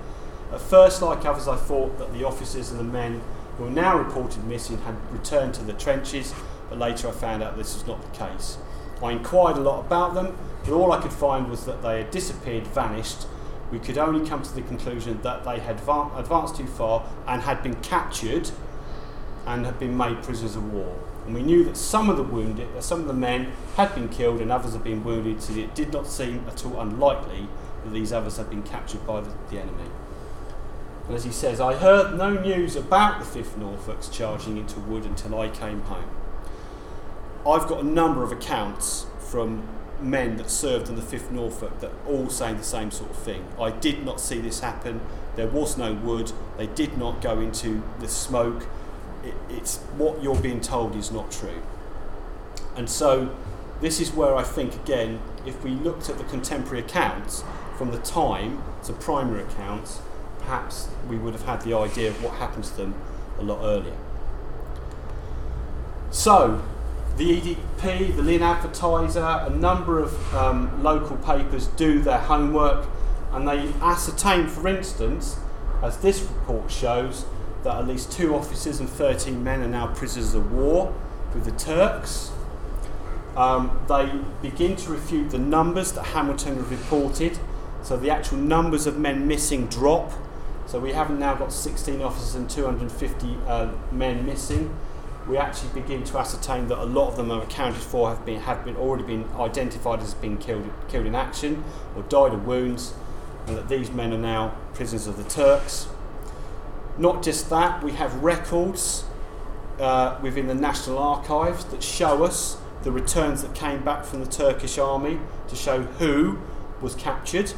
At 0.51 0.61
first, 0.61 1.01
like 1.01 1.25
others, 1.25 1.47
I 1.47 1.55
thought 1.55 1.97
that 1.97 2.13
the 2.13 2.25
officers 2.25 2.71
and 2.71 2.79
the 2.79 2.83
men 2.83 3.21
who 3.57 3.65
are 3.65 3.71
now 3.71 3.97
reported 3.97 4.43
missing 4.43 4.79
had 4.79 4.95
returned 5.11 5.53
to 5.55 5.63
the 5.63 5.73
trenches, 5.73 6.33
but 6.69 6.77
later 6.77 7.07
I 7.07 7.11
found 7.11 7.41
out 7.41 7.57
this 7.57 7.73
was 7.73 7.87
not 7.87 8.01
the 8.01 8.17
case. 8.17 8.57
I 9.01 9.11
inquired 9.11 9.57
a 9.57 9.61
lot 9.61 9.85
about 9.85 10.13
them, 10.13 10.37
but 10.63 10.73
all 10.73 10.91
I 10.91 11.01
could 11.01 11.13
find 11.13 11.49
was 11.49 11.65
that 11.65 11.81
they 11.81 11.99
had 11.99 12.11
disappeared, 12.11 12.65
vanished. 12.67 13.27
We 13.71 13.79
could 13.79 13.97
only 13.97 14.27
come 14.27 14.41
to 14.43 14.53
the 14.53 14.61
conclusion 14.61 15.21
that 15.21 15.43
they 15.43 15.59
had 15.59 15.75
advanced 15.75 16.55
too 16.55 16.67
far 16.67 17.05
and 17.27 17.41
had 17.41 17.61
been 17.61 17.75
captured 17.75 18.49
and 19.45 19.65
had 19.65 19.79
been 19.79 19.95
made 19.95 20.23
prisoners 20.23 20.55
of 20.55 20.73
war. 20.73 20.97
And 21.25 21.35
we 21.35 21.43
knew 21.43 21.63
that 21.65 21.75
some 21.75 22.09
of 22.09 22.17
the 22.17 22.23
wounded, 22.23 22.81
some 22.81 23.01
of 23.01 23.07
the 23.07 23.13
men 23.13 23.51
had 23.75 23.93
been 23.93 24.07
killed 24.09 24.41
and 24.41 24.51
others 24.51 24.73
had 24.73 24.83
been 24.83 25.03
wounded, 25.03 25.41
so 25.41 25.53
it 25.53 25.75
did 25.75 25.91
not 25.91 26.07
seem 26.07 26.45
at 26.47 26.65
all 26.65 26.79
unlikely 26.79 27.47
that 27.83 27.91
these 27.91 28.13
others 28.13 28.37
had 28.37 28.49
been 28.49 28.63
captured 28.63 29.05
by 29.05 29.21
the, 29.21 29.29
the 29.49 29.59
enemy. 29.59 29.89
And 31.07 31.15
as 31.15 31.23
he 31.23 31.31
says, 31.31 31.61
I 31.61 31.75
heard 31.75 32.17
no 32.17 32.31
news 32.31 32.75
about 32.75 33.19
the 33.19 33.39
5th 33.39 33.57
Norfolks 33.57 34.11
charging 34.11 34.57
into 34.57 34.79
Wood 34.79 35.05
until 35.05 35.39
I 35.39 35.49
came 35.49 35.81
home. 35.81 36.16
I've 37.47 37.67
got 37.67 37.79
a 37.79 37.87
number 37.87 38.23
of 38.23 38.31
accounts 38.33 39.05
from 39.19 39.65
men 40.01 40.35
that 40.35 40.49
served 40.49 40.89
in 40.89 40.95
the 40.95 41.01
5th 41.01 41.31
Norfolk 41.31 41.79
that 41.79 41.91
all 42.05 42.29
saying 42.29 42.57
the 42.57 42.63
same 42.63 42.91
sort 42.91 43.09
of 43.09 43.15
thing. 43.15 43.45
I 43.59 43.71
did 43.71 44.03
not 44.03 44.19
see 44.19 44.39
this 44.41 44.59
happen. 44.59 44.99
There 45.37 45.47
was 45.47 45.77
no 45.77 45.93
wood. 45.93 46.33
They 46.57 46.67
did 46.67 46.97
not 46.97 47.21
go 47.21 47.39
into 47.39 47.83
the 47.99 48.07
smoke. 48.09 48.67
It, 49.23 49.33
it's 49.49 49.77
what 49.97 50.21
you're 50.21 50.39
being 50.39 50.59
told 50.59 50.95
is 50.95 51.09
not 51.09 51.31
true. 51.31 51.61
And 52.75 52.89
so, 52.89 53.33
this 53.79 54.01
is 54.01 54.11
where 54.11 54.35
I 54.35 54.43
think 54.43 54.75
again, 54.75 55.21
if 55.45 55.63
we 55.63 55.71
looked 55.71 56.09
at 56.09 56.17
the 56.17 56.25
contemporary 56.25 56.83
accounts 56.83 57.43
from 57.77 57.91
the 57.91 57.99
time, 57.99 58.61
to 58.83 58.93
primary 58.93 59.43
accounts, 59.43 60.01
perhaps 60.39 60.89
we 61.07 61.15
would 61.15 61.33
have 61.33 61.43
had 61.43 61.61
the 61.61 61.75
idea 61.75 62.09
of 62.09 62.21
what 62.21 62.33
happened 62.33 62.65
to 62.65 62.75
them 62.75 62.95
a 63.39 63.43
lot 63.43 63.59
earlier. 63.63 63.95
So, 66.11 66.63
the 67.17 67.41
EDP, 67.41 68.15
the 68.15 68.21
Lynn 68.21 68.43
Advertiser, 68.43 69.19
a 69.19 69.49
number 69.49 69.99
of 69.99 70.35
um, 70.35 70.83
local 70.83 71.17
papers 71.17 71.67
do 71.67 72.01
their 72.01 72.19
homework 72.19 72.87
and 73.31 73.47
they 73.47 73.71
ascertain, 73.81 74.47
for 74.47 74.67
instance, 74.67 75.37
as 75.83 75.97
this 75.97 76.21
report 76.21 76.71
shows, 76.71 77.25
that 77.63 77.75
at 77.75 77.87
least 77.87 78.11
two 78.11 78.35
officers 78.35 78.79
and 78.79 78.87
13 78.87 79.43
men 79.43 79.61
are 79.61 79.67
now 79.67 79.87
prisoners 79.93 80.33
of 80.33 80.51
war 80.51 80.93
with 81.33 81.43
the 81.43 81.51
Turks. 81.51 82.31
Um, 83.35 83.79
they 83.87 84.11
begin 84.41 84.75
to 84.77 84.91
refute 84.91 85.31
the 85.31 85.37
numbers 85.37 85.91
that 85.93 86.03
Hamilton 86.03 86.67
reported, 86.69 87.37
so 87.83 87.97
the 87.97 88.09
actual 88.09 88.37
numbers 88.37 88.87
of 88.87 88.97
men 88.97 89.27
missing 89.27 89.67
drop 89.67 90.11
so 90.67 90.81
we 90.81 90.91
haven't 90.91 91.17
now 91.17 91.33
got 91.33 91.53
16 91.53 92.01
officers 92.01 92.35
and 92.35 92.49
250 92.49 93.37
uh, 93.47 93.71
men 93.91 94.25
missing. 94.25 94.75
We 95.27 95.37
actually 95.37 95.81
begin 95.81 96.03
to 96.05 96.17
ascertain 96.19 96.67
that 96.69 96.77
a 96.77 96.85
lot 96.85 97.09
of 97.09 97.17
them 97.17 97.31
are 97.31 97.43
accounted 97.43 97.81
for 97.81 98.09
have 98.09 98.25
been 98.25 98.39
have 98.41 98.63
been 98.63 98.77
already 98.77 99.03
been 99.03 99.29
identified 99.35 99.99
as 99.99 100.13
being 100.13 100.37
killed 100.37 100.69
killed 100.87 101.05
in 101.05 101.15
action 101.15 101.63
or 101.95 102.03
died 102.03 102.33
of 102.33 102.47
wounds, 102.47 102.93
and 103.45 103.57
that 103.57 103.67
these 103.67 103.91
men 103.91 104.13
are 104.13 104.17
now 104.17 104.55
prisoners 104.73 105.07
of 105.07 105.17
the 105.17 105.29
Turks. 105.29 105.87
Not 106.97 107.21
just 107.21 107.49
that, 107.49 107.83
we 107.83 107.91
have 107.91 108.23
records 108.23 109.03
uh, 109.79 110.17
within 110.21 110.47
the 110.47 110.55
National 110.55 110.97
Archives 110.97 111.65
that 111.65 111.83
show 111.83 112.23
us 112.23 112.57
the 112.83 112.91
returns 112.91 113.41
that 113.41 113.53
came 113.53 113.83
back 113.83 114.05
from 114.05 114.21
the 114.23 114.29
Turkish 114.29 114.77
army 114.77 115.19
to 115.49 115.55
show 115.55 115.81
who 115.83 116.39
was 116.81 116.95
captured 116.95 117.53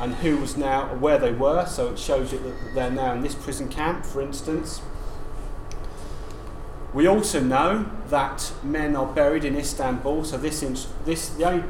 and 0.00 0.14
who 0.16 0.38
was 0.38 0.56
now 0.56 0.94
where 0.94 1.18
they 1.18 1.32
were. 1.32 1.66
So 1.66 1.92
it 1.92 1.98
shows 1.98 2.32
you 2.32 2.38
that 2.38 2.74
they're 2.74 2.90
now 2.90 3.12
in 3.12 3.20
this 3.20 3.34
prison 3.34 3.68
camp, 3.68 4.04
for 4.04 4.20
instance. 4.20 4.80
We 6.94 7.08
also 7.08 7.40
know 7.40 7.90
that 8.08 8.52
men 8.62 8.94
are 8.94 9.06
buried 9.06 9.44
in 9.44 9.56
Istanbul. 9.56 10.24
So 10.24 10.38
this, 10.38 10.62
in, 10.62 10.76
this 11.04 11.30
the 11.30 11.44
only 11.44 11.64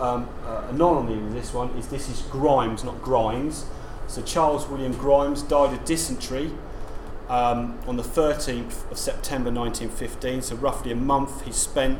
um, 0.00 0.28
uh, 0.46 0.68
anomaly 0.70 1.18
with 1.18 1.32
this 1.32 1.52
one 1.52 1.70
is 1.70 1.88
this 1.88 2.08
is 2.08 2.22
Grimes, 2.30 2.84
not 2.84 3.02
Grimes. 3.02 3.66
So 4.06 4.22
Charles 4.22 4.68
William 4.68 4.92
Grimes 4.92 5.42
died 5.42 5.74
of 5.74 5.84
dysentery 5.84 6.52
um, 7.28 7.78
on 7.86 7.96
the 7.96 8.02
13th 8.02 8.90
of 8.90 8.96
September 8.96 9.50
1915. 9.50 10.42
So 10.42 10.56
roughly 10.56 10.92
a 10.92 10.96
month 10.96 11.44
he 11.44 11.52
spent 11.52 11.98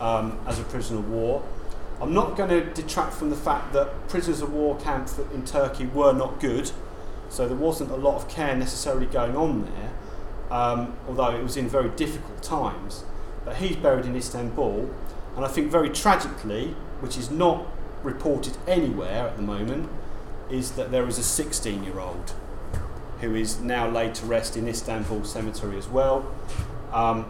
um, 0.00 0.38
as 0.46 0.58
a 0.58 0.64
prisoner 0.64 1.00
of 1.00 1.10
war. 1.10 1.42
I'm 2.00 2.12
not 2.12 2.36
going 2.36 2.50
to 2.50 2.64
detract 2.74 3.14
from 3.14 3.30
the 3.30 3.36
fact 3.36 3.72
that 3.72 4.08
prisoners 4.08 4.42
of 4.42 4.52
war 4.52 4.76
camps 4.76 5.18
in 5.32 5.44
Turkey 5.44 5.86
were 5.86 6.12
not 6.12 6.40
good, 6.40 6.70
so 7.30 7.48
there 7.48 7.56
wasn't 7.56 7.90
a 7.90 7.96
lot 7.96 8.16
of 8.16 8.28
care 8.28 8.54
necessarily 8.54 9.06
going 9.06 9.34
on 9.34 9.64
there, 9.64 9.85
um, 10.50 10.96
although 11.08 11.30
it 11.30 11.42
was 11.42 11.56
in 11.56 11.68
very 11.68 11.88
difficult 11.90 12.42
times. 12.42 13.04
But 13.44 13.56
he's 13.56 13.76
buried 13.76 14.06
in 14.06 14.16
Istanbul, 14.16 14.90
and 15.36 15.44
I 15.44 15.48
think 15.48 15.70
very 15.70 15.90
tragically, 15.90 16.74
which 17.00 17.16
is 17.16 17.30
not 17.30 17.66
reported 18.02 18.56
anywhere 18.66 19.28
at 19.28 19.36
the 19.36 19.42
moment, 19.42 19.88
is 20.50 20.72
that 20.72 20.90
there 20.90 21.06
is 21.06 21.18
a 21.18 21.22
16 21.22 21.84
year 21.84 21.98
old 21.98 22.34
who 23.20 23.34
is 23.34 23.60
now 23.60 23.88
laid 23.88 24.14
to 24.14 24.26
rest 24.26 24.56
in 24.56 24.68
Istanbul 24.68 25.24
Cemetery 25.24 25.78
as 25.78 25.88
well, 25.88 26.30
um, 26.92 27.24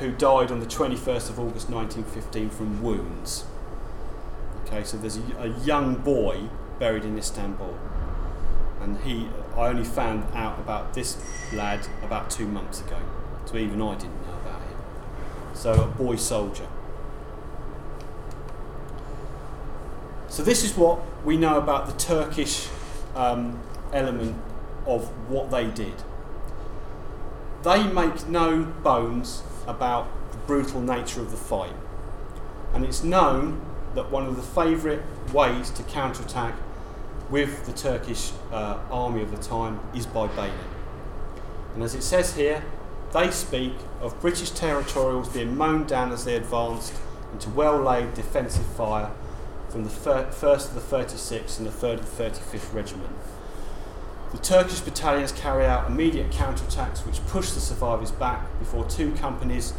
who 0.00 0.10
died 0.12 0.50
on 0.50 0.60
the 0.60 0.66
21st 0.66 1.30
of 1.30 1.38
August 1.38 1.68
1915 1.68 2.50
from 2.50 2.82
wounds. 2.82 3.44
Okay, 4.64 4.84
so 4.84 4.96
there's 4.96 5.16
a, 5.16 5.22
a 5.38 5.48
young 5.64 5.96
boy 5.96 6.48
buried 6.78 7.04
in 7.04 7.18
Istanbul, 7.18 7.76
and 8.80 8.98
he, 9.00 9.28
I 9.56 9.68
only 9.68 9.84
found 9.84 10.24
out 10.34 10.58
about 10.58 10.94
this 10.94 11.16
lad 11.52 11.86
about 12.02 12.30
two 12.30 12.46
months 12.46 12.80
ago, 12.80 12.98
so 13.44 13.56
even 13.56 13.82
I 13.82 13.94
didn't 13.94 14.26
know 14.26 14.34
about 14.40 14.60
him. 14.60 14.76
So 15.54 15.72
a 15.72 15.86
boy 15.86 16.16
soldier. 16.16 16.66
So 20.28 20.42
this 20.42 20.62
is 20.62 20.76
what 20.76 21.00
we 21.24 21.36
know 21.36 21.58
about 21.58 21.86
the 21.86 21.94
Turkish 21.94 22.68
um, 23.16 23.58
element 23.92 24.36
of 24.86 25.08
what 25.28 25.50
they 25.50 25.66
did. 25.66 25.94
They 27.64 27.82
make 27.84 28.28
no 28.28 28.62
bones 28.62 29.42
about 29.66 30.06
the 30.30 30.38
brutal 30.38 30.80
nature 30.80 31.20
of 31.20 31.30
the 31.30 31.36
fight, 31.36 31.74
and 32.72 32.84
it's 32.84 33.02
known 33.02 33.60
that 33.94 34.10
one 34.10 34.26
of 34.26 34.36
the 34.36 34.42
favourite 34.42 35.00
ways 35.32 35.70
to 35.70 35.82
counterattack 35.82 36.54
with 37.30 37.66
the 37.66 37.72
Turkish 37.72 38.32
uh, 38.52 38.78
army 38.90 39.22
of 39.22 39.30
the 39.30 39.42
time 39.42 39.80
is 39.94 40.06
by 40.06 40.26
bayonet. 40.28 40.58
And 41.74 41.82
as 41.82 41.94
it 41.94 42.02
says 42.02 42.34
here, 42.34 42.64
they 43.12 43.30
speak 43.30 43.74
of 44.00 44.20
British 44.20 44.50
territorials 44.50 45.28
being 45.28 45.56
mown 45.56 45.86
down 45.86 46.12
as 46.12 46.24
they 46.24 46.36
advanced 46.36 46.94
into 47.32 47.50
well 47.50 47.78
laid 47.78 48.14
defensive 48.14 48.66
fire 48.66 49.10
from 49.68 49.84
the 49.84 49.90
1st 49.90 50.42
of 50.42 50.74
the 50.74 50.96
36th 50.96 51.58
and 51.58 51.66
the 51.66 51.70
3rd 51.70 52.00
of 52.00 52.16
the 52.16 52.24
35th 52.24 52.74
Regiment. 52.74 53.16
The 54.32 54.38
Turkish 54.38 54.80
battalions 54.80 55.32
carry 55.32 55.64
out 55.64 55.90
immediate 55.90 56.30
counterattacks 56.30 57.06
which 57.06 57.24
push 57.26 57.50
the 57.50 57.60
survivors 57.60 58.10
back 58.10 58.46
before 58.58 58.84
two 58.86 59.12
companies 59.12 59.72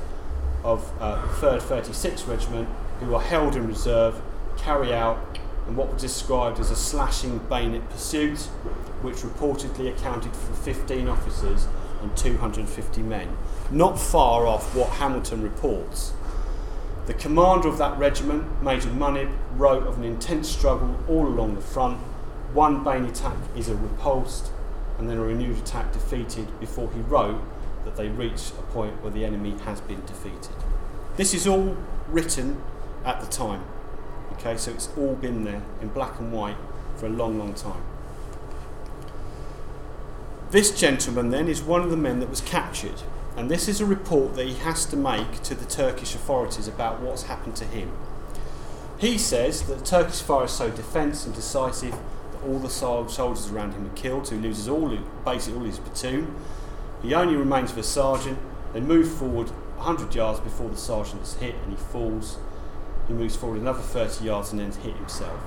of 0.63 0.91
uh, 0.99 1.21
the 1.21 1.27
3rd 1.27 1.61
36th 1.61 2.27
Regiment 2.27 2.67
who 2.99 3.13
are 3.15 3.21
held 3.21 3.55
in 3.55 3.67
reserve 3.67 4.21
carry 4.57 4.93
out 4.93 5.39
in 5.69 5.75
what 5.75 5.93
was 5.93 6.01
described 6.01 6.59
as 6.59 6.71
a 6.71 6.75
slashing 6.75 7.37
bayonet 7.47 7.87
pursuit, 7.91 8.39
which 9.03 9.17
reportedly 9.17 9.95
accounted 9.95 10.35
for 10.35 10.53
15 10.53 11.07
officers 11.07 11.67
and 12.01 12.15
250 12.17 13.01
men, 13.03 13.37
not 13.69 13.99
far 13.99 14.47
off 14.47 14.75
what 14.75 14.89
Hamilton 14.89 15.43
reports. 15.43 16.13
The 17.05 17.13
commander 17.13 17.67
of 17.67 17.77
that 17.77 17.97
regiment, 17.99 18.63
Major 18.63 18.89
Munib, 18.89 19.31
wrote 19.55 19.85
of 19.85 19.99
an 19.99 20.03
intense 20.03 20.49
struggle 20.49 20.97
all 21.07 21.27
along 21.27 21.53
the 21.53 21.61
front. 21.61 21.99
One 22.53 22.83
bayonet 22.83 23.11
attack 23.11 23.37
is 23.55 23.69
a 23.69 23.75
repulsed, 23.75 24.51
and 24.97 25.07
then 25.07 25.17
a 25.17 25.21
renewed 25.21 25.57
attack 25.57 25.93
defeated 25.93 26.59
before 26.59 26.89
he 26.93 27.01
wrote 27.01 27.41
that 27.85 27.95
they 27.95 28.09
reach 28.09 28.49
a 28.57 28.63
point 28.73 29.03
where 29.03 29.11
the 29.11 29.23
enemy 29.23 29.55
has 29.65 29.81
been 29.81 30.03
defeated. 30.05 30.55
This 31.15 31.33
is 31.35 31.45
all 31.45 31.77
written 32.07 32.61
at 33.05 33.21
the 33.21 33.27
time. 33.27 33.63
Okay, 34.39 34.55
so 34.55 34.71
it's 34.71 34.87
all 34.97 35.15
been 35.15 35.43
there 35.43 35.61
in 35.81 35.89
black 35.89 36.17
and 36.17 36.31
white 36.31 36.55
for 36.95 37.07
a 37.07 37.09
long, 37.09 37.37
long 37.37 37.53
time. 37.53 37.81
This 40.51 40.71
gentleman 40.71 41.29
then 41.29 41.49
is 41.49 41.61
one 41.61 41.81
of 41.81 41.89
the 41.89 41.97
men 41.97 42.21
that 42.21 42.29
was 42.29 42.39
captured, 42.39 43.03
and 43.35 43.51
this 43.51 43.67
is 43.67 43.81
a 43.81 43.85
report 43.85 44.35
that 44.35 44.47
he 44.47 44.55
has 44.55 44.85
to 44.85 44.95
make 44.95 45.43
to 45.43 45.55
the 45.55 45.65
Turkish 45.65 46.15
authorities 46.15 46.69
about 46.69 47.01
what's 47.01 47.23
happened 47.23 47.57
to 47.57 47.65
him. 47.65 47.91
He 48.97 49.17
says 49.17 49.63
that 49.63 49.79
the 49.79 49.85
Turkish 49.85 50.21
fire 50.21 50.45
is 50.45 50.51
so 50.51 50.69
defence 50.69 51.25
and 51.25 51.35
decisive 51.35 51.97
that 52.31 52.41
all 52.47 52.59
the 52.59 52.69
soldiers 52.69 53.51
around 53.51 53.73
him 53.73 53.87
are 53.87 53.95
killed, 53.95 54.27
so 54.27 54.35
he 54.35 54.41
loses 54.41 54.69
all 54.69 54.97
basically 55.25 55.59
all 55.59 55.65
his 55.65 55.79
platoon. 55.79 56.33
He 57.01 57.13
only 57.13 57.35
remains 57.35 57.75
with 57.75 57.85
a 57.85 57.87
sergeant. 57.87 58.39
They 58.71 58.79
move 58.79 59.11
forward 59.11 59.49
100 59.49 60.15
yards 60.15 60.39
before 60.39 60.69
the 60.69 60.77
sergeant 60.77 61.23
is 61.23 61.33
hit 61.35 61.55
and 61.63 61.71
he 61.71 61.77
falls 61.77 62.37
he 63.09 63.13
moves 63.15 63.35
forward 63.35 63.59
another 63.59 63.81
30 63.81 64.23
yards 64.23 64.51
and 64.51 64.61
then 64.61 64.71
hit 64.71 64.95
himself. 64.95 65.41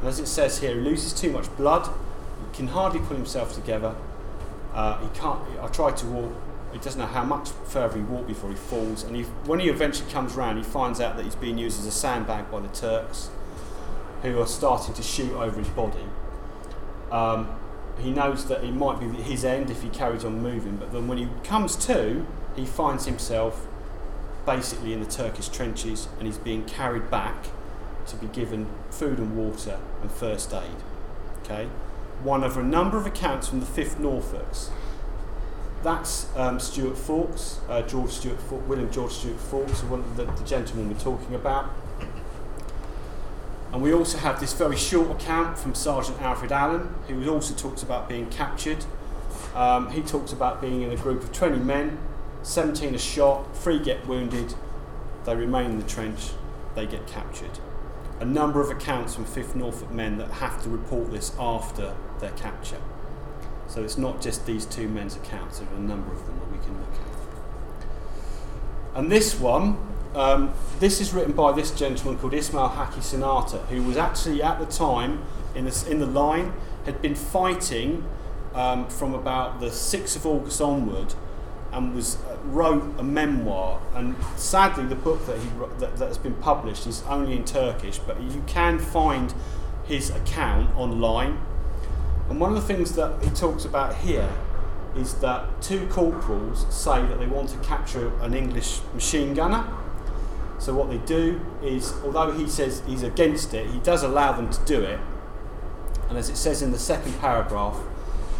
And 0.00 0.08
as 0.08 0.20
it 0.20 0.26
says 0.26 0.58
here, 0.58 0.74
he 0.74 0.80
loses 0.80 1.14
too 1.14 1.30
much 1.30 1.54
blood, 1.56 1.86
he 1.86 2.56
can 2.56 2.68
hardly 2.68 3.00
pull 3.00 3.16
himself 3.16 3.54
together. 3.54 3.94
Uh, 4.74 4.98
he 4.98 5.08
can't. 5.18 5.40
I 5.60 5.68
tried 5.68 5.96
to 5.98 6.06
walk. 6.06 6.32
He 6.72 6.78
doesn't 6.78 7.00
know 7.00 7.06
how 7.06 7.24
much 7.24 7.48
further 7.68 7.96
he 7.96 8.02
walked 8.02 8.26
before 8.26 8.50
he 8.50 8.56
falls. 8.56 9.02
And 9.04 9.16
he, 9.16 9.22
when 9.46 9.60
he 9.60 9.68
eventually 9.68 10.10
comes 10.10 10.34
round, 10.34 10.58
he 10.58 10.64
finds 10.64 11.00
out 11.00 11.16
that 11.16 11.24
he's 11.24 11.34
being 11.34 11.56
used 11.56 11.80
as 11.80 11.86
a 11.86 11.90
sandbag 11.90 12.50
by 12.50 12.60
the 12.60 12.68
Turks, 12.68 13.30
who 14.22 14.38
are 14.40 14.46
starting 14.46 14.92
to 14.94 15.02
shoot 15.02 15.32
over 15.32 15.58
his 15.58 15.68
body. 15.68 16.04
Um, 17.10 17.56
he 17.98 18.10
knows 18.10 18.46
that 18.46 18.62
it 18.64 18.72
might 18.72 19.00
be 19.00 19.06
his 19.22 19.44
end 19.44 19.70
if 19.70 19.82
he 19.82 19.88
carries 19.88 20.24
on 20.24 20.42
moving, 20.42 20.76
but 20.76 20.92
then 20.92 21.08
when 21.08 21.18
he 21.18 21.28
comes 21.44 21.74
to, 21.86 22.26
he 22.54 22.66
finds 22.66 23.06
himself 23.06 23.67
basically 24.48 24.94
in 24.94 25.00
the 25.00 25.10
Turkish 25.10 25.48
trenches 25.48 26.08
and 26.16 26.26
he's 26.26 26.38
being 26.38 26.64
carried 26.64 27.10
back 27.10 27.48
to 28.06 28.16
be 28.16 28.26
given 28.28 28.66
food 28.90 29.18
and 29.18 29.36
water 29.36 29.78
and 30.00 30.10
first 30.10 30.54
aid. 30.54 30.82
Okay, 31.40 31.68
one 32.22 32.42
of 32.42 32.56
a 32.56 32.62
number 32.62 32.96
of 32.96 33.04
accounts 33.04 33.46
from 33.46 33.60
the 33.60 33.66
5th 33.66 33.96
Norfolks. 33.96 34.70
That's 35.82 36.34
um, 36.34 36.58
Stuart 36.58 36.96
Fawkes, 36.96 37.60
uh, 37.68 37.82
George 37.82 38.10
Stuart 38.10 38.40
Fawkes, 38.40 38.66
William 38.66 38.90
George 38.90 39.12
Stuart 39.12 39.38
Fawkes, 39.38 39.82
one 39.82 40.00
of 40.00 40.16
the, 40.16 40.24
the 40.24 40.44
gentlemen 40.44 40.88
we're 40.88 40.98
talking 40.98 41.34
about. 41.34 41.70
And 43.70 43.82
we 43.82 43.92
also 43.92 44.16
have 44.16 44.40
this 44.40 44.54
very 44.54 44.76
short 44.76 45.10
account 45.10 45.58
from 45.58 45.74
Sergeant 45.74 46.22
Alfred 46.22 46.52
Allen, 46.52 46.94
who 47.06 47.28
also 47.28 47.54
talks 47.54 47.82
about 47.82 48.08
being 48.08 48.30
captured. 48.30 48.86
Um, 49.54 49.90
he 49.90 50.00
talks 50.00 50.32
about 50.32 50.62
being 50.62 50.80
in 50.80 50.90
a 50.90 50.96
group 50.96 51.22
of 51.22 51.32
20 51.32 51.58
men 51.58 51.98
17 52.42 52.94
are 52.94 52.98
shot, 52.98 53.56
three 53.56 53.78
get 53.78 54.06
wounded, 54.06 54.54
they 55.24 55.34
remain 55.34 55.72
in 55.72 55.78
the 55.78 55.86
trench, 55.86 56.30
they 56.74 56.86
get 56.86 57.06
captured. 57.06 57.58
A 58.20 58.24
number 58.24 58.60
of 58.60 58.70
accounts 58.70 59.14
from 59.14 59.24
5th 59.24 59.54
Norfolk 59.54 59.90
men 59.90 60.18
that 60.18 60.30
have 60.32 60.62
to 60.62 60.68
report 60.68 61.10
this 61.10 61.32
after 61.38 61.94
their 62.20 62.32
capture. 62.32 62.80
So 63.66 63.82
it's 63.82 63.98
not 63.98 64.20
just 64.20 64.46
these 64.46 64.64
two 64.64 64.88
men's 64.88 65.16
accounts, 65.16 65.58
there 65.58 65.68
are 65.68 65.76
a 65.76 65.80
number 65.80 66.12
of 66.12 66.26
them 66.26 66.38
that 66.38 66.50
we 66.50 66.58
can 66.58 66.78
look 66.78 66.92
at. 66.92 67.18
And 68.98 69.12
this 69.12 69.38
one, 69.38 69.76
um, 70.14 70.54
this 70.80 71.00
is 71.00 71.12
written 71.12 71.32
by 71.32 71.52
this 71.52 71.70
gentleman 71.70 72.18
called 72.18 72.34
Ismail 72.34 72.70
Haki 72.70 73.00
Sunata, 73.00 73.66
who 73.66 73.82
was 73.82 73.96
actually 73.96 74.42
at 74.42 74.58
the 74.58 74.66
time 74.66 75.22
in 75.54 75.66
the, 75.66 75.86
in 75.88 75.98
the 76.00 76.06
line, 76.06 76.54
had 76.86 77.02
been 77.02 77.14
fighting 77.14 78.04
um, 78.54 78.88
from 78.88 79.14
about 79.14 79.60
the 79.60 79.66
6th 79.66 80.16
of 80.16 80.26
August 80.26 80.60
onward 80.60 81.14
and 81.78 81.94
was 81.94 82.16
uh, 82.16 82.36
wrote 82.46 82.82
a 82.98 83.02
memoir. 83.02 83.80
And 83.94 84.16
sadly, 84.36 84.84
the 84.84 84.96
book 84.96 85.24
that 85.26 85.38
he 85.38 85.48
that, 85.78 85.96
that 85.96 86.08
has 86.08 86.18
been 86.18 86.34
published 86.34 86.86
is 86.86 87.02
only 87.08 87.36
in 87.36 87.44
Turkish, 87.44 87.98
but 87.98 88.20
you 88.20 88.42
can 88.46 88.78
find 88.78 89.32
his 89.84 90.10
account 90.10 90.74
online. 90.76 91.40
And 92.28 92.40
one 92.40 92.50
of 92.50 92.56
the 92.56 92.74
things 92.74 92.94
that 92.96 93.22
he 93.22 93.30
talks 93.30 93.64
about 93.64 93.94
here 93.96 94.28
is 94.96 95.14
that 95.14 95.62
two 95.62 95.86
corporals 95.86 96.66
say 96.74 97.00
that 97.06 97.18
they 97.18 97.26
want 97.26 97.48
to 97.50 97.58
capture 97.58 98.12
an 98.20 98.34
English 98.34 98.80
machine 98.92 99.32
gunner. 99.32 99.66
So 100.58 100.74
what 100.74 100.90
they 100.90 100.98
do 100.98 101.40
is, 101.62 101.94
although 102.04 102.32
he 102.32 102.48
says 102.48 102.82
he's 102.86 103.04
against 103.04 103.54
it, 103.54 103.70
he 103.70 103.78
does 103.78 104.02
allow 104.02 104.32
them 104.32 104.50
to 104.50 104.64
do 104.64 104.82
it. 104.82 104.98
And 106.08 106.18
as 106.18 106.28
it 106.28 106.36
says 106.36 106.60
in 106.60 106.72
the 106.72 106.78
second 106.78 107.18
paragraph, 107.20 107.78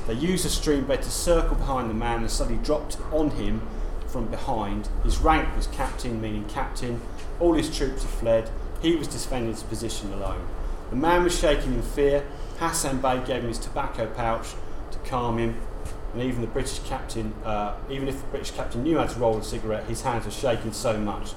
they 0.08 0.14
used 0.14 0.46
a 0.46 0.48
stream 0.48 0.86
bed 0.86 1.02
to 1.02 1.10
circle 1.10 1.54
behind 1.54 1.90
the 1.90 1.94
man 1.94 2.20
and 2.20 2.30
suddenly 2.30 2.62
dropped 2.64 2.96
on 3.12 3.30
him 3.32 3.60
from 4.06 4.26
behind. 4.28 4.88
His 5.04 5.18
rank 5.18 5.54
was 5.54 5.66
captain, 5.66 6.18
meaning 6.18 6.46
captain. 6.46 7.02
All 7.38 7.52
his 7.52 7.74
troops 7.74 8.04
had 8.04 8.10
fled. 8.12 8.50
He 8.80 8.96
was 8.96 9.06
defending 9.06 9.52
his 9.52 9.62
position 9.62 10.10
alone. 10.14 10.48
The 10.88 10.96
man 10.96 11.24
was 11.24 11.38
shaking 11.38 11.74
in 11.74 11.82
fear. 11.82 12.24
Hassan 12.58 13.02
Bey 13.02 13.22
gave 13.26 13.42
him 13.42 13.48
his 13.48 13.58
tobacco 13.58 14.06
pouch 14.06 14.54
to 14.92 14.98
calm 15.00 15.36
him, 15.36 15.60
and 16.14 16.22
even 16.22 16.40
the 16.40 16.46
British 16.46 16.78
captain, 16.80 17.34
uh, 17.44 17.74
even 17.90 18.08
if 18.08 18.18
the 18.18 18.26
British 18.28 18.52
captain 18.52 18.82
knew 18.82 18.96
how 18.96 19.04
to 19.04 19.18
roll 19.20 19.36
a 19.36 19.44
cigarette, 19.44 19.84
his 19.84 20.00
hands 20.00 20.24
were 20.24 20.30
shaking 20.30 20.72
so 20.72 20.98
much 20.98 21.34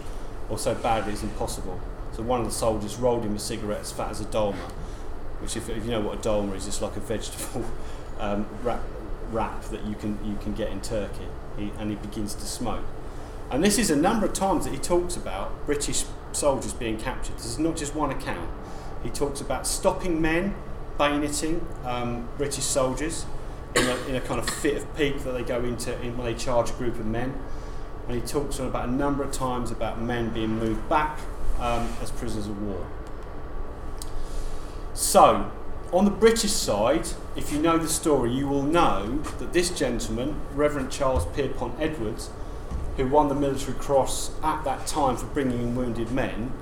or 0.50 0.58
so 0.58 0.74
badly 0.76 1.12
it's 1.12 1.24
impossible. 1.24 1.78
So 2.14 2.24
one 2.24 2.40
of 2.40 2.46
the 2.46 2.54
soldiers 2.54 2.96
rolled 2.96 3.24
him 3.24 3.36
a 3.36 3.40
cigarette 3.40 3.82
as 3.82 3.92
fat 3.92 4.12
as 4.12 4.22
a 4.22 4.26
dolma, 4.26 4.72
which, 5.42 5.58
if, 5.58 5.70
if 5.70 5.84
you 5.84 5.92
know 5.92 6.00
what 6.00 6.20
a 6.20 6.22
dolma 6.22 6.56
is, 6.56 6.68
it's 6.68 6.82
like 6.82 6.96
a 6.96 7.02
vegetable 7.02 7.66
um, 8.22 8.46
wrap, 8.64 9.64
that 9.64 9.84
you 9.86 9.96
can 9.96 10.18
you 10.24 10.38
can 10.42 10.54
get 10.54 10.70
in 10.70 10.80
Turkey. 10.80 11.28
He, 11.58 11.72
and 11.78 11.90
he 11.90 11.98
begins 11.98 12.34
to 12.36 12.46
smoke. 12.46 12.86
And 13.50 13.62
this 13.62 13.78
is 13.78 13.92
a 13.92 13.96
number 13.96 14.26
of 14.26 14.34
times 14.34 14.64
that 14.64 14.72
he 14.72 14.80
talks 14.80 15.18
about 15.18 15.66
British 15.66 16.06
soldiers 16.32 16.72
being 16.72 16.98
captured. 16.98 17.36
This 17.36 17.46
is 17.46 17.60
not 17.60 17.76
just 17.76 17.94
one 17.94 18.10
account. 18.10 18.50
He 19.04 19.10
talks 19.10 19.42
about 19.42 19.68
stopping 19.68 20.22
men 20.22 20.56
bayoneting 20.98 21.62
um, 21.86 22.30
British 22.38 22.64
soldiers 22.64 23.26
in 23.76 23.88
a, 23.88 23.96
in 24.08 24.16
a 24.16 24.22
kind 24.22 24.40
of 24.40 24.50
fit 24.50 24.78
of 24.78 24.96
pique 24.96 25.20
that 25.24 25.32
they 25.32 25.44
go 25.44 25.64
into 25.64 26.00
in, 26.02 26.18
when 26.18 26.26
they 26.26 26.40
charge 26.40 26.70
a 26.70 26.74
group 26.74 26.96
of 27.00 27.06
men. 27.06 27.34
And 28.08 28.22
he 28.22 28.26
talks 28.26 28.60
about 28.60 28.88
a 28.88 28.92
number 28.92 29.24
of 29.24 29.32
times 29.32 29.72
about 29.72 30.02
men 30.02 30.30
being 30.30 30.60
moved 30.60 30.88
back 30.88 31.20
um, 31.60 31.90
as 32.02 32.12
prisoners 32.12 32.48
of 32.48 32.62
war. 32.62 32.86
So, 34.94 35.52
on 35.94 36.06
the 36.06 36.12
British 36.12 36.52
side, 36.52 37.08
if 37.36 37.52
you 37.52 37.60
know 37.60 37.78
the 37.78 37.88
story, 37.88 38.32
you 38.32 38.48
will 38.48 38.64
know 38.64 39.20
that 39.40 39.52
this 39.52 39.70
gentleman, 39.70 40.40
Reverend 40.54 40.92
Charles 40.92 41.26
Pierpont 41.28 41.76
Edwards, 41.80 42.30
who 42.96 43.08
won 43.08 43.28
the 43.28 43.36
Military 43.36 43.78
Cross 43.78 44.32
at 44.42 44.64
that 44.64 44.88
time 44.88 45.18
for 45.18 45.26
bringing 45.28 45.60
in 45.60 45.76
wounded 45.76 46.12
men, 46.12 46.54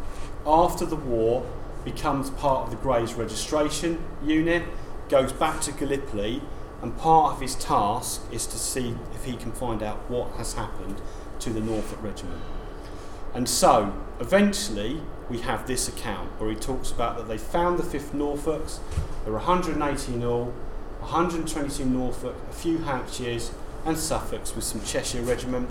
after 0.45 0.85
the 0.85 0.95
war 0.95 1.45
becomes 1.85 2.31
part 2.31 2.65
of 2.65 2.71
the 2.71 2.75
Graves 2.77 3.13
Registration 3.13 4.03
Unit, 4.23 4.63
goes 5.09 5.31
back 5.31 5.61
to 5.61 5.71
Gallipoli, 5.71 6.41
and 6.81 6.97
part 6.97 7.33
of 7.33 7.41
his 7.41 7.55
task 7.55 8.21
is 8.31 8.47
to 8.47 8.57
see 8.57 8.95
if 9.13 9.25
he 9.25 9.35
can 9.35 9.51
find 9.51 9.83
out 9.83 10.09
what 10.09 10.31
has 10.33 10.53
happened 10.53 11.01
to 11.39 11.51
the 11.51 11.59
Norfolk 11.59 12.01
Regiment. 12.01 12.41
And 13.33 13.47
so, 13.47 13.93
eventually, 14.19 15.01
we 15.29 15.39
have 15.39 15.67
this 15.67 15.87
account 15.87 16.29
where 16.39 16.49
he 16.49 16.55
talks 16.55 16.91
about 16.91 17.17
that 17.17 17.27
they 17.27 17.37
found 17.37 17.77
the 17.77 17.83
5th 17.83 18.11
Norfolks, 18.11 18.79
there 19.23 19.33
were 19.33 19.39
180 19.39 20.13
in 20.13 20.23
all, 20.23 20.53
122 20.99 21.85
Norfolk, 21.85 22.35
a 22.49 22.53
few 22.53 22.79
Hampshires, 22.79 23.51
and 23.85 23.97
Suffolks 23.97 24.55
with 24.55 24.63
some 24.63 24.83
Cheshire 24.83 25.21
Regiment. 25.21 25.69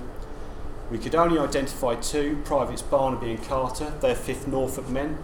We 0.91 0.99
could 0.99 1.15
only 1.15 1.39
identify 1.39 1.97
two, 1.97 2.41
Privates 2.45 2.83
Barnaby 2.83 3.33
and 3.33 3.45
Carter, 3.45 3.93
they're 4.01 4.15
5th 4.15 4.47
Norfolk 4.47 4.89
men. 4.89 5.19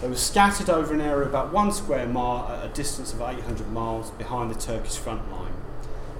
They 0.00 0.08
were 0.08 0.14
scattered 0.14 0.70
over 0.70 0.94
an 0.94 1.00
area 1.02 1.28
about 1.28 1.52
one 1.52 1.72
square 1.72 2.06
mile 2.06 2.48
at 2.48 2.64
a 2.64 2.68
distance 2.68 3.12
of 3.12 3.20
800 3.20 3.70
miles 3.70 4.10
behind 4.12 4.50
the 4.50 4.58
Turkish 4.58 4.96
front 4.96 5.30
line. 5.30 5.52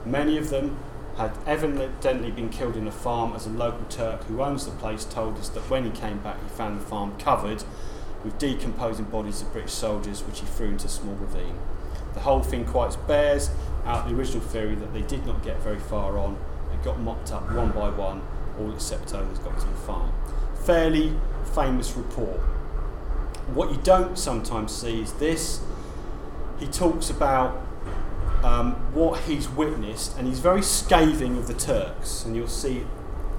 Many 0.05 0.37
of 0.37 0.51
them 0.51 0.77
had 1.17 1.33
evidently 1.47 2.31
been 2.31 2.49
killed 2.49 2.77
in 2.77 2.87
a 2.87 2.93
farm 2.93 3.35
as 3.35 3.47
a 3.47 3.51
local 3.51 3.85
Turk 3.89 4.25
who 4.25 4.43
owns 4.43 4.65
the 4.67 4.73
place 4.73 5.05
told 5.05 5.39
us 5.39 5.49
that 5.51 5.69
when 5.71 5.85
he 5.85 5.91
came 5.91 6.19
back 6.19 6.43
he 6.43 6.49
found 6.49 6.81
the 6.81 6.85
farm 6.85 7.19
covered 7.19 7.65
with 8.25 8.39
decomposing 8.39 9.07
bodies 9.07 9.43
of 9.43 9.53
British 9.53 9.73
soldiers 9.73 10.23
which 10.23 10.41
he 10.41 10.47
threw 10.47 10.69
into 10.69 10.87
a 10.87 10.91
small 10.91 11.15
ravine. 11.15 11.59
The 12.15 12.21
whole 12.21 12.43
thing 12.43 12.65
quite 12.65 12.97
bears 13.07 13.51
out 13.85 14.09
the 14.09 14.15
original 14.15 14.41
theory 14.41 14.75
that 14.75 14.93
they 14.93 15.03
did 15.03 15.27
not 15.27 15.43
get 15.43 15.61
very 15.63 15.79
far 15.79 16.19
on, 16.19 16.39
they 16.71 16.85
got 16.85 16.99
mopped 17.01 17.33
up 17.33 17.51
one 17.53 17.71
by 17.71 17.91
one, 17.91 18.23
all 18.59 18.73
except 18.73 19.15
others 19.15 19.39
got 19.39 19.59
to 19.59 19.67
the 19.67 19.75
farm. 19.75 20.13
Fairly 20.65 21.15
famous 21.55 21.97
report. 21.97 22.41
What 23.55 23.71
you 23.71 23.79
don't 23.83 24.19
sometimes 24.19 24.73
see 24.73 25.01
is 25.01 25.13
this. 25.15 25.61
He 26.59 26.67
talks 26.67 27.11
about 27.11 27.67
um, 28.43 28.73
what 28.95 29.21
he's 29.21 29.49
witnessed, 29.49 30.17
and 30.17 30.27
he's 30.27 30.41
very 30.41 30.63
scathing 30.63 31.37
of 31.37 31.47
the 31.47 31.55
Turks. 31.55 32.25
And 32.25 32.35
you'll 32.35 32.49
see 32.49 32.85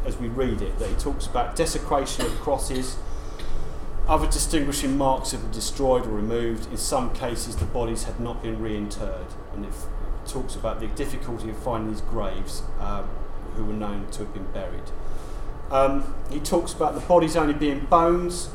as 0.06 0.18
we 0.18 0.28
read 0.28 0.62
it 0.62 0.78
that 0.80 0.89
he 0.89 0.95
talks 0.95 1.28
about 1.28 1.56
desecration 1.56 2.26
of 2.26 2.32
crosses, 2.39 2.97
other 4.08 4.26
distinguishing 4.26 4.97
marks 4.97 5.32
have 5.32 5.41
been 5.41 5.52
destroyed 5.52 6.06
or 6.06 6.10
removed. 6.10 6.70
In 6.72 6.78
some 6.78 7.14
cases, 7.14 7.56
the 7.56 7.66
bodies 7.66 8.04
had 8.04 8.20
not 8.20 8.41
been 8.41 8.58
reinterred, 8.58 9.32
and 9.54 9.66
it 9.66 9.74
talks 10.26 10.56
about 10.56 10.80
the 10.80 10.88
difficulty 10.88 11.49
of 11.49 11.58
finding 11.58 11.91
these 11.91 12.02
graves 12.02 12.64
um, 12.80 13.08
who 13.56 13.66
were 13.66 13.74
known 13.74 14.10
to 14.12 14.20
have 14.20 14.34
been 14.34 14.52
buried. 14.52 14.89
Um, 15.70 16.16
he 16.30 16.39
talks 16.39 16.74
about 16.74 16.95
the 16.95 17.02
bodies 17.02 17.38
only 17.38 17.54
being 17.54 17.82
bones, 17.86 18.49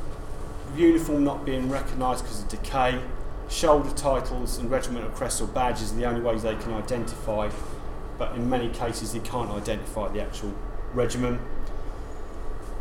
uniform 0.77 1.25
not 1.25 1.45
being 1.45 1.71
recognised 1.71 2.25
because 2.25 2.43
of 2.43 2.49
decay, 2.49 3.01
shoulder 3.49 3.91
titles 3.91 4.59
and 4.59 4.71
regimental 4.71 5.11
crests 5.11 5.41
or 5.41 5.47
badges 5.47 5.93
are 5.93 5.97
the 5.97 6.05
only 6.05 6.21
ways 6.21 6.43
they 6.43 6.57
can 6.57 6.73
identify, 6.73 7.51
but 8.19 8.35
in 8.35 8.49
many 8.49 8.69
cases 8.69 9.13
they 9.13 9.21
can't 9.21 9.51
identify 9.51 10.09
the 10.09 10.21
actual 10.21 10.53
regiment. 10.93 11.41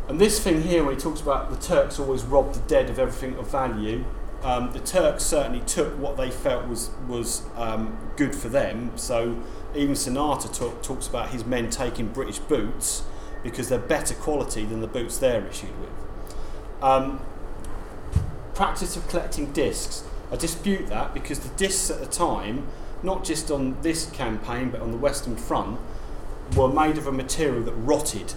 And 0.08 0.20
this 0.20 0.42
thing 0.42 0.62
here, 0.62 0.84
where 0.84 0.94
he 0.94 1.00
talks 1.00 1.20
about 1.20 1.50
the 1.50 1.56
Turks 1.56 1.98
always 1.98 2.22
robbed 2.22 2.54
the 2.54 2.68
dead 2.68 2.90
of 2.90 2.98
everything 2.98 3.36
of 3.38 3.50
value, 3.50 4.04
um, 4.42 4.72
the 4.72 4.78
Turks 4.78 5.24
certainly 5.24 5.60
took 5.60 5.98
what 5.98 6.16
they 6.16 6.30
felt 6.30 6.68
was 6.68 6.90
was 7.08 7.42
um, 7.56 7.96
good 8.16 8.34
for 8.34 8.48
them. 8.48 8.92
So 8.96 9.42
even 9.74 9.94
Sunata 9.94 10.56
talk, 10.56 10.82
talks 10.82 11.08
about 11.08 11.30
his 11.30 11.44
men 11.44 11.70
taking 11.70 12.08
British 12.08 12.38
boots 12.38 13.02
because 13.42 13.68
they're 13.68 13.78
better 13.78 14.14
quality 14.14 14.64
than 14.64 14.80
the 14.80 14.86
boots 14.86 15.18
they're 15.18 15.46
issued 15.46 15.78
with. 15.80 15.90
Um, 16.82 17.20
practice 18.54 18.96
of 18.96 19.08
collecting 19.08 19.52
discs. 19.52 20.04
I 20.30 20.36
dispute 20.36 20.88
that 20.88 21.14
because 21.14 21.40
the 21.40 21.56
discs 21.56 21.90
at 21.90 22.00
the 22.00 22.06
time, 22.06 22.66
not 23.02 23.24
just 23.24 23.50
on 23.50 23.80
this 23.82 24.10
campaign 24.10 24.70
but 24.70 24.80
on 24.80 24.90
the 24.90 24.96
Western 24.96 25.36
Front, 25.36 25.78
were 26.56 26.68
made 26.68 26.98
of 26.98 27.06
a 27.06 27.12
material 27.12 27.62
that 27.62 27.74
rotted. 27.74 28.34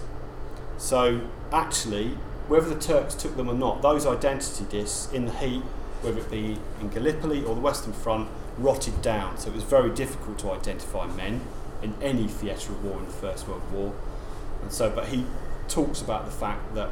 So 0.78 1.20
actually, 1.52 2.16
whether 2.48 2.68
the 2.68 2.80
Turks 2.80 3.14
took 3.14 3.36
them 3.36 3.48
or 3.48 3.54
not, 3.54 3.82
those 3.82 4.06
identity 4.06 4.64
discs 4.68 5.12
in 5.12 5.26
the 5.26 5.32
heat, 5.32 5.62
whether 6.02 6.18
it 6.18 6.30
be 6.30 6.58
in 6.80 6.88
Gallipoli 6.88 7.44
or 7.44 7.54
the 7.54 7.60
Western 7.60 7.92
Front, 7.92 8.28
rotted 8.58 9.02
down. 9.02 9.38
So 9.38 9.50
it 9.50 9.54
was 9.54 9.64
very 9.64 9.90
difficult 9.90 10.38
to 10.40 10.50
identify 10.52 11.06
men 11.06 11.42
in 11.82 11.94
any 12.02 12.26
theatre 12.26 12.72
of 12.72 12.84
war 12.84 12.98
in 12.98 13.06
the 13.06 13.12
First 13.12 13.48
World 13.48 13.62
War. 13.72 13.94
And 14.62 14.72
so, 14.72 14.90
but 14.90 15.08
he 15.08 15.24
talks 15.68 16.00
about 16.00 16.24
the 16.24 16.30
fact 16.30 16.74
that 16.74 16.90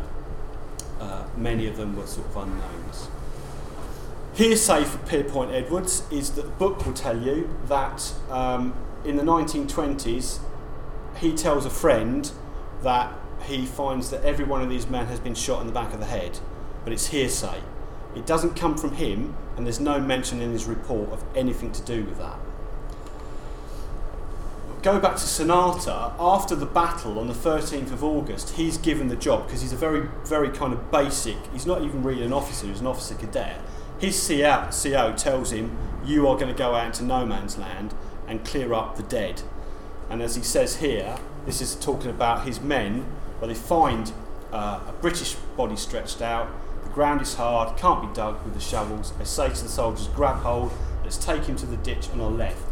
uh, 1.01 1.25
many 1.37 1.67
of 1.67 1.77
them 1.77 1.97
were 1.97 2.07
sort 2.07 2.27
of 2.29 2.37
unknowns. 2.37 3.09
Hearsay 4.39 4.85
for 4.85 4.99
Pierpont 4.99 5.51
Edwards 5.51 6.05
is 6.13 6.31
that 6.31 6.43
the 6.43 6.51
book 6.53 6.87
will 6.87 6.93
tell 6.93 7.21
you 7.21 7.51
that 7.67 8.13
um, 8.31 8.73
in 9.05 9.17
the 9.17 9.25
1920s 9.25 10.39
he 11.17 11.35
tells 11.35 11.67
a 11.67 11.71
friend 11.71 12.31
that 12.85 13.13
he 13.47 13.67
finds 13.67 14.11
that 14.11 14.23
every 14.23 14.45
one 14.45 14.63
of 14.63 14.69
these 14.69 14.87
men 14.87 15.07
has 15.07 15.19
been 15.19 15.35
shot 15.35 15.61
in 15.61 15.67
the 15.67 15.73
back 15.73 15.93
of 15.93 15.99
the 15.99 16.07
head, 16.07 16.39
but 16.85 16.93
it's 16.93 17.09
hearsay. 17.09 17.61
It 18.15 18.27
doesn't 18.27 18.55
come 18.55 18.79
from 18.79 18.93
him, 18.93 19.35
and 19.57 19.67
there's 19.67 19.81
no 19.81 19.99
mention 19.99 20.41
in 20.41 20.53
his 20.53 20.67
report 20.67 21.11
of 21.11 21.25
anything 21.35 21.73
to 21.73 21.83
do 21.83 22.05
with 22.05 22.19
that. 22.19 22.39
Go 24.83 25.01
back 25.01 25.17
to 25.17 25.25
Sunata. 25.25 26.15
After 26.17 26.55
the 26.55 26.65
battle 26.65 27.19
on 27.19 27.27
the 27.27 27.35
13th 27.35 27.91
of 27.91 28.05
August, 28.05 28.51
he's 28.51 28.79
given 28.79 29.09
the 29.09 29.17
job 29.17 29.47
because 29.47 29.63
he's 29.63 29.73
a 29.73 29.77
very, 29.77 30.09
very 30.25 30.51
kind 30.51 30.73
of 30.73 30.93
basic. 30.93 31.39
He's 31.53 31.67
not 31.67 31.83
even 31.83 32.05
really 32.05 32.23
an 32.23 32.33
officer; 32.33 32.69
he's 32.69 32.79
an 32.79 32.87
officer 32.87 33.17
cadet. 33.17 33.61
His 33.99 34.27
CO, 34.27 35.13
tells 35.17 35.53
him, 35.53 35.77
"You 36.05 36.29
are 36.29 36.37
going 36.37 36.49
to 36.49 36.59
go 36.59 36.75
out 36.75 36.87
into 36.87 37.05
no 37.05 37.27
man's 37.27 37.59
land 37.59 37.95
and 38.27 38.45
clear 38.45 38.73
up 38.73 38.97
the 38.97 39.03
dead." 39.03 39.43
And 40.11 40.23
as 40.23 40.37
he 40.37 40.43
says 40.43 40.77
here, 40.77 41.19
this 41.45 41.61
is 41.61 41.75
talking 41.75 42.11
about 42.11 42.47
his 42.47 42.61
men 42.61 43.07
where 43.39 43.49
they 43.49 43.55
find 43.55 44.13
uh, 44.53 44.81
a 44.89 44.95
British 45.01 45.35
body 45.57 45.77
stretched 45.77 46.23
out. 46.23 46.49
The 46.85 46.91
ground 46.91 47.21
is 47.21 47.35
hard, 47.35 47.77
can't 47.77 48.01
be 48.01 48.15
dug 48.15 48.43
with 48.45 48.55
the 48.55 48.61
shovels. 48.61 49.13
They 49.13 49.25
say 49.25 49.49
to 49.49 49.63
the 49.63 49.69
soldiers, 49.69 50.09
grab 50.09 50.43
hold, 50.43 50.73
let's 51.03 51.19
take 51.19 51.45
him 51.45 51.57
to 51.57 51.67
the 51.67 51.77
ditch 51.77 52.09
on 52.11 52.21
our 52.21 52.31
left. 52.31 52.63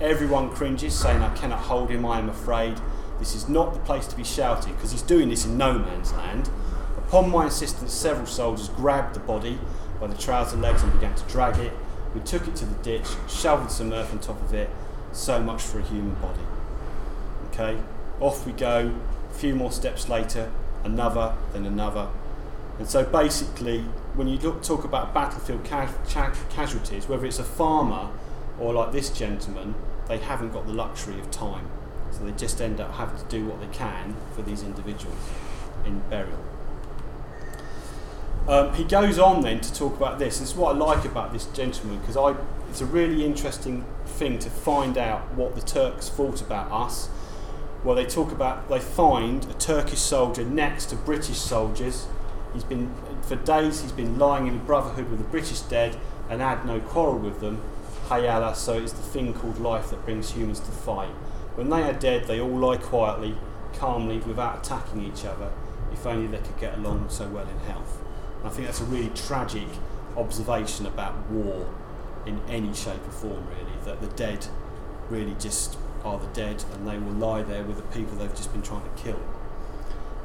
Everyone 0.00 0.50
cringes, 0.50 0.98
saying, 0.98 1.22
I 1.22 1.34
cannot 1.36 1.60
hold 1.60 1.90
him, 1.90 2.06
I 2.06 2.18
am 2.18 2.28
afraid. 2.28 2.80
This 3.18 3.34
is 3.34 3.48
not 3.48 3.74
the 3.74 3.80
place 3.80 4.06
to 4.08 4.16
be 4.16 4.24
shouting, 4.24 4.74
because 4.74 4.92
he's 4.92 5.02
doing 5.02 5.28
this 5.28 5.44
in 5.44 5.56
no 5.56 5.78
man's 5.78 6.12
land. 6.12 6.48
Upon 6.96 7.30
my 7.30 7.44
insistence, 7.44 7.92
several 7.92 8.26
soldiers 8.26 8.68
grabbed 8.70 9.14
the 9.14 9.20
body 9.20 9.58
by 10.00 10.06
the 10.06 10.16
trouser 10.16 10.56
legs 10.56 10.82
and 10.82 10.92
began 10.92 11.14
to 11.14 11.24
drag 11.24 11.58
it. 11.58 11.72
We 12.14 12.20
took 12.22 12.48
it 12.48 12.56
to 12.56 12.64
the 12.64 12.82
ditch, 12.82 13.06
shoveled 13.28 13.70
some 13.70 13.92
earth 13.92 14.10
on 14.12 14.18
top 14.18 14.40
of 14.42 14.54
it. 14.54 14.70
So 15.12 15.40
much 15.40 15.62
for 15.62 15.78
a 15.78 15.82
human 15.82 16.14
body. 16.14 16.40
Okay, 17.52 17.78
off 18.20 18.46
we 18.46 18.52
go. 18.52 18.94
A 19.30 19.34
few 19.34 19.54
more 19.54 19.70
steps 19.70 20.08
later, 20.08 20.50
another, 20.82 21.34
then 21.52 21.66
another. 21.66 22.08
And 22.78 22.88
so 22.88 23.04
basically, 23.04 23.80
when 24.14 24.26
you 24.26 24.38
look, 24.38 24.62
talk 24.62 24.84
about 24.84 25.12
battlefield 25.12 25.64
ca- 25.64 25.92
ca- 26.08 26.34
casualties, 26.48 27.08
whether 27.08 27.26
it's 27.26 27.38
a 27.38 27.44
farmer 27.44 28.10
or 28.58 28.72
like 28.72 28.92
this 28.92 29.10
gentleman, 29.10 29.74
they 30.08 30.18
haven't 30.18 30.52
got 30.52 30.66
the 30.66 30.72
luxury 30.72 31.20
of 31.20 31.30
time. 31.30 31.68
So 32.10 32.24
they 32.24 32.32
just 32.32 32.60
end 32.60 32.80
up 32.80 32.94
having 32.94 33.18
to 33.18 33.24
do 33.26 33.46
what 33.46 33.60
they 33.60 33.68
can 33.68 34.16
for 34.34 34.42
these 34.42 34.62
individuals 34.62 35.18
in 35.84 36.00
burial. 36.10 36.38
Um, 38.50 38.74
he 38.74 38.82
goes 38.82 39.16
on 39.16 39.42
then 39.42 39.60
to 39.60 39.72
talk 39.72 39.96
about 39.96 40.18
this. 40.18 40.40
This 40.40 40.50
is 40.50 40.56
what 40.56 40.74
I 40.74 40.78
like 40.78 41.04
about 41.04 41.32
this 41.32 41.46
gentleman 41.46 42.00
because 42.00 42.16
I 42.16 42.34
it's 42.68 42.80
a 42.80 42.84
really 42.84 43.24
interesting 43.24 43.84
thing 44.04 44.40
to 44.40 44.50
find 44.50 44.98
out 44.98 45.32
what 45.34 45.54
the 45.54 45.60
Turks 45.60 46.08
thought 46.08 46.40
about 46.40 46.72
us. 46.72 47.10
Well, 47.84 47.94
they 47.94 48.04
talk 48.04 48.32
about 48.32 48.68
they 48.68 48.80
find 48.80 49.44
a 49.44 49.54
Turkish 49.54 50.00
soldier 50.00 50.42
next 50.44 50.86
to 50.86 50.96
British 50.96 51.38
soldiers. 51.38 52.08
He's 52.52 52.64
been 52.64 52.92
for 53.22 53.36
days. 53.36 53.82
He's 53.82 53.92
been 53.92 54.18
lying 54.18 54.48
in 54.48 54.58
brotherhood 54.66 55.10
with 55.10 55.20
the 55.20 55.28
British 55.28 55.60
dead 55.60 55.96
and 56.28 56.40
had 56.40 56.66
no 56.66 56.80
quarrel 56.80 57.18
with 57.18 57.38
them. 57.38 57.62
Hayala, 58.08 58.56
so 58.56 58.76
it's 58.76 58.92
the 58.92 59.00
thing 59.00 59.32
called 59.32 59.60
life 59.60 59.90
that 59.90 60.04
brings 60.04 60.32
humans 60.32 60.58
to 60.58 60.72
fight. 60.72 61.10
When 61.54 61.70
they 61.70 61.84
are 61.84 61.92
dead, 61.92 62.24
they 62.24 62.40
all 62.40 62.48
lie 62.48 62.78
quietly, 62.78 63.36
calmly, 63.74 64.18
without 64.18 64.66
attacking 64.66 65.04
each 65.04 65.24
other. 65.24 65.52
If 65.92 66.04
only 66.04 66.26
they 66.26 66.44
could 66.44 66.58
get 66.58 66.78
along 66.78 67.10
so 67.10 67.28
well 67.28 67.46
in 67.46 67.58
health. 67.60 67.99
And 68.40 68.48
I 68.48 68.50
think 68.50 68.66
that's 68.66 68.80
a 68.80 68.84
really 68.84 69.10
tragic 69.10 69.68
observation 70.16 70.86
about 70.86 71.30
war 71.30 71.72
in 72.26 72.40
any 72.48 72.74
shape 72.74 73.06
or 73.06 73.12
form, 73.12 73.46
really, 73.48 73.84
that 73.84 74.00
the 74.00 74.08
dead 74.08 74.46
really 75.08 75.34
just 75.38 75.76
are 76.04 76.18
the 76.18 76.26
dead 76.28 76.64
and 76.72 76.88
they 76.88 76.98
will 76.98 77.12
lie 77.12 77.42
there 77.42 77.62
with 77.62 77.76
the 77.76 77.82
people 77.94 78.16
they've 78.16 78.34
just 78.34 78.52
been 78.52 78.62
trying 78.62 78.82
to 78.82 79.02
kill. 79.02 79.20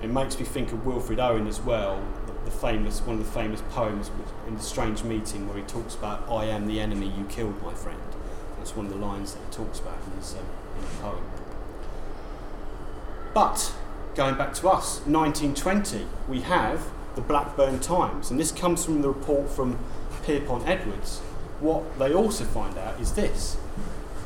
It 0.02 0.10
makes 0.10 0.38
me 0.40 0.46
think 0.46 0.72
of 0.72 0.86
Wilfred 0.86 1.20
Owen 1.20 1.48
as 1.48 1.60
well, 1.62 2.02
the, 2.28 2.34
the 2.46 2.52
famous 2.52 3.02
one 3.02 3.18
of 3.18 3.26
the 3.26 3.32
famous 3.32 3.62
poems 3.72 4.12
in 4.48 4.56
the 4.56 4.62
Strange 4.62 5.04
Meeting 5.04 5.48
where 5.48 5.58
he 5.58 5.64
talks 5.64 5.96
about 5.96 6.30
"I 6.30 6.46
am 6.46 6.68
the 6.68 6.80
enemy 6.80 7.08
you 7.08 7.26
killed, 7.26 7.62
my 7.64 7.74
friend." 7.74 8.02
That's 8.58 8.76
one 8.76 8.86
of 8.86 8.92
the 8.92 8.98
lines 8.98 9.34
that 9.34 9.40
he 9.46 9.52
talks 9.52 9.80
about 9.80 9.98
in 10.06 10.18
his, 10.20 10.34
um, 10.34 10.46
in 10.78 10.84
his 10.86 10.96
poem. 11.00 11.24
But 13.34 13.74
going 14.16 14.36
back 14.36 14.54
to 14.56 14.70
us, 14.70 15.00
1920, 15.06 16.06
we 16.28 16.42
have 16.42 16.82
the 17.16 17.22
Blackburn 17.22 17.80
Times, 17.80 18.30
and 18.30 18.40
this 18.40 18.52
comes 18.52 18.86
from 18.86 19.02
the 19.02 19.08
report 19.08 19.50
from 19.50 19.80
Pierpont 20.24 20.68
Edwards, 20.68 21.20
what 21.60 21.98
they 21.98 22.14
also 22.14 22.44
find 22.44 22.78
out 22.78 23.00
is 23.00 23.14
this 23.14 23.58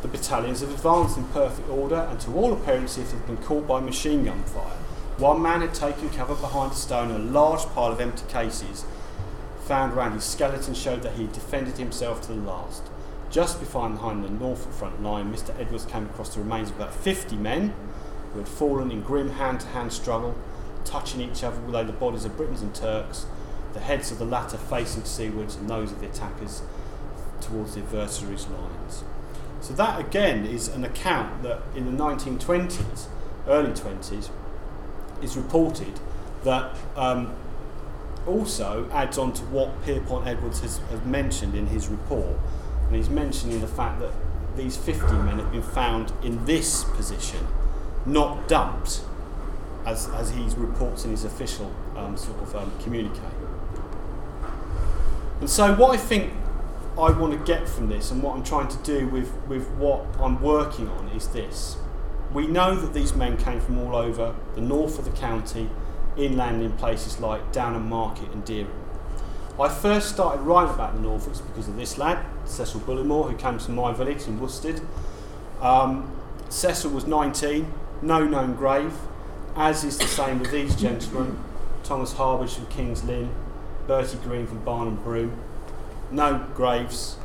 the 0.02 0.08
battalions 0.08 0.62
have 0.62 0.72
advanced 0.72 1.18
in 1.18 1.26
perfect 1.26 1.70
order 1.70 2.08
and 2.10 2.20
to 2.22 2.34
all 2.34 2.54
appearances 2.54 3.12
have 3.12 3.26
been 3.28 3.38
caught 3.38 3.68
by 3.68 3.82
machine 3.82 4.24
gun 4.24 4.42
fire. 4.44 4.78
One 5.18 5.42
man 5.42 5.60
had 5.60 5.74
taken 5.74 6.10
cover 6.10 6.36
behind 6.36 6.72
a 6.72 6.76
stone 6.76 7.12
and 7.12 7.30
a 7.30 7.32
large 7.32 7.66
pile 7.74 7.92
of 7.92 8.00
empty 8.00 8.26
cases 8.32 8.86
found 9.60 9.94
around 9.94 10.14
his 10.14 10.24
skeleton 10.24 10.74
showed 10.74 11.04
that 11.04 11.14
he 11.14 11.28
defended 11.28 11.78
himself 11.78 12.22
to 12.22 12.28
the 12.30 12.42
last. 12.42 12.84
Just 13.30 13.60
behind 13.60 14.24
the 14.24 14.30
Norfolk 14.30 14.74
front 14.74 15.04
line, 15.04 15.32
Mr. 15.32 15.54
Edwards 15.60 15.86
came 15.86 16.06
across 16.06 16.34
the 16.34 16.40
remains 16.40 16.70
of 16.70 16.78
about 16.78 16.96
50 16.96 17.36
men 17.36 17.74
who 18.32 18.40
had 18.40 18.48
fallen 18.48 18.90
in 18.90 19.02
grim 19.02 19.32
hand 19.32 19.60
to 19.60 19.68
hand 19.68 19.92
struggle, 19.92 20.36
touching 20.86 21.22
each 21.22 21.44
other 21.44 21.60
below 21.60 21.84
the 21.84 21.94
bodies 21.94 22.26
of 22.26 22.36
Britons 22.38 22.62
and 22.62 22.74
Turks, 22.74 23.26
the 23.74 23.80
heads 23.80 24.12
of 24.12 24.18
the 24.18 24.26
latter 24.26 24.58
facing 24.58 25.04
seawards 25.04 25.56
and 25.56 25.70
those 25.70 25.92
of 25.92 26.02
the 26.02 26.08
attackers 26.08 26.62
towards 27.42 27.76
the 27.76 27.82
adversary's 27.82 28.48
lines. 28.48 29.04
So 29.62 29.74
that 29.74 30.00
again 30.00 30.46
is 30.46 30.68
an 30.68 30.84
account 30.84 31.44
that 31.44 31.62
in 31.76 31.86
the 31.86 32.04
1920s, 32.04 33.08
early 33.48 33.72
20s, 33.72 34.30
is 35.22 35.36
reported 35.36 36.00
that 36.44 36.76
um, 36.96 37.36
also 38.26 38.90
adds 38.92 39.18
on 39.18 39.34
to 39.34 39.44
what 39.46 39.84
Pierpont 39.84 40.28
Edwards 40.28 40.62
has, 40.62 40.78
has 40.90 41.04
mentioned 41.04 41.56
in 41.56 41.68
his 41.68 41.88
report. 41.88 42.38
And 42.88 42.96
he's 42.96 43.10
mentioning 43.10 43.62
the 43.62 43.68
fact 43.68 44.00
that 44.00 44.12
these 44.56 44.78
50 44.78 45.14
men 45.14 45.40
have 45.40 45.52
been 45.52 45.62
found 45.62 46.12
in 46.24 46.46
this 46.46 46.84
position, 46.84 47.48
not 48.06 48.48
dumped, 48.48 49.02
as, 49.90 50.08
as 50.10 50.32
he 50.32 50.44
reports 50.56 51.04
in 51.04 51.12
his 51.12 51.26
official 51.26 51.74
um, 51.96 52.16
sort 52.16 52.40
of 52.42 52.56
um, 52.56 52.72
communique. 52.84 53.20
And 55.40 55.50
so, 55.50 55.74
what 55.76 55.92
I 55.92 55.98
think 55.98 56.34
I 56.98 57.12
want 57.12 57.38
to 57.38 57.46
get 57.46 57.68
from 57.68 57.90
this 57.90 58.12
and 58.12 58.22
what 58.22 58.36
I'm 58.36 58.44
trying 58.44 58.68
to 58.68 58.78
do 58.84 59.08
with, 59.08 59.34
with 59.48 59.70
what 59.72 60.06
I'm 60.20 60.42
working 60.42 60.90
on 60.90 61.08
is 61.10 61.28
this. 61.30 61.78
We 62.34 62.46
know 62.46 62.76
that 62.76 62.94
these 62.94 63.16
men 63.16 63.38
came 63.38 63.60
from 63.60 63.80
all 63.80 63.96
over 63.96 64.36
the 64.54 64.62
north 64.62 65.00
of 65.00 65.06
the 65.06 65.12
county, 65.12 65.70
inland 66.16 66.62
in 66.62 66.74
places 66.74 67.20
like 67.20 67.52
Downham 67.52 67.90
Market 67.90 68.30
and 68.32 68.46
Dereham. 68.46 68.70
I 69.60 69.68
first 69.68 70.10
started 70.10 70.42
writing 70.42 70.74
about 70.74 70.94
the 70.94 71.02
Norfolks 71.02 71.46
because 71.46 71.68
of 71.68 71.76
this 71.76 71.98
lad, 71.98 72.24
Cecil 72.46 72.82
Bullimore, 72.82 73.32
who 73.32 73.38
came 73.38 73.60
from 73.60 73.76
my 73.76 73.92
village 73.92 74.28
in 74.28 74.40
Worstead. 74.40 74.82
Um, 75.60 76.16
Cecil 76.50 76.92
was 76.92 77.06
19, 77.08 77.74
no 78.02 78.26
known 78.26 78.56
grave, 78.56 78.94
as 79.60 79.84
is 79.84 79.98
the 79.98 80.08
same 80.08 80.40
with 80.40 80.52
these 80.52 80.74
gentlemen 80.74 81.38
Thomas 81.84 82.14
Harbridge 82.14 82.56
from 82.56 82.68
King's 82.68 83.04
Lynn, 83.04 83.30
Bertie 83.88 84.18
Green 84.24 84.48
from 84.48 84.64
Barnham 84.64 84.96
Broom, 84.96 85.38
no 86.10 86.48
graves, 86.56 87.18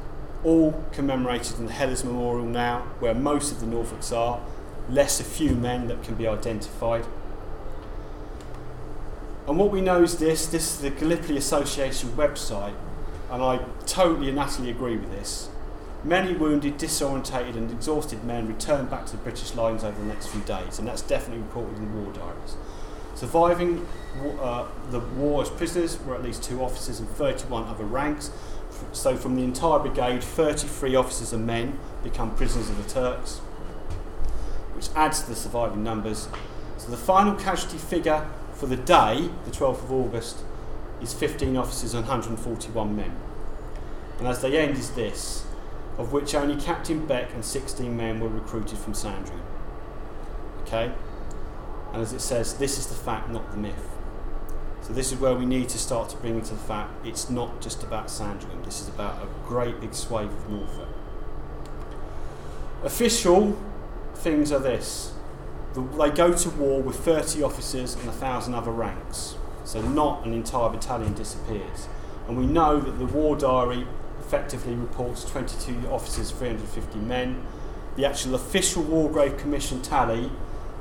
all 0.42 0.84
commemorated 0.90 1.60
in 1.60 1.66
the 1.66 1.72
Helles 1.72 2.02
Memorial 2.02 2.44
now, 2.44 2.80
where 2.98 3.14
most 3.14 3.52
of 3.52 3.60
the 3.60 3.66
Norfolks 3.66 4.10
are, 4.12 4.40
less 4.90 5.20
a 5.20 5.24
few 5.24 5.54
men 5.54 5.86
that 5.86 6.02
can 6.02 6.16
be 6.16 6.26
identified. 6.26 7.06
And 9.46 9.56
what 9.56 9.70
we 9.70 9.80
know 9.80 10.02
is 10.02 10.18
this 10.18 10.46
this 10.46 10.74
is 10.74 10.80
the 10.80 10.90
Gallipoli 10.90 11.36
Association 11.36 12.10
website, 12.16 12.74
and 13.30 13.44
I 13.44 13.60
totally 13.86 14.30
and 14.30 14.40
utterly 14.40 14.70
agree 14.70 14.96
with 14.96 15.12
this. 15.12 15.50
Many 16.04 16.34
wounded, 16.34 16.76
disorientated, 16.76 17.56
and 17.56 17.70
exhausted 17.70 18.24
men 18.24 18.46
returned 18.46 18.90
back 18.90 19.06
to 19.06 19.12
the 19.12 19.22
British 19.22 19.54
lines 19.54 19.82
over 19.82 19.98
the 19.98 20.06
next 20.06 20.26
few 20.26 20.42
days, 20.42 20.78
and 20.78 20.86
that's 20.86 21.00
definitely 21.00 21.42
reported 21.42 21.78
in 21.78 21.90
the 21.90 22.00
war 22.02 22.12
diaries. 22.12 22.56
Surviving 23.14 23.86
uh, 24.38 24.66
the 24.90 25.00
war 25.00 25.40
as 25.40 25.48
prisoners 25.48 25.98
were 26.04 26.14
at 26.14 26.22
least 26.22 26.42
two 26.42 26.62
officers 26.62 27.00
and 27.00 27.08
31 27.08 27.64
other 27.64 27.84
ranks, 27.84 28.30
so 28.92 29.16
from 29.16 29.36
the 29.36 29.42
entire 29.44 29.78
brigade, 29.78 30.22
33 30.22 30.94
officers 30.94 31.32
and 31.32 31.46
men 31.46 31.78
become 32.02 32.34
prisoners 32.36 32.68
of 32.68 32.76
the 32.76 32.90
Turks, 32.92 33.38
which 34.74 34.88
adds 34.94 35.22
to 35.22 35.30
the 35.30 35.36
surviving 35.36 35.82
numbers. 35.82 36.28
So 36.76 36.90
the 36.90 36.98
final 36.98 37.34
casualty 37.34 37.78
figure 37.78 38.28
for 38.52 38.66
the 38.66 38.76
day, 38.76 39.30
the 39.46 39.50
12th 39.50 39.84
of 39.84 39.92
August, 39.92 40.38
is 41.00 41.14
15 41.14 41.56
officers 41.56 41.94
and 41.94 42.06
141 42.06 42.94
men. 42.94 43.16
And 44.18 44.28
as 44.28 44.42
they 44.42 44.58
end 44.58 44.76
is 44.76 44.90
this, 44.90 45.43
of 45.98 46.12
which 46.12 46.34
only 46.34 46.60
Captain 46.60 47.06
Beck 47.06 47.32
and 47.34 47.44
16 47.44 47.96
men 47.96 48.20
were 48.20 48.28
recruited 48.28 48.78
from 48.78 48.94
Sandringham. 48.94 49.46
Okay? 50.62 50.92
And 51.92 52.02
as 52.02 52.12
it 52.12 52.20
says, 52.20 52.54
this 52.54 52.78
is 52.78 52.88
the 52.88 52.94
fact, 52.94 53.30
not 53.30 53.50
the 53.52 53.56
myth. 53.56 53.88
So 54.82 54.92
this 54.92 55.12
is 55.12 55.18
where 55.18 55.34
we 55.34 55.46
need 55.46 55.68
to 55.70 55.78
start 55.78 56.10
to 56.10 56.16
bring 56.16 56.34
into 56.34 56.52
the 56.52 56.60
fact 56.60 57.06
it's 57.06 57.30
not 57.30 57.60
just 57.62 57.82
about 57.82 58.10
Sandringham, 58.10 58.62
this 58.64 58.82
is 58.82 58.88
about 58.88 59.22
a 59.22 59.48
great 59.48 59.80
big 59.80 59.94
swathe 59.94 60.30
of 60.30 60.50
Norfolk. 60.50 60.88
Official 62.82 63.56
things 64.14 64.52
are 64.52 64.58
this. 64.58 65.12
they 65.74 66.10
go 66.10 66.34
to 66.34 66.50
war 66.50 66.82
with 66.82 66.96
30 66.96 67.42
officers 67.42 67.94
and 67.94 68.06
1,000 68.06 68.54
other 68.54 68.70
ranks. 68.70 69.36
So 69.64 69.80
not 69.80 70.26
an 70.26 70.34
entire 70.34 70.68
battalion 70.68 71.14
disappears. 71.14 71.88
And 72.28 72.36
we 72.36 72.46
know 72.46 72.78
that 72.78 72.98
the 72.98 73.06
war 73.06 73.36
diary 73.36 73.86
effectively 74.26 74.74
reports 74.74 75.24
22 75.24 75.88
officers, 75.88 76.30
350 76.30 76.98
men. 76.98 77.46
The 77.96 78.06
actual 78.06 78.34
official 78.34 78.82
War 78.82 79.10
Grave 79.10 79.36
Commission 79.36 79.82
tally 79.82 80.30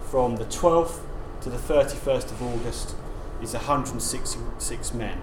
from 0.09 0.37
the 0.37 0.45
12th 0.45 0.99
to 1.41 1.49
the 1.49 1.57
31st 1.57 2.31
of 2.31 2.41
August 2.41 2.95
is 3.41 3.53
166 3.53 4.93
men. 4.93 5.19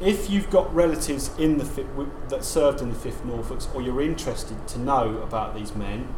If 0.00 0.30
you've 0.30 0.48
got 0.48 0.72
relatives 0.72 1.30
in 1.38 1.58
the 1.58 1.86
that 2.28 2.44
served 2.44 2.80
in 2.80 2.90
the 2.90 2.96
5th 2.96 3.26
Norfolks 3.26 3.72
or 3.74 3.82
you're 3.82 4.00
interested 4.00 4.68
to 4.68 4.78
know 4.78 5.18
about 5.18 5.54
these 5.54 5.74
men, 5.74 6.08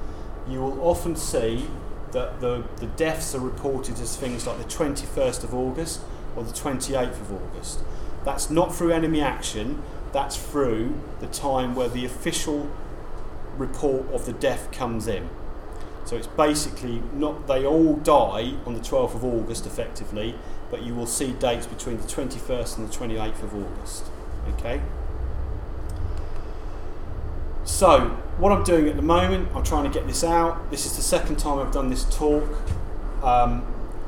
you 0.47 0.61
will 0.61 0.81
often 0.83 1.17
see 1.17 1.67
that 2.13 2.41
the, 2.41 2.65
the 2.77 2.87
deaths 2.87 3.35
are 3.35 3.41
reported 3.41 3.99
as 4.01 4.17
things 4.17 4.47
like 4.47 4.59
the 4.59 4.65
21st 4.65 5.45
of 5.45 5.55
August 5.55 6.01
or 6.37 6.45
the 6.45 6.53
28th 6.53 7.21
of 7.21 7.33
August. 7.33 7.81
That's 8.25 8.51
not 8.51 8.75
through 8.75 8.93
enemy 8.93 9.23
action, 9.23 9.83
that's 10.13 10.37
through 10.37 10.95
the 11.21 11.27
time 11.27 11.75
where 11.75 11.89
the 11.89 12.05
official 12.05 12.71
report 13.57 14.11
of 14.13 14.27
the 14.27 14.33
death 14.33 14.71
comes 14.73 15.07
in. 15.07 15.29
So 16.05 16.17
it's 16.17 16.27
basically 16.27 17.03
not, 17.13 17.47
they 17.47 17.65
all 17.65 17.95
die 17.97 18.55
on 18.67 18.75
the 18.75 18.81
12th 18.81 19.15
of 19.15 19.25
August 19.25 19.67
effectively, 19.67 20.35
but 20.71 20.83
you 20.83 20.95
will 20.95 21.07
see 21.07 21.33
dates 21.33 21.67
between 21.67 21.99
the 21.99 22.07
21st 22.07 22.79
and 22.79 22.89
the 22.89 22.97
28th 22.97 23.43
of 23.43 23.55
August. 23.55 24.05
Okay? 24.55 24.81
So, 27.65 28.09
what 28.39 28.51
I'm 28.51 28.65
doing 28.65 28.89
at 28.89 28.97
the 28.97 29.03
moment, 29.03 29.49
I'm 29.55 29.63
trying 29.63 29.85
to 29.85 29.91
get 29.91 30.07
this 30.07 30.25
out. 30.25 30.71
This 30.71 30.87
is 30.87 30.97
the 30.97 31.03
second 31.03 31.39
time 31.39 31.59
I've 31.59 31.73
done 31.73 31.91
this 31.91 32.05
talk. 32.05 32.49
Um, 33.23 33.65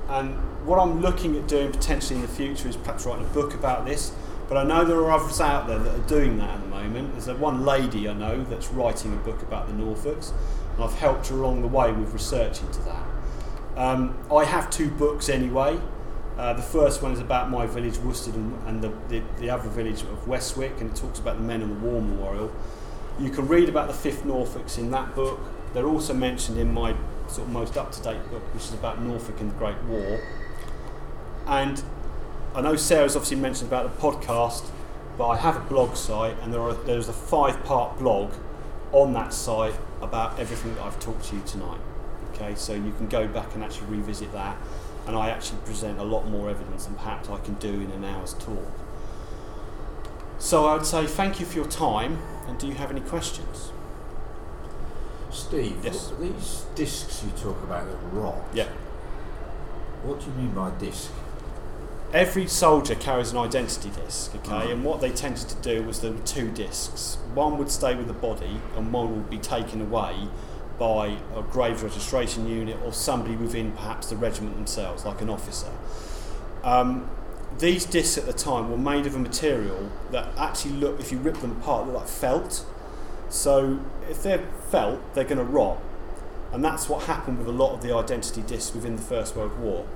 and 0.09 0.35
what 0.67 0.79
I'm 0.79 1.01
looking 1.01 1.37
at 1.37 1.47
doing 1.47 1.71
potentially 1.71 2.17
in 2.17 2.23
the 2.23 2.33
future 2.33 2.69
is 2.69 2.77
perhaps 2.77 3.05
writing 3.07 3.25
a 3.25 3.29
book 3.29 3.55
about 3.55 3.85
this. 3.85 4.13
But 4.49 4.59
I 4.59 4.65
know 4.65 4.85
there 4.85 4.99
are 4.99 5.11
others 5.13 5.41
out 5.41 5.67
there 5.67 5.79
that 5.79 5.95
are 5.95 6.07
doing 6.07 6.39
that 6.39 6.51
at 6.51 6.61
the 6.61 6.69
moment. 6.69 7.19
There's 7.19 7.39
one 7.39 7.65
lady 7.65 8.09
I 8.09 8.13
know 8.13 8.43
that's 8.45 8.69
writing 8.69 9.13
a 9.13 9.17
book 9.17 9.43
about 9.43 9.67
the 9.67 9.73
Norfolks, 9.73 10.33
and 10.75 10.85
I've 10.85 10.95
helped 10.95 11.29
her 11.29 11.37
along 11.37 11.63
the 11.63 11.69
way 11.69 11.93
with 11.93 12.13
research 12.13 12.61
into 12.61 12.81
that. 12.83 13.07
Um, 13.77 14.19
I 14.31 14.45
have 14.45 14.69
two 14.71 14.91
books 14.91 15.29
anyway. 15.29 15.81
Uh, 16.37 16.53
the 16.55 16.63
first 16.63 17.03
one 17.03 17.13
is 17.13 17.21
about 17.21 17.51
my 17.51 17.67
village, 17.67 17.99
Worstead, 17.99 18.35
and, 18.35 18.67
and 18.67 18.83
the, 18.83 18.93
the, 19.09 19.23
the 19.39 19.51
other 19.51 19.69
village 19.69 20.03
of 20.03 20.27
Westwick, 20.27 20.81
and 20.81 20.91
it 20.91 20.97
talks 20.97 21.19
about 21.19 21.37
the 21.37 21.43
Men 21.43 21.63
of 21.63 21.69
the 21.69 21.75
War 21.75 22.01
Memorial. 22.01 22.53
You 23.21 23.31
can 23.31 23.47
read 23.47 23.69
about 23.69 23.89
the 23.89 24.11
5th 24.11 24.23
Norfolks 24.23 24.79
in 24.79 24.91
that 24.91 25.15
book. 25.15 25.41
They're 25.75 25.87
also 25.87 26.15
mentioned 26.15 26.59
in 26.59 26.73
my 26.73 26.95
sort 27.29 27.47
of 27.49 27.53
most 27.53 27.77
up 27.77 27.93
to 27.93 28.03
date 28.03 28.31
book, 28.31 28.43
which 28.55 28.65
is 28.65 28.75
about 28.75 29.01
Norfolk 29.01 29.41
and 29.41 29.51
the 29.51 29.55
Great 29.55 29.81
War. 29.85 30.21
And 31.47 31.83
I 32.55 32.61
know 32.61 32.77
Sarah's 32.77 33.17
obviously 33.17 33.39
mentioned 33.39 33.69
about 33.69 33.85
the 33.95 34.03
podcast, 34.03 34.69
but 35.17 35.29
I 35.29 35.37
have 35.37 35.57
a 35.57 35.61
blog 35.61 35.97
site, 35.97 36.37
and 36.43 36.53
there 36.53 36.61
are, 36.61 36.75
there's 36.75 37.09
a 37.09 37.13
five 37.13 37.63
part 37.65 37.99
blog 37.99 38.33
on 38.93 39.13
that 39.15 39.33
site 39.33 39.75
about 40.03 40.39
everything 40.39 40.75
that 40.75 40.83
I've 40.85 41.01
talked 41.01 41.25
to 41.27 41.37
you 41.37 41.43
tonight. 41.47 41.81
Okay, 42.35 42.55
so 42.55 42.75
you 42.75 42.93
can 42.93 43.09
go 43.09 43.27
back 43.27 43.55
and 43.55 43.65
actually 43.65 43.87
revisit 43.89 44.33
that, 44.33 44.57
and 45.07 45.17
I 45.17 45.31
actually 45.31 45.61
present 45.65 45.99
a 45.99 46.03
lot 46.03 46.29
more 46.29 46.51
evidence 46.51 46.87
than 46.87 46.95
perhaps 46.97 47.29
I 47.31 47.39
can 47.39 47.55
do 47.55 47.69
in 47.73 47.91
an 47.91 48.05
hour's 48.05 48.35
talk. 48.35 48.71
So 50.39 50.67
I 50.67 50.75
would 50.75 50.87
say 50.87 51.07
thank 51.07 51.41
you 51.41 51.47
for 51.47 51.57
your 51.57 51.69
time, 51.69 52.19
and 52.49 52.59
do 52.59 52.67
you 52.67 52.75
have 52.75 52.91
any 52.91 53.01
questions? 53.01 53.71
Steve, 55.31 55.83
Yes. 55.83 56.13
these 56.21 56.67
discs 56.75 57.23
you 57.25 57.31
talk 57.31 57.63
about 57.63 57.87
that 57.87 57.97
rot, 58.13 58.37
Yeah. 58.53 58.67
what 60.03 60.21
do 60.21 60.27
you 60.27 60.33
mean 60.33 60.51
by 60.53 60.71
disc? 60.71 61.11
Every 62.13 62.47
soldier 62.47 62.95
carries 62.95 63.31
an 63.33 63.39
identity 63.39 63.91
disc, 64.05 64.35
okay, 64.35 64.67
Mhm. 64.67 64.73
and 64.73 64.85
what 64.85 65.01
they 65.01 65.11
tended 65.11 65.49
to 65.49 65.55
do 65.57 65.83
was 65.83 66.01
there 66.01 66.13
were 66.13 66.19
two 66.19 66.51
discs. 66.51 67.17
One 67.35 67.57
would 67.57 67.71
stay 67.71 67.95
with 67.95 68.07
the 68.07 68.13
body, 68.13 68.61
and 68.77 68.93
one 68.93 69.15
would 69.17 69.31
be 69.31 69.39
taken 69.39 69.81
away 69.81 70.29
by 70.79 71.17
a 71.35 71.41
graves 71.41 71.83
registration 71.83 72.47
unit 72.47 72.77
or 72.85 72.93
somebody 72.93 73.35
within 73.37 73.73
perhaps 73.73 74.09
the 74.09 74.17
regiment 74.17 74.57
themselves, 74.57 75.07
like 75.07 75.23
an 75.23 75.31
officer. 75.31 75.69
Um, 76.63 77.09
these 77.59 77.87
discs 77.87 78.19
at 78.19 78.27
the 78.27 78.33
time 78.35 78.71
were 78.71 78.77
made 78.77 79.07
of 79.07 79.15
a 79.15 79.19
material 79.19 79.89
that 80.11 80.29
actually 80.37 80.73
look, 80.73 81.01
if 81.01 81.13
you 81.13 81.19
rip 81.19 81.41
them 81.41 81.53
apart, 81.53 81.87
look 81.87 81.97
like 81.97 82.09
felt. 82.09 82.65
So 83.31 83.79
if 84.11 84.23
they're 84.23 84.45
felt, 84.71 84.99
they're 85.15 85.25
going 85.25 85.39
to 85.39 85.45
rot, 85.45 85.79
and 86.53 86.63
that's 86.63 86.91
what 86.91 87.05
happened 87.05 87.39
with 87.39 87.49
a 87.49 87.53
lot 87.53 87.73
of 87.73 87.81
the 87.83 87.95
identity 87.97 88.43
discs 88.43 88.75
within 88.75 88.97
the 88.97 89.03
First 89.03 89.35
World 89.35 89.59
War. 89.59 89.87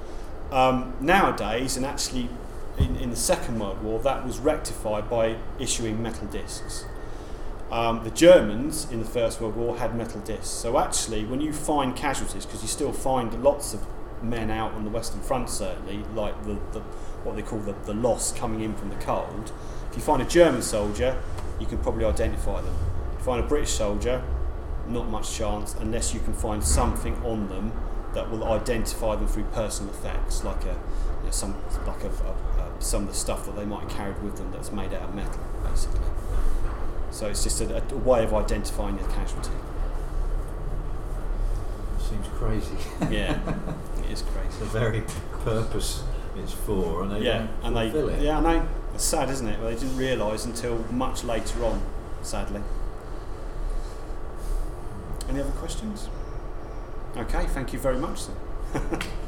Um, 0.52 0.94
nowadays, 1.00 1.76
and 1.76 1.84
actually 1.84 2.28
in, 2.78 2.96
in 2.96 3.10
the 3.10 3.16
Second 3.16 3.58
World 3.58 3.82
War, 3.82 3.98
that 4.00 4.24
was 4.24 4.38
rectified 4.38 5.08
by 5.10 5.36
issuing 5.58 6.02
metal 6.02 6.26
discs. 6.28 6.84
Um, 7.70 8.04
the 8.04 8.10
Germans 8.10 8.90
in 8.92 9.00
the 9.00 9.08
First 9.08 9.40
World 9.40 9.56
War 9.56 9.78
had 9.78 9.96
metal 9.96 10.20
discs. 10.20 10.48
So 10.48 10.78
actually, 10.78 11.24
when 11.24 11.40
you 11.40 11.52
find 11.52 11.96
casualties, 11.96 12.46
because 12.46 12.62
you 12.62 12.68
still 12.68 12.92
find 12.92 13.42
lots 13.42 13.74
of 13.74 13.84
men 14.22 14.50
out 14.50 14.72
on 14.72 14.84
the 14.84 14.90
Western 14.90 15.20
Front, 15.20 15.50
certainly, 15.50 16.04
like 16.14 16.40
the, 16.44 16.58
the 16.72 16.80
what 17.24 17.34
they 17.34 17.42
call 17.42 17.58
the, 17.58 17.74
the 17.84 17.94
loss 17.94 18.32
coming 18.32 18.60
in 18.60 18.74
from 18.74 18.88
the 18.88 18.94
cold. 18.96 19.52
If 19.90 19.96
you 19.96 20.02
find 20.02 20.22
a 20.22 20.26
German 20.26 20.62
soldier, 20.62 21.20
you 21.58 21.66
can 21.66 21.78
probably 21.78 22.04
identify 22.04 22.60
them. 22.60 22.74
If 23.14 23.20
you 23.20 23.24
find 23.24 23.44
a 23.44 23.48
British 23.48 23.70
soldier, 23.70 24.22
not 24.86 25.08
much 25.08 25.34
chance 25.34 25.74
unless 25.74 26.14
you 26.14 26.20
can 26.20 26.32
find 26.32 26.62
something 26.62 27.16
on 27.24 27.48
them 27.48 27.72
that 28.16 28.30
will 28.30 28.44
identify 28.44 29.14
them 29.14 29.28
through 29.28 29.44
personal 29.52 29.92
effects, 29.92 30.42
like 30.42 30.64
a 30.64 30.68
you 31.20 31.24
know, 31.26 31.30
some 31.30 31.54
like 31.86 32.02
a, 32.02 32.08
a, 32.08 32.10
a, 32.10 32.72
some 32.80 33.02
of 33.02 33.08
the 33.08 33.14
stuff 33.14 33.44
that 33.44 33.54
they 33.56 33.66
might 33.66 33.82
have 33.82 33.90
carried 33.92 34.22
with 34.22 34.38
them 34.38 34.50
that's 34.52 34.72
made 34.72 34.94
out 34.94 35.02
of 35.02 35.14
metal, 35.14 35.38
basically. 35.62 36.00
So 37.10 37.28
it's 37.28 37.44
just 37.44 37.60
a, 37.60 37.82
a 37.92 37.96
way 37.98 38.24
of 38.24 38.32
identifying 38.32 38.96
the 38.96 39.04
casualty. 39.04 39.50
Seems 42.00 42.26
crazy. 42.38 42.76
Yeah, 43.10 43.38
it 44.04 44.10
is 44.10 44.22
crazy. 44.22 44.58
the 44.60 44.64
very 44.64 45.02
purpose 45.44 46.02
it's 46.38 46.52
for, 46.52 47.02
and 47.02 47.12
they 47.12 47.20
Yeah, 47.20 47.48
and 47.62 47.76
they 47.76 47.88
it. 47.88 48.22
yeah, 48.22 48.38
I 48.38 48.40
know. 48.40 48.68
It's 48.94 49.04
sad, 49.04 49.28
isn't 49.28 49.46
it? 49.46 49.60
Well, 49.60 49.68
they 49.68 49.74
didn't 49.78 49.98
realise 49.98 50.46
until 50.46 50.78
much 50.90 51.22
later 51.22 51.62
on, 51.66 51.82
sadly. 52.22 52.62
Any 55.28 55.40
other 55.40 55.50
questions? 55.50 56.08
Okay, 57.16 57.46
thank 57.46 57.72
you 57.72 57.78
very 57.78 57.96
much. 57.96 58.26
Then. 58.72 59.00